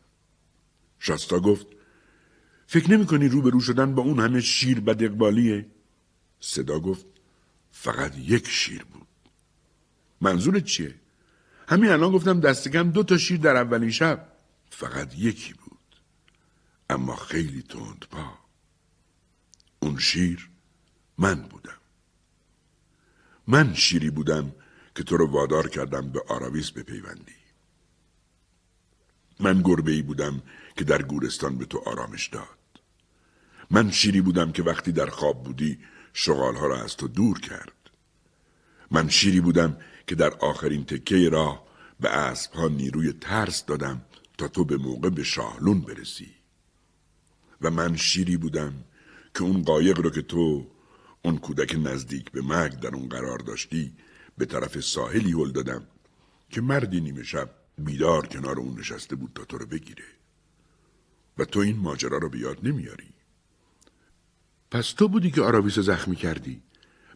[0.99, 1.67] شاستا گفت
[2.67, 5.67] فکر نمی کنی روبرو شدن با اون همه شیر بد اقبالیه؟
[6.41, 7.07] صدا گفت
[7.73, 9.09] فقط یک شیر بود.
[10.21, 10.95] منظورت چیه؟
[11.69, 14.33] همین الان گفتم دست دو تا شیر در اولین شب.
[14.71, 15.97] فقط یکی بود.
[16.91, 18.39] اما خیلی تند پا.
[19.81, 20.51] اون شیر
[21.19, 21.81] من بودم.
[23.47, 24.55] من شیری بودم
[24.95, 27.41] که تو رو وادار کردم به آراویس بپیوندی.
[29.41, 30.43] من گربه ای بودم
[30.77, 32.59] که در گورستان به تو آرامش داد.
[33.71, 35.79] من شیری بودم که وقتی در خواب بودی
[36.13, 37.73] شغالها را از تو دور کرد.
[38.91, 39.77] من شیری بودم
[40.07, 41.67] که در آخرین تکه راه
[42.01, 44.01] به ها نیروی ترس دادم
[44.39, 46.35] تا تو به موقع به شاهلون برسی.
[47.61, 48.85] و من شیری بودم
[49.35, 50.67] که اون قایق رو که تو
[51.23, 53.93] اون کودک نزدیک به مرگ در اون قرار داشتی
[54.39, 55.87] به طرف ساحلی هل دادم
[56.51, 60.05] که مردی نیمه شب بیدار کنار اون نشسته بود تا تو رو بگیره
[61.39, 63.09] و تو این ماجرا رو به یاد نمیاری
[64.71, 66.63] پس تو بودی که آراویس زخمی کردی.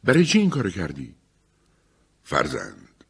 [0.04, 1.14] برای چی این کارو کردی؟
[2.22, 3.04] فرزند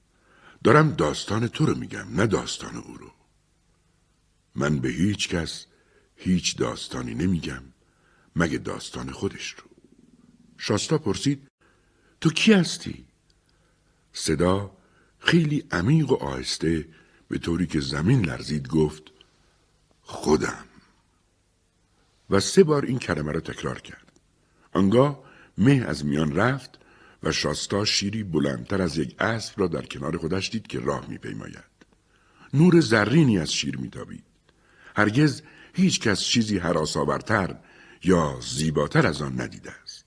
[0.64, 3.12] دارم داستان تو رو میگم نه داستان او رو.
[4.54, 5.66] من به هیچ کس
[6.16, 7.62] هیچ داستانی نمیگم
[8.36, 9.64] مگه داستان خودش رو.
[10.58, 11.48] شاستا پرسید
[12.20, 13.04] تو کی هستی؟
[14.12, 14.76] صدا
[15.18, 16.88] خیلی عمیق و آهسته
[17.28, 19.02] به طوری که زمین لرزید گفت
[20.02, 20.64] خودم.
[22.30, 24.03] و سه بار این کلمه را تکرار کرد.
[24.74, 25.24] آنگاه
[25.58, 26.78] مه از میان رفت
[27.22, 31.74] و شاستا شیری بلندتر از یک اسب را در کنار خودش دید که راه میپیماید.
[32.54, 34.24] نور زرینی از شیر میتابید.
[34.96, 35.42] هرگز
[35.74, 37.56] هیچ کس چیزی حراسآورتر
[38.04, 40.04] یا زیباتر از آن ندیده است.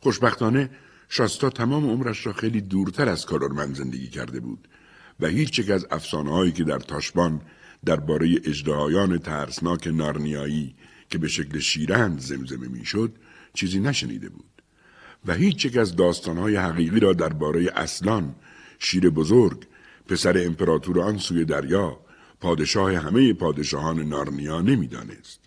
[0.00, 0.70] خوشبختانه
[1.08, 4.68] شاستا تمام عمرش را خیلی دورتر از کارورمند زندگی کرده بود
[5.20, 7.40] و هیچ یک از افسانه هایی که در تاشبان
[7.84, 10.74] درباره اجدهایان ترسناک نارنیایی
[11.10, 13.12] که به شکل شیرند زمزمه می‌شد
[13.56, 14.62] چیزی نشنیده بود
[15.26, 18.34] و هیچ یک از داستانهای حقیقی را درباره اصلان
[18.78, 19.66] شیر بزرگ
[20.08, 22.00] پسر امپراتور آن سوی دریا
[22.40, 25.40] پادشاه همه پادشاهان نارنیا نمی‌دانست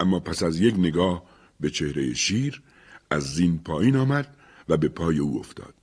[0.00, 1.24] اما پس از یک نگاه
[1.60, 2.62] به چهره شیر
[3.10, 4.36] از زین پایین آمد
[4.68, 5.74] و به پای او افتاد.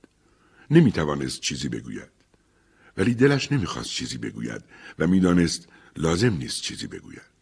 [0.70, 2.10] نمی توانست چیزی بگوید.
[2.96, 4.62] ولی دلش نمی‌خواست چیزی بگوید
[4.98, 7.34] و می‌دانست لازم نیست چیزی بگوید.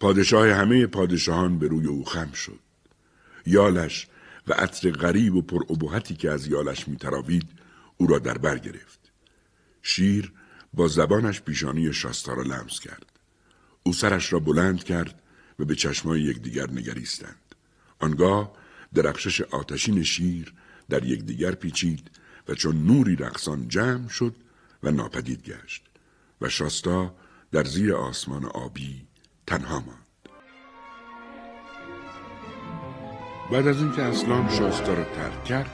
[0.00, 2.65] پادشاه همه پادشاهان به روی او خم شد.
[3.46, 4.06] یالش
[4.48, 5.62] و عطر غریب و پر
[6.00, 7.48] که از یالش میتراوید
[7.96, 9.12] او را در بر گرفت.
[9.82, 10.32] شیر
[10.74, 13.12] با زبانش پیشانی شاستا را لمس کرد.
[13.82, 15.22] او سرش را بلند کرد
[15.58, 17.54] و به چشمای یکدیگر نگریستند.
[17.98, 18.52] آنگاه
[18.94, 20.54] درخشش آتشین شیر
[20.88, 22.10] در یکدیگر پیچید
[22.48, 24.34] و چون نوری رقصان جمع شد
[24.82, 25.82] و ناپدید گشت
[26.40, 27.14] و شاستا
[27.52, 29.06] در زیر آسمان آبی
[29.46, 30.05] تنها ماند.
[33.52, 35.70] بعد از اینکه اصلان شاستا را ترک کرد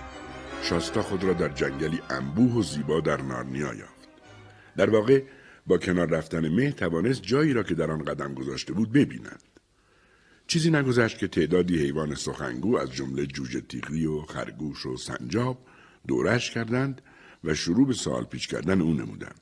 [0.63, 4.09] شاستا خود را در جنگلی انبوه و زیبا در نارنیا یافت
[4.77, 5.23] در واقع
[5.67, 9.43] با کنار رفتن مه توانست جایی را که در آن قدم گذاشته بود ببیند
[10.47, 15.59] چیزی نگذشت که تعدادی حیوان سخنگو از جمله جوجه تیغی و خرگوش و سنجاب
[16.09, 17.03] دورش کردند
[17.45, 19.41] و شروع به سوال پیچ کردن او نمودند.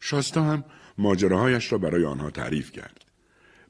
[0.00, 0.64] شاستا هم
[0.98, 3.04] ماجراهایش را برای آنها تعریف کرد.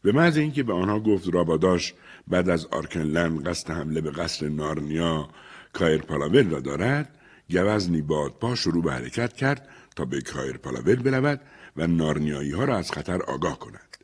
[0.03, 1.95] به محض اینکه به آنها گفت راباداش
[2.29, 5.29] بعد از آرکنلند قصد حمله به قصر نارنیا
[5.73, 7.19] کایر پالاول را دارد
[7.51, 11.41] گوزنی بادپا شروع به حرکت کرد تا به کایر پالاول برود
[11.77, 13.97] و نارنیایی ها را از خطر آگاه کند.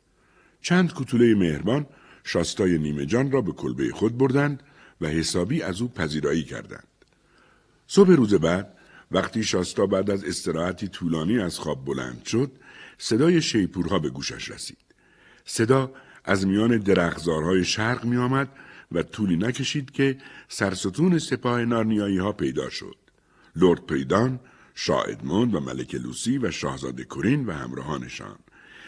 [0.61, 1.85] چند کتوله مهربان
[2.23, 4.63] شاستای نیمه جان را به کلبه خود بردند
[5.01, 6.87] و حسابی از او پذیرایی کردند.
[7.87, 8.73] صبح روز بعد
[9.11, 12.51] وقتی شاستا بعد از استراحتی طولانی از خواب بلند شد
[12.97, 14.77] صدای شیپورها به گوشش رسید.
[15.45, 15.91] صدا
[16.25, 18.49] از میان درخزارهای شرق می آمد
[18.91, 20.17] و طولی نکشید که
[20.47, 22.95] سرستون سپاه نارنیایی ها پیدا شد.
[23.55, 24.39] لورد پریدان،
[24.75, 28.35] شاه ادموند و ملک لوسی و شاهزاده کورین و همراهانشان.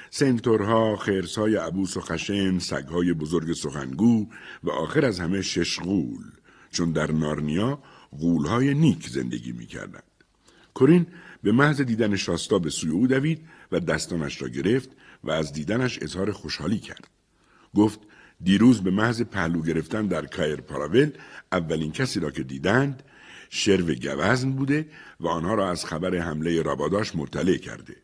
[0.09, 4.27] سنتورها، خرسهای عبوس و خشن، سگهای بزرگ سخنگو
[4.63, 6.23] و آخر از همه شش غول
[6.71, 7.83] چون در نارنیا
[8.19, 10.03] غولهای نیک زندگی می کردند.
[10.73, 11.07] کورین
[11.43, 14.89] به محض دیدن شاستا به سوی او دوید و دستانش را گرفت
[15.23, 17.07] و از دیدنش اظهار خوشحالی کرد.
[17.75, 17.99] گفت
[18.43, 21.11] دیروز به محض پهلو گرفتن در کایر پاراول
[21.51, 23.03] اولین کسی را که دیدند
[23.49, 24.87] شرو گوزن بوده
[25.19, 27.95] و آنها را از خبر حمله راباداش مطلع کرده.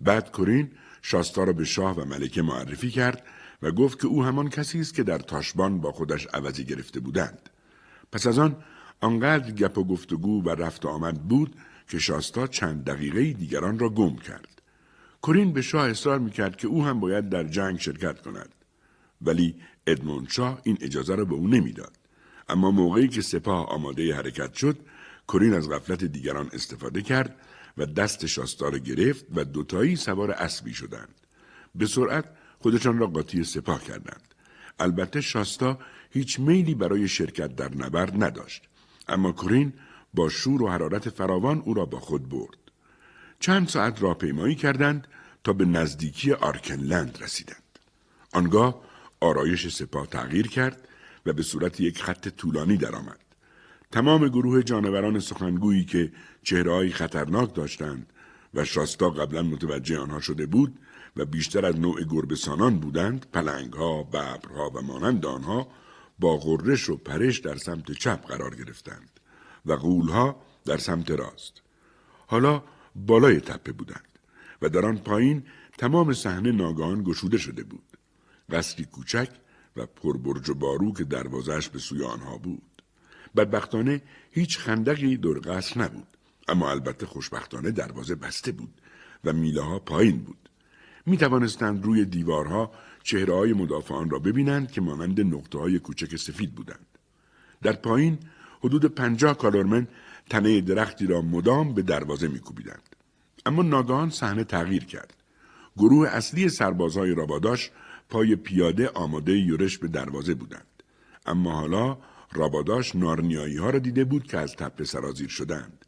[0.00, 0.70] بعد کورین
[1.02, 3.22] شاستا را به شاه و ملکه معرفی کرد
[3.62, 7.50] و گفت که او همان کسی است که در تاشبان با خودش عوضی گرفته بودند.
[8.12, 8.56] پس از آن
[9.00, 11.56] آنقدر گپ و گفتگو و رفت آمد بود
[11.88, 14.62] که شاستا چند دقیقه دیگران را گم کرد.
[15.22, 18.55] کورین به شاه اصرار می‌کرد که او هم باید در جنگ شرکت کند.
[19.22, 19.54] ولی
[19.86, 20.28] ادموند
[20.62, 21.96] این اجازه را به او نمی‌داد.
[22.48, 24.78] اما موقعی که سپاه آماده حرکت شد،
[25.26, 27.36] کورین از غفلت دیگران استفاده کرد
[27.78, 31.14] و دست شاستا را گرفت و دوتایی سوار اسبی شدند.
[31.74, 32.24] به سرعت
[32.58, 34.34] خودشان را قاطی سپاه کردند.
[34.78, 35.78] البته شاستا
[36.10, 38.62] هیچ میلی برای شرکت در نبرد نداشت.
[39.08, 39.72] اما کورین
[40.14, 42.58] با شور و حرارت فراوان او را با خود برد.
[43.40, 45.08] چند ساعت راهپیمایی کردند
[45.44, 47.62] تا به نزدیکی آرکنلند رسیدند.
[48.32, 48.80] آنگاه
[49.20, 50.88] آرایش سپاه تغییر کرد
[51.26, 53.20] و به صورت یک خط طولانی درآمد.
[53.92, 56.12] تمام گروه جانوران سخنگویی که
[56.42, 58.12] چهرههایی خطرناک داشتند
[58.54, 60.78] و شاستا قبلا متوجه آنها شده بود
[61.16, 65.68] و بیشتر از نوع گربسانان بودند پلنگها ببرها و مانند آنها
[66.18, 69.20] با غرش و پرش در سمت چپ قرار گرفتند
[69.66, 71.62] و غولها در سمت راست
[72.26, 72.62] حالا
[72.96, 74.18] بالای تپه بودند
[74.62, 75.42] و در آن پایین
[75.78, 77.95] تمام صحنه ناگهان گشوده شده بود
[78.50, 79.28] قصری کوچک
[79.76, 82.82] و پربرج و بارو که دروازش به سوی آنها بود.
[83.36, 86.06] بدبختانه هیچ خندقی دور قصر نبود
[86.48, 88.80] اما البته خوشبختانه دروازه بسته بود
[89.24, 90.48] و میله ها پایین بود.
[91.06, 96.54] می توانستند روی دیوارها چهره های مدافعان را ببینند که مانند نقطه های کوچک سفید
[96.54, 96.86] بودند.
[97.62, 98.18] در پایین
[98.64, 99.88] حدود پنجاه کالورمن
[100.30, 102.96] تنه درختی را مدام به دروازه میکوبیدند.
[103.46, 105.14] اما ناگهان صحنه تغییر کرد.
[105.76, 107.70] گروه اصلی سربازهای راباداش
[108.08, 110.82] پای پیاده آماده یورش به دروازه بودند.
[111.26, 111.98] اما حالا
[112.32, 115.84] راباداش نارنیایی ها را دیده بود که از تپه سرازیر شدند.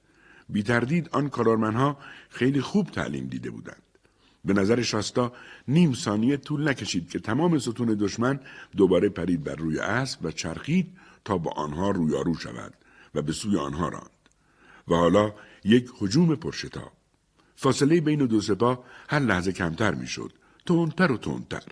[0.49, 3.83] بی تردید آن کارارمنها خیلی خوب تعلیم دیده بودند.
[4.45, 5.33] به نظر شاستا
[5.69, 8.41] نیم ثانیه طول نکشید که تمام ستون دشمن
[8.77, 12.75] دوباره پرید بر روی اسب و چرخید تا با آنها رویارو شود
[13.15, 14.11] و به سوی آنها راند.
[14.89, 15.35] و حالا
[15.65, 16.93] یک هجوم پرشتاب.
[17.57, 20.33] فاصله بین دو سپاه هر لحظه کمتر می‌شد.
[20.67, 21.63] تندتر و تندتر.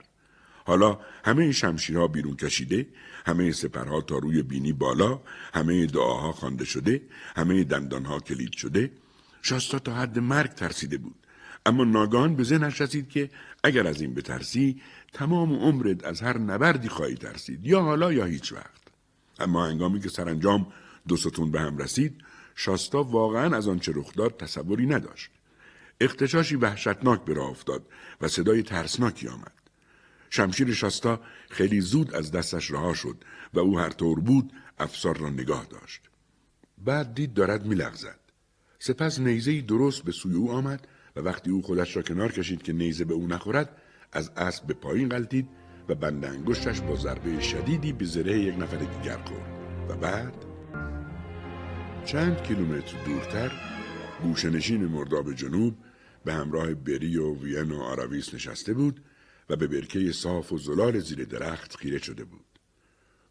[0.67, 2.87] حالا همه شمشیرها بیرون کشیده
[3.27, 5.21] همه سپرها تا روی بینی بالا
[5.55, 7.03] همه دعاها خوانده شده
[7.37, 8.91] همه دندانها کلید شده.
[9.43, 11.15] شاستا تا حد مرگ ترسیده بود.
[11.67, 13.31] اما ناگان به ذهنش رسید که
[13.65, 14.81] اگر از این بترسی
[15.13, 18.83] تمام عمرت از هر نبردی خواهی ترسید یا حالا یا هیچ وقت.
[19.39, 20.67] اما هنگامی که سرانجام
[21.09, 22.15] دو ستون به هم رسید
[22.55, 25.31] شاستا واقعا از آنچه رخ داد تصوری نداشت.
[26.01, 27.83] اختشاشی وحشتناک به راه افتاد
[28.21, 29.56] و صدای ترسناکی آمد.
[30.31, 31.21] شمشیر شاستا
[31.51, 33.25] خیلی زود از دستش رها شد
[33.55, 36.01] و او هر طور بود افسار را نگاه داشت.
[36.79, 38.19] بعد دید دارد میلغزد.
[38.79, 42.73] سپس نیزه درست به سوی او آمد و وقتی او خودش را کنار کشید که
[42.73, 43.77] نیزه به او نخورد
[44.13, 45.49] از اسب به پایین غلطید
[45.89, 49.57] و بند انگشتش با ضربه شدیدی به زره یک نفر دیگر خورد.
[49.89, 50.35] و بعد؟
[52.05, 53.53] چند کیلومتر دورتر
[54.23, 55.75] گوشنشین مرداب جنوب
[56.25, 59.01] به همراه بری و وین و آراویس نشسته بود
[59.51, 62.45] و به برکه صاف و زلال زیر درخت خیره شده بود.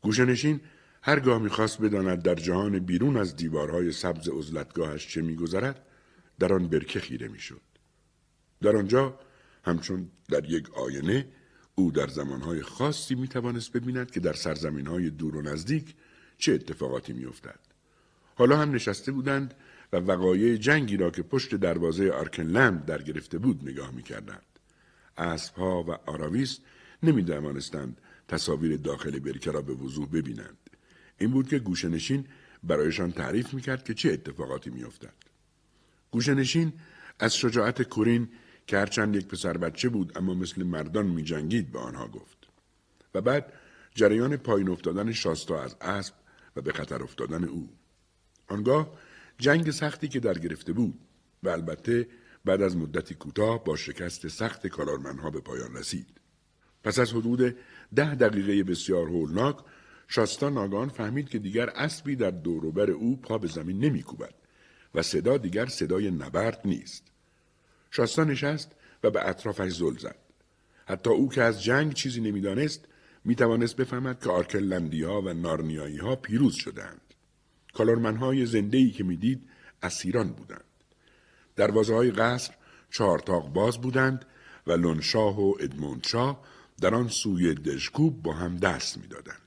[0.01, 0.61] گوشنشین
[1.01, 5.85] هرگاه می‌خواست بداند در جهان بیرون از دیوارهای سبز عزلتگاهش چه میگذرد
[6.39, 7.61] در آن برکه خیره می‌شد.
[8.61, 9.19] در آنجا
[9.63, 11.27] همچون در یک آینه
[11.75, 15.95] او در زمانهای خاصی می توانست ببیند که در سرزمین های دور و نزدیک
[16.37, 17.59] چه اتفاقاتی می افتد.
[18.35, 19.53] حالا هم نشسته بودند
[19.93, 24.54] و وقایع جنگی را که پشت دروازه آرکنلند در گرفته بود نگاه می کردند.
[25.17, 26.59] اسبها و آراویس
[27.03, 30.57] نمی توانستند تصاویر داخل برکه را به وضوح ببینند.
[31.17, 32.25] این بود که گوشنشین
[32.63, 35.13] برایشان تعریف می کرد که چه اتفاقاتی می افتد.
[36.11, 36.73] گوشنشین
[37.19, 38.29] از شجاعت کورین
[38.67, 42.37] که هرچند یک پسر بچه بود اما مثل مردان می جنگید به آنها گفت.
[43.13, 43.53] و بعد
[43.95, 46.13] جریان پایین افتادن شاستا از اسب
[46.55, 47.69] و به خطر افتادن او.
[48.47, 48.97] آنگاه
[49.37, 50.99] جنگ سختی که در گرفته بود
[51.43, 52.07] و البته
[52.45, 56.07] بعد از مدتی کوتاه با شکست سخت کارارمنها به پایان رسید.
[56.83, 57.55] پس از حدود
[57.95, 59.57] ده دقیقه بسیار هولناک
[60.07, 64.33] شاستا ناگان فهمید که دیگر اسبی در دوروبر او پا به زمین نمیکوبد
[64.95, 67.03] و صدا دیگر صدای نبرد نیست.
[67.91, 68.71] شاستا نشست
[69.03, 70.19] و به اطرافش زل زد.
[70.85, 72.85] حتی او که از جنگ چیزی نمی‌دانست
[73.25, 77.01] می توانست بفهمد که آرکلندی ها و نارنیایی ها پیروز شدند.
[77.73, 79.49] کالورمن های زنده ای که می‌دید
[79.83, 80.74] اسیران بودند.
[81.55, 82.53] دروازه های قصر
[82.91, 84.25] چهارتاق باز بودند
[84.67, 86.41] و لونشاه و ادموندشاه
[86.81, 89.41] در آن سوی دشکوب با هم دست می‌دادند.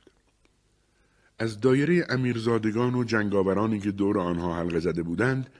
[1.38, 5.50] از دایره امیرزادگان و جنگاورانی که دور آنها حلقه زده بودند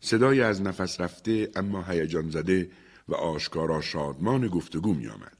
[0.00, 2.70] صدای از نفس رفته اما هیجان زده
[3.08, 5.38] و آشکارا شادمان گفتگو می آمد.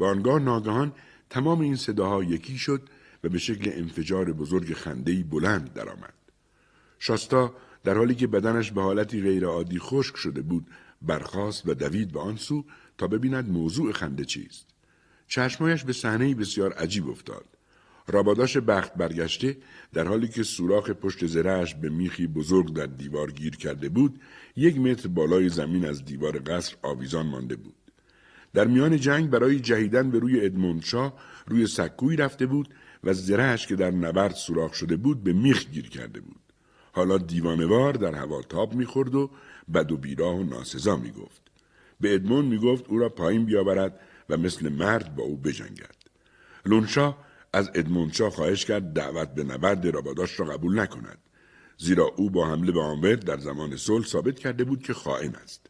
[0.00, 0.92] و آنگاه ناگهان
[1.30, 2.82] تمام این صداها یکی شد
[3.24, 6.14] و به شکل انفجار بزرگ خندهی بلند درآمد.
[6.98, 10.66] شاستا در حالی که بدنش به حالتی غیرعادی خشک شده بود
[11.02, 12.64] برخاست و دوید به آن سو
[12.98, 14.66] تا ببیند موضوع خنده چیست.
[15.28, 17.44] چشمایش به صحنه بسیار عجیب افتاد.
[18.08, 19.56] راباداش بخت برگشته
[19.92, 24.20] در حالی که سوراخ پشت زرهش به میخی بزرگ در دیوار گیر کرده بود
[24.56, 27.74] یک متر بالای زمین از دیوار قصر آویزان مانده بود.
[28.54, 32.68] در میان جنگ برای جهیدن به روی ادموندشاه روی سکوی رفته بود
[33.04, 36.41] و زرهش که در نبرد سوراخ شده بود به میخ گیر کرده بود.
[36.92, 39.30] حالا دیوانوار در هوا تاب می‌خورد و
[39.74, 41.42] بد و بیراه و ناسزا می‌گفت.
[42.00, 45.96] به ادموند می‌گفت او را پایین بیاورد و مثل مرد با او بجنگد.
[46.66, 47.16] لونشا
[47.52, 51.18] از ادموندشاه خواهش کرد دعوت به نبرد راباداش را قبول نکند.
[51.78, 55.66] زیرا او با حمله به آمبر در زمان صلح ثابت کرده بود که خائن است.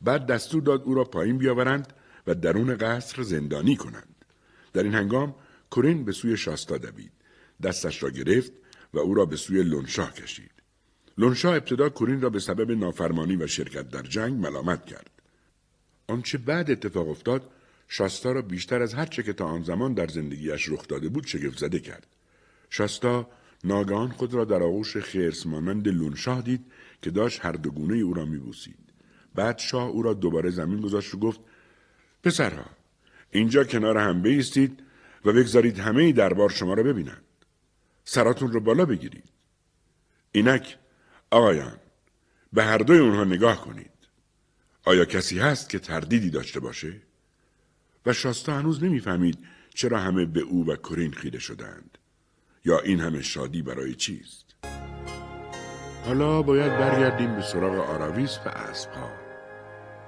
[0.00, 1.92] بعد دستور داد او را پایین بیاورند
[2.26, 4.24] و درون قصر زندانی کنند.
[4.72, 5.34] در این هنگام
[5.70, 7.12] کورین به سوی شاستا دوید.
[7.62, 8.52] دستش را گرفت
[8.94, 10.50] و او را به سوی لونشاه کشید.
[11.18, 15.10] لونشاه ابتدا کورین را به سبب نافرمانی و شرکت در جنگ ملامت کرد.
[16.06, 17.50] آنچه بعد اتفاق افتاد
[17.88, 21.26] شاستا را بیشتر از هر چه که تا آن زمان در زندگیش رخ داده بود
[21.26, 22.06] شگفت زده کرد.
[22.70, 23.28] شاستا
[23.64, 26.66] ناگهان خود را در آغوش خرس مانند لونشاه دید
[27.02, 28.78] که داشت هر دو گونه او را میبوسید.
[29.34, 31.40] بعد شاه او را دوباره زمین گذاشت و گفت
[32.22, 32.66] پسرها
[33.30, 34.82] اینجا کنار هم بیستید
[35.24, 37.24] و بگذارید همه دربار شما را ببینند.
[38.04, 39.24] سراتون رو بالا بگیرید.
[40.32, 40.78] اینک
[41.30, 41.76] آقایان
[42.52, 43.90] به هر دوی اونها نگاه کنید.
[44.84, 46.96] آیا کسی هست که تردیدی داشته باشه؟
[48.06, 49.38] و شاستا هنوز نمی‌فهمید
[49.74, 51.98] چرا همه به او و کرین خیره شدند
[52.64, 54.54] یا این همه شادی برای چیست
[56.04, 59.10] حالا باید برگردیم به سراغ آراویس و اسبها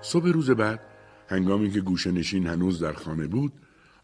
[0.02, 0.80] صبح روز بعد
[1.28, 3.52] هنگامی که گوشه نشین هنوز در خانه بود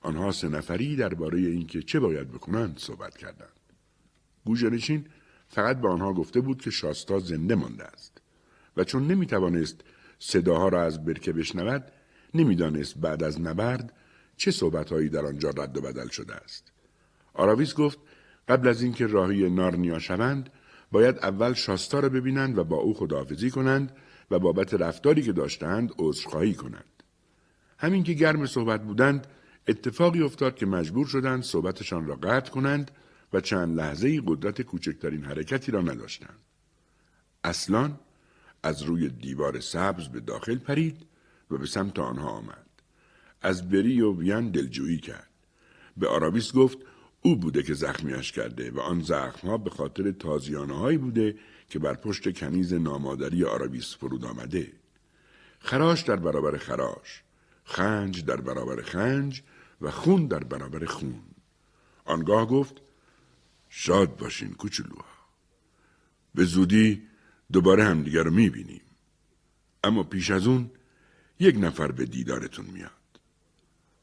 [0.01, 3.53] آنها سه نفری درباره اینکه چه باید بکنند صحبت کردند
[4.45, 5.07] گوشه نشین
[5.48, 8.20] فقط به آنها گفته بود که شاستا زنده مانده است
[8.76, 9.80] و چون نمی‌توانست
[10.18, 11.92] صداها را از برکه بشنود
[12.34, 13.92] نمی‌دانست بعد از نبرد
[14.36, 16.72] چه صحبتهایی در آنجا رد و بدل شده است.
[17.34, 17.98] آراویس گفت
[18.48, 20.50] قبل از اینکه راهی نارنیا شوند
[20.92, 23.96] باید اول شاستا را ببینند و با او خداحافظی کنند
[24.30, 27.02] و بابت رفتاری که داشتند عذرخواهی کنند.
[27.78, 29.26] همین که گرم صحبت بودند
[29.68, 32.90] اتفاقی افتاد که مجبور شدند صحبتشان را قطع کنند
[33.32, 36.38] و چند لحظه قدرت کوچکترین حرکتی را نداشتند.
[37.44, 37.92] اصلا
[38.62, 41.06] از روی دیوار سبز به داخل پرید
[41.50, 42.66] و به سمت آنها آمد.
[43.42, 45.28] از بری و وین دلجویی کرد.
[45.96, 46.78] به آراویس گفت
[47.22, 51.38] او بوده که زخمیش کرده و آن زخمها به خاطر تازیانه هایی بوده
[51.68, 54.72] که بر پشت کنیز نامادری آراویس فرود آمده.
[55.59, 57.22] خراش در برابر خراش،
[57.64, 59.42] خنج در برابر خنج
[59.80, 61.22] و خون در برابر خون.
[62.05, 62.82] آنگاه گفت
[63.69, 65.19] شاد باشین کوچولوها.
[66.35, 67.03] به زودی
[67.53, 68.82] دوباره همدیگر رو می‌بینیم.
[69.85, 70.70] اما پیش از اون
[71.40, 72.90] یک نفر به دیدارتون میاد.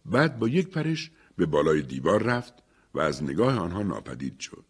[0.05, 2.53] بعد با یک پرش به بالای دیوار رفت
[2.93, 4.65] و از نگاه آنها ناپدید شد.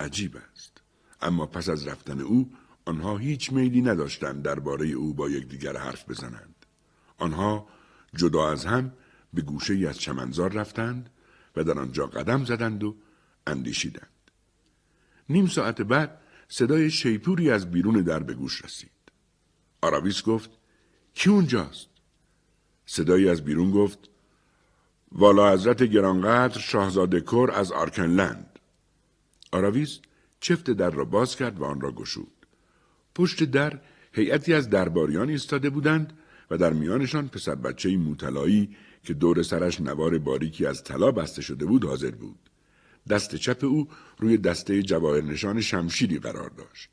[0.00, 0.82] عجیب است.
[1.20, 2.52] اما پس از رفتن او
[2.84, 6.66] آنها هیچ میلی نداشتند درباره او با یکدیگر حرف بزنند.
[7.18, 7.68] آنها
[8.16, 8.92] جدا از هم
[9.34, 11.10] به گوشه ای از چمنزار رفتند
[11.56, 12.96] و در آنجا قدم زدند و
[13.46, 14.08] اندیشیدند.
[15.28, 18.90] نیم ساعت بعد صدای شیپوری از بیرون در به گوش رسید.
[19.82, 20.50] آراویس گفت
[21.14, 21.88] کی اونجاست؟
[22.86, 23.98] صدایی از بیرون گفت
[25.12, 28.58] والا حضرت گرانقدر شاهزاده کر از آرکنلند.
[29.52, 29.98] آراویس
[30.40, 32.46] چفت در را باز کرد و آن را گشود.
[33.14, 33.80] پشت در
[34.12, 36.18] هیئتی از درباریان ایستاده بودند
[36.50, 41.64] و در میانشان پسر بچه موتلایی که دور سرش نوار باریکی از طلا بسته شده
[41.66, 42.50] بود حاضر بود.
[43.08, 46.90] دست چپ او روی دسته جواهر نشان شمشیری قرار داشت.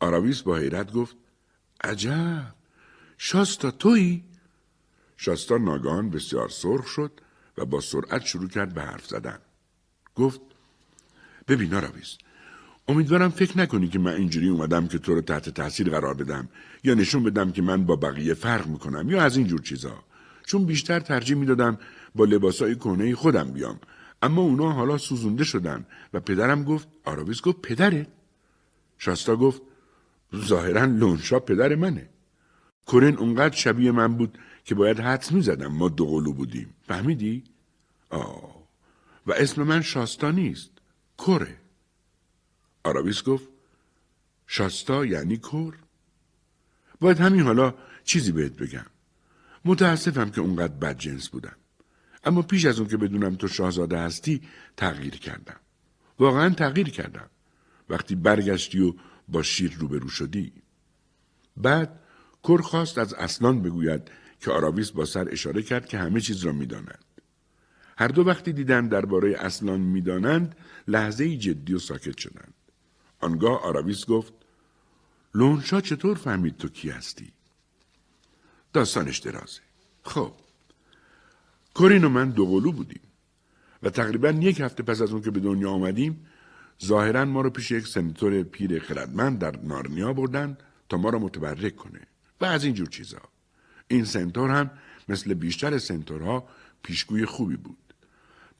[0.00, 1.16] آراویس با حیرت گفت
[1.84, 2.54] عجب
[3.18, 4.24] شاستا تویی؟
[5.16, 7.12] شاستا ناگان بسیار سرخ شد
[7.58, 9.38] و با سرعت شروع کرد به حرف زدن.
[10.14, 10.40] گفت
[11.48, 12.18] ببین آراویس
[12.88, 16.48] امیدوارم فکر نکنی که من اینجوری اومدم که تو رو تحت تاثیر قرار بدم
[16.84, 20.04] یا نشون بدم که من با بقیه فرق می‌کنم یا از این جور چیزا
[20.46, 21.78] چون بیشتر ترجیح می‌دادم
[22.14, 23.80] با لباسای کهنه خودم بیام
[24.22, 28.06] اما اونا حالا سوزونده شدن و پدرم گفت آراویس گفت پدره.
[28.98, 29.62] شاستا گفت
[30.36, 32.08] ظاهرا لونشا پدر منه.
[32.86, 36.74] کرن اونقدر شبیه من بود که باید حدس می‌زدم ما دو قلو بودیم.
[36.88, 37.44] فهمیدی؟
[38.10, 38.58] آه.
[39.26, 40.70] و اسم من شاستا نیست
[41.18, 41.56] کره
[42.84, 43.48] آراویس گفت
[44.46, 45.74] شاستا یعنی کر
[47.00, 47.74] باید همین حالا
[48.04, 48.86] چیزی بهت بگم.
[49.64, 51.56] متاسفم که اونقدر بد جنس بودم.
[52.24, 54.42] اما پیش از اون که بدونم تو شاهزاده هستی
[54.76, 55.60] تغییر کردم.
[56.18, 57.30] واقعا تغییر کردم.
[57.88, 58.94] وقتی برگشتی و
[59.28, 60.52] با شیر روبرو شدی.
[61.56, 62.00] بعد
[62.42, 66.52] کر خواست از اصلان بگوید که آراویس با سر اشاره کرد که همه چیز را
[66.52, 67.04] می‌داند
[67.98, 70.56] هر دو وقتی دیدن درباره اصلان می‌دانند
[70.88, 72.54] لحظه جدی و ساکت شدند.
[73.20, 74.32] آنگاه آراویس گفت
[75.34, 77.32] لونشا چطور فهمید تو کی هستی؟
[78.72, 79.60] داستانش درازه.
[80.02, 80.32] خب
[81.78, 83.02] کورین و من دوقلو بودیم.
[83.82, 86.26] و تقریبا یک هفته پس از اون که به دنیا آمدیم
[86.84, 91.76] ظاهرا ما رو پیش یک سنتور پیر خردمند در نارنیا بردن تا ما را متبرک
[91.76, 92.00] کنه.
[92.40, 93.18] و از این جور چیزا.
[93.88, 94.70] این سنتور هم
[95.08, 96.48] مثل بیشتر سنتورها
[96.82, 97.94] پیشگوی خوبی بود.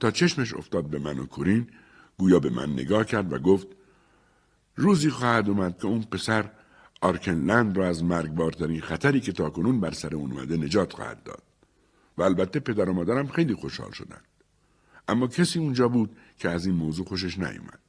[0.00, 1.66] تا چشمش افتاد به من و کورین
[2.18, 3.66] گویا به من نگاه کرد و گفت
[4.76, 6.50] روزی خواهد اومد که اون پسر
[7.00, 11.47] آرکنلند را از مرگبارترین خطری که تاکنون بر سر اون اومده نجات خواهد داد.
[12.18, 14.24] و البته پدر و مادرم خیلی خوشحال شدند.
[15.08, 17.80] اما کسی اونجا بود که از این موضوع خوشش نیومد.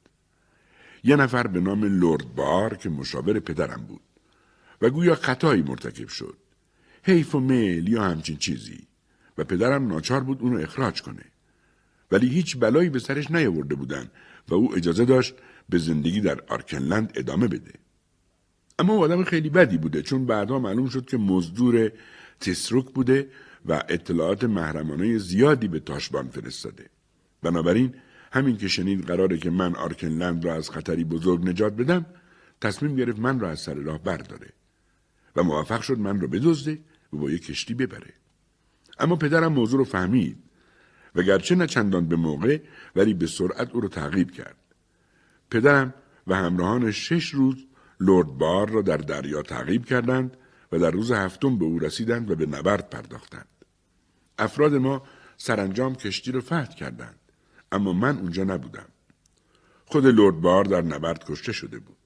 [1.04, 4.00] یه نفر به نام لورد بار که مشاور پدرم بود
[4.82, 6.36] و گویا خطایی مرتکب شد.
[7.02, 8.86] حیف و میل یا همچین چیزی.
[9.38, 11.24] و پدرم ناچار بود اونو اخراج کنه.
[12.12, 14.10] ولی هیچ بلایی به سرش نیاورده بودن
[14.48, 15.34] و او اجازه داشت
[15.68, 17.72] به زندگی در آرکنلند ادامه بده.
[18.78, 21.92] اما او آدم خیلی بدی بوده چون بعدها معلوم شد که مزدور
[22.40, 23.30] تسروک بوده
[23.66, 26.90] و اطلاعات محرمانه زیادی به تاشبان فرستاده.
[27.42, 27.94] بنابراین
[28.32, 32.06] همین که شنید قراره که من آرکنلند را از خطری بزرگ نجات بدم
[32.60, 34.50] تصمیم گرفت من را از سر راه برداره
[35.36, 36.78] و موفق شد من را بدزده
[37.12, 38.14] و با یک کشتی ببره.
[38.98, 40.36] اما پدرم موضوع رو فهمید
[41.14, 42.60] و گرچه نه چندان به موقع
[42.96, 44.56] ولی به سرعت او را تعقیب کرد.
[45.50, 45.94] پدرم
[46.26, 47.66] و همراهان شش روز
[48.00, 50.36] لورد بار را در دریا تعقیب کردند
[50.72, 53.48] و در روز هفتم به او رسیدند و به نبرد پرداختند.
[54.38, 55.02] افراد ما
[55.36, 57.18] سرانجام کشتی را فتح کردند
[57.72, 58.88] اما من اونجا نبودم.
[59.86, 61.96] خود لورد بار در نبرد کشته شده بود.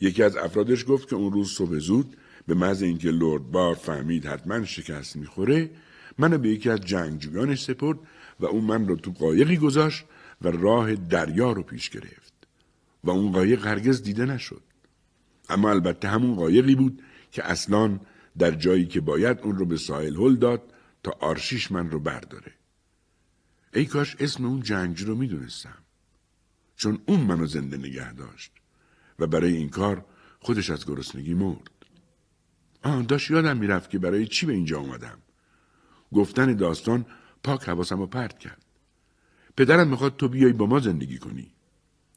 [0.00, 2.16] یکی از افرادش گفت که اون روز صبح زود
[2.46, 5.70] به محض اینکه لورد بار فهمید حتما شکست می‌خوره
[6.18, 7.98] منو به یکی از جنگجویانش سپرد
[8.40, 10.04] و اون من را تو قایقی گذاشت
[10.42, 12.32] و راه دریا رو پیش گرفت
[13.04, 14.62] و اون قایق هرگز دیده نشد
[15.48, 18.00] اما البته همون قایقی بود که اصلا
[18.38, 22.52] در جایی که باید اون رو به ساحل هل داد تا آرشیش من رو برداره.
[23.74, 25.78] ای کاش اسم اون جنگجو رو می‌دونستم.
[26.76, 28.52] چون اون منو زنده نگه داشت
[29.18, 30.04] و برای این کار
[30.40, 31.70] خودش از گرسنگی مرد.
[32.82, 35.18] آه داشت یادم می‌رفت که برای چی به اینجا اومدم.
[36.12, 37.06] گفتن داستان
[37.44, 38.64] پاک حواسم رو پرت کرد.
[39.56, 41.52] پدرم می‌خواد تو بیای با ما زندگی کنی.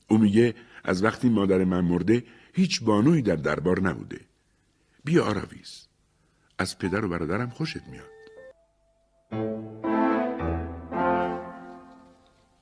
[0.07, 2.23] او میگه از وقتی مادر من مرده
[2.53, 4.19] هیچ بانویی در دربار نبوده.
[5.03, 5.87] بیا آراویز
[6.57, 8.05] از پدر و برادرم خوشت میاد.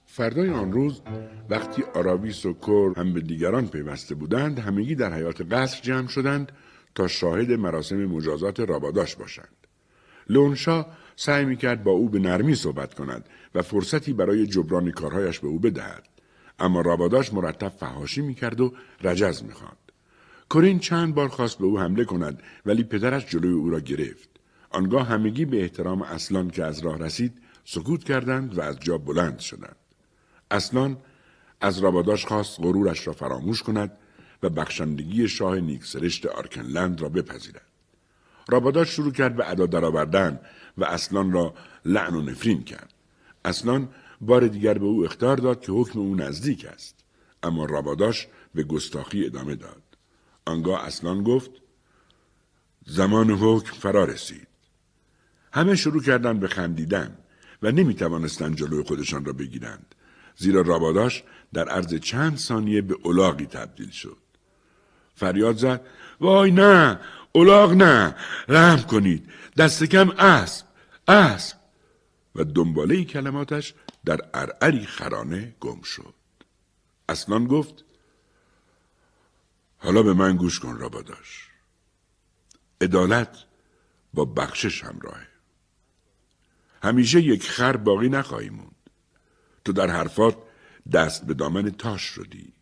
[0.05, 1.01] فردای آن روز
[1.49, 6.51] وقتی آراویس و کور هم به دیگران پیوسته بودند همگی در حیات قصر جمع شدند
[6.95, 9.67] تا شاهد مراسم مجازات راباداش باشند.
[10.29, 10.85] لونشا
[11.15, 15.59] سعی می‌کرد با او به نرمی صحبت کند و فرصتی برای جبران کارهایش به او
[15.59, 16.07] بدهد.
[16.59, 19.77] اما راباداش مرتب فهاشی می‌کرد و رجز می‌خواند.
[20.49, 24.29] کرین چند بار خواست به او حمله کند ولی پدرش جلوی او را گرفت
[24.69, 27.33] آنگاه همگی به احترام اصلان که از راه رسید
[27.65, 29.75] سکوت کردند و از جا بلند شدند
[30.51, 30.97] اصلان
[31.61, 33.91] از راباداش خواست غرورش را فراموش کند
[34.43, 37.65] و بخشندگی شاه نیکسرشت آرکنلند را بپذیرد.
[38.49, 40.39] راباداش شروع کرد به ادا درآوردن
[40.77, 41.53] و اصلان را
[41.85, 42.93] لعن و نفرین کرد.
[43.45, 43.89] اصلان
[44.21, 46.95] بار دیگر به او اختار داد که حکم او نزدیک است.
[47.43, 49.88] اما راباداش به گستاخی ادامه داد.
[50.49, 51.51] آنگاه اصلان گفت
[52.85, 54.47] زمان حکم فرا رسید.
[55.53, 57.17] همه شروع کردند به خندیدن
[57.61, 59.95] و نمی توانستند جلوی خودشان را بگیرند.
[60.35, 61.23] زیرا راباداش
[61.53, 64.17] در عرض چند ثانیه به اولاغی تبدیل شد.
[65.15, 65.85] فریاد زد
[66.19, 66.99] وای نه
[67.31, 68.15] اولاغ نه
[68.47, 70.65] رحم کنید دست کم اسب
[71.07, 71.57] اسب
[72.35, 73.73] و دنباله کلماتش
[74.05, 76.13] در ارعری خرانه گم شد
[77.09, 77.85] اصلان گفت
[79.79, 81.49] حالا به من گوش کن راباداش
[82.81, 83.37] عدالت
[84.13, 85.27] با بخشش همراهه.
[86.83, 88.75] همیشه یک خر باقی نخواهی موند.
[89.65, 90.37] تو در حرفات
[90.93, 92.53] دست به دامن تاش شدی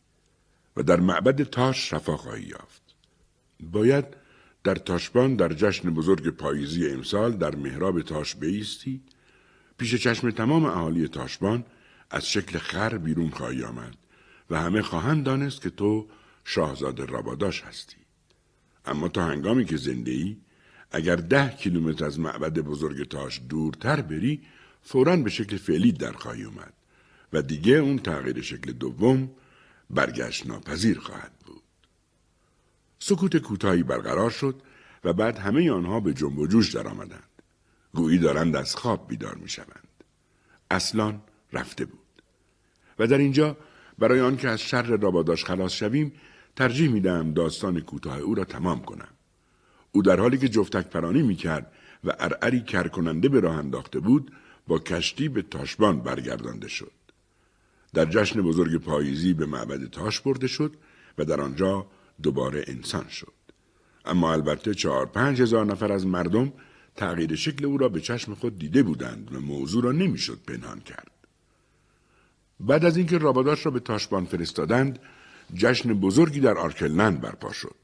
[0.77, 2.81] و در معبد تاش شفا خواهی یافت.
[3.59, 4.05] باید
[4.63, 9.01] در تاشبان در جشن بزرگ پاییزی امسال در محراب تاش بیستی.
[9.77, 11.65] پیش چشم تمام اهالی تاشبان
[12.09, 13.97] از شکل خر بیرون خواهی آمد
[14.49, 16.07] و همه خواهند دانست که تو
[16.49, 17.97] شاهزاده راباداش هستی
[18.85, 20.37] اما تا هنگامی که زنده ای
[20.91, 24.41] اگر ده کیلومتر از معبد بزرگ تاش دورتر بری
[24.81, 26.73] فورا به شکل فعلی در خواهی اومد
[27.33, 29.31] و دیگه اون تغییر شکل دوم
[29.89, 31.63] برگشت ناپذیر خواهد بود.
[32.99, 34.61] سکوت کوتاهی برقرار شد
[35.03, 37.41] و بعد همه آنها به جنب و جوش در آمدند.
[37.93, 40.03] گویی دارند از خواب بیدار می شوند.
[40.71, 41.21] اصلان
[41.53, 42.21] رفته بود.
[42.99, 43.57] و در اینجا
[43.99, 46.11] برای آنکه از شر راباداش خلاص شویم
[46.57, 49.07] ترجیح می دهم داستان کوتاه او را تمام کنم.
[49.91, 51.71] او در حالی که جفتک پرانی می کرد
[52.03, 54.31] و ارعری کرکننده به راه انداخته بود
[54.67, 56.91] با کشتی به تاشبان برگردانده شد.
[57.93, 60.75] در جشن بزرگ پاییزی به معبد تاش برده شد
[61.17, 61.87] و در آنجا
[62.23, 63.33] دوباره انسان شد.
[64.05, 66.53] اما البته چهار پنج هزار نفر از مردم
[66.95, 71.11] تغییر شکل او را به چشم خود دیده بودند و موضوع را نمی‌شد پنهان کرد.
[72.59, 74.99] بعد از اینکه راباداش را به تاشبان فرستادند،
[75.53, 77.75] جشن بزرگی در آرکلند برپا شد.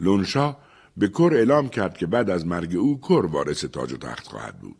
[0.00, 0.56] لونشا
[0.96, 4.60] به کر اعلام کرد که بعد از مرگ او کر وارث تاج و تخت خواهد
[4.60, 4.76] بود.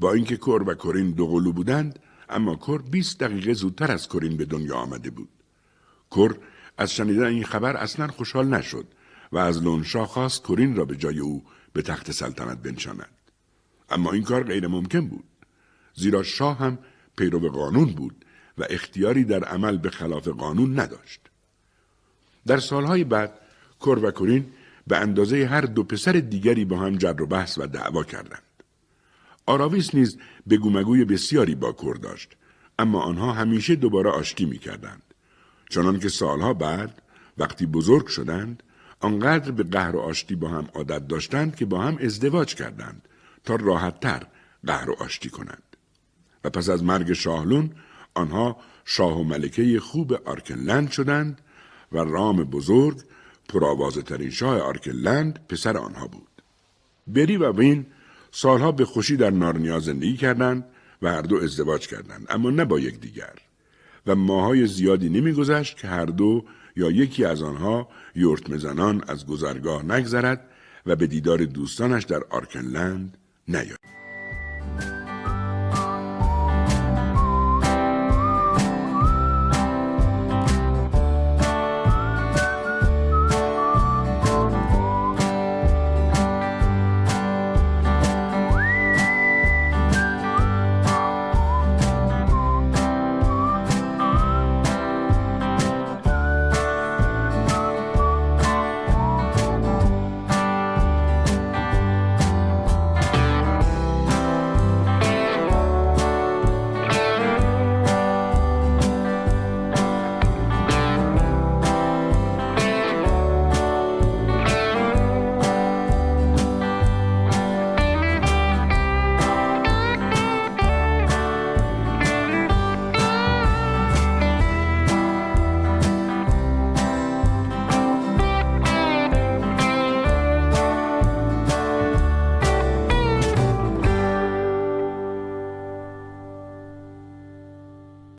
[0.00, 1.98] با اینکه کر و کرین دو قلو بودند،
[2.28, 5.28] اما کر 20 دقیقه زودتر از کرین به دنیا آمده بود.
[6.10, 6.34] کر
[6.78, 8.86] از شنیدن این خبر اصلا خوشحال نشد
[9.32, 13.10] و از لونشا خواست کرین را به جای او به تخت سلطنت بنشاند.
[13.90, 15.24] اما این کار غیر ممکن بود.
[15.94, 16.78] زیرا شاه هم
[17.16, 18.24] پیرو قانون بود
[18.58, 21.20] و اختیاری در عمل به خلاف قانون نداشت.
[22.46, 23.38] در سالهای بعد
[23.80, 24.46] کر و کرین
[24.86, 28.42] به اندازه هر دو پسر دیگری با هم جر و بحث و دعوا کردند.
[29.46, 32.36] آراویس نیز به گومگوی بسیاری با کر داشت
[32.78, 35.02] اما آنها همیشه دوباره آشتی می کردند.
[35.68, 37.02] چنان که سالها بعد
[37.38, 38.62] وقتی بزرگ شدند
[39.00, 43.08] آنقدر به قهر و آشتی با هم عادت داشتند که با هم ازدواج کردند
[43.44, 44.22] تا راحتتر
[44.66, 45.62] قهر و آشتی کنند.
[46.44, 47.70] و پس از مرگ شاهلون
[48.16, 51.40] آنها شاه و ملکه خوب آرکنلند شدند
[51.92, 52.96] و رام بزرگ
[53.48, 56.42] پرآوازه ترین شاه آرکنلند پسر آنها بود.
[57.06, 57.86] بری و وین
[58.30, 60.64] سالها به خوشی در نارنیا زندگی کردند
[61.02, 63.34] و هر دو ازدواج کردند اما نه با یکدیگر
[64.06, 66.44] و ماهای زیادی نمیگذشت که هر دو
[66.76, 70.50] یا یکی از آنها یورت مزنان از گذرگاه نگذرد
[70.86, 73.18] و به دیدار دوستانش در آرکنلند
[73.48, 73.95] نیاید.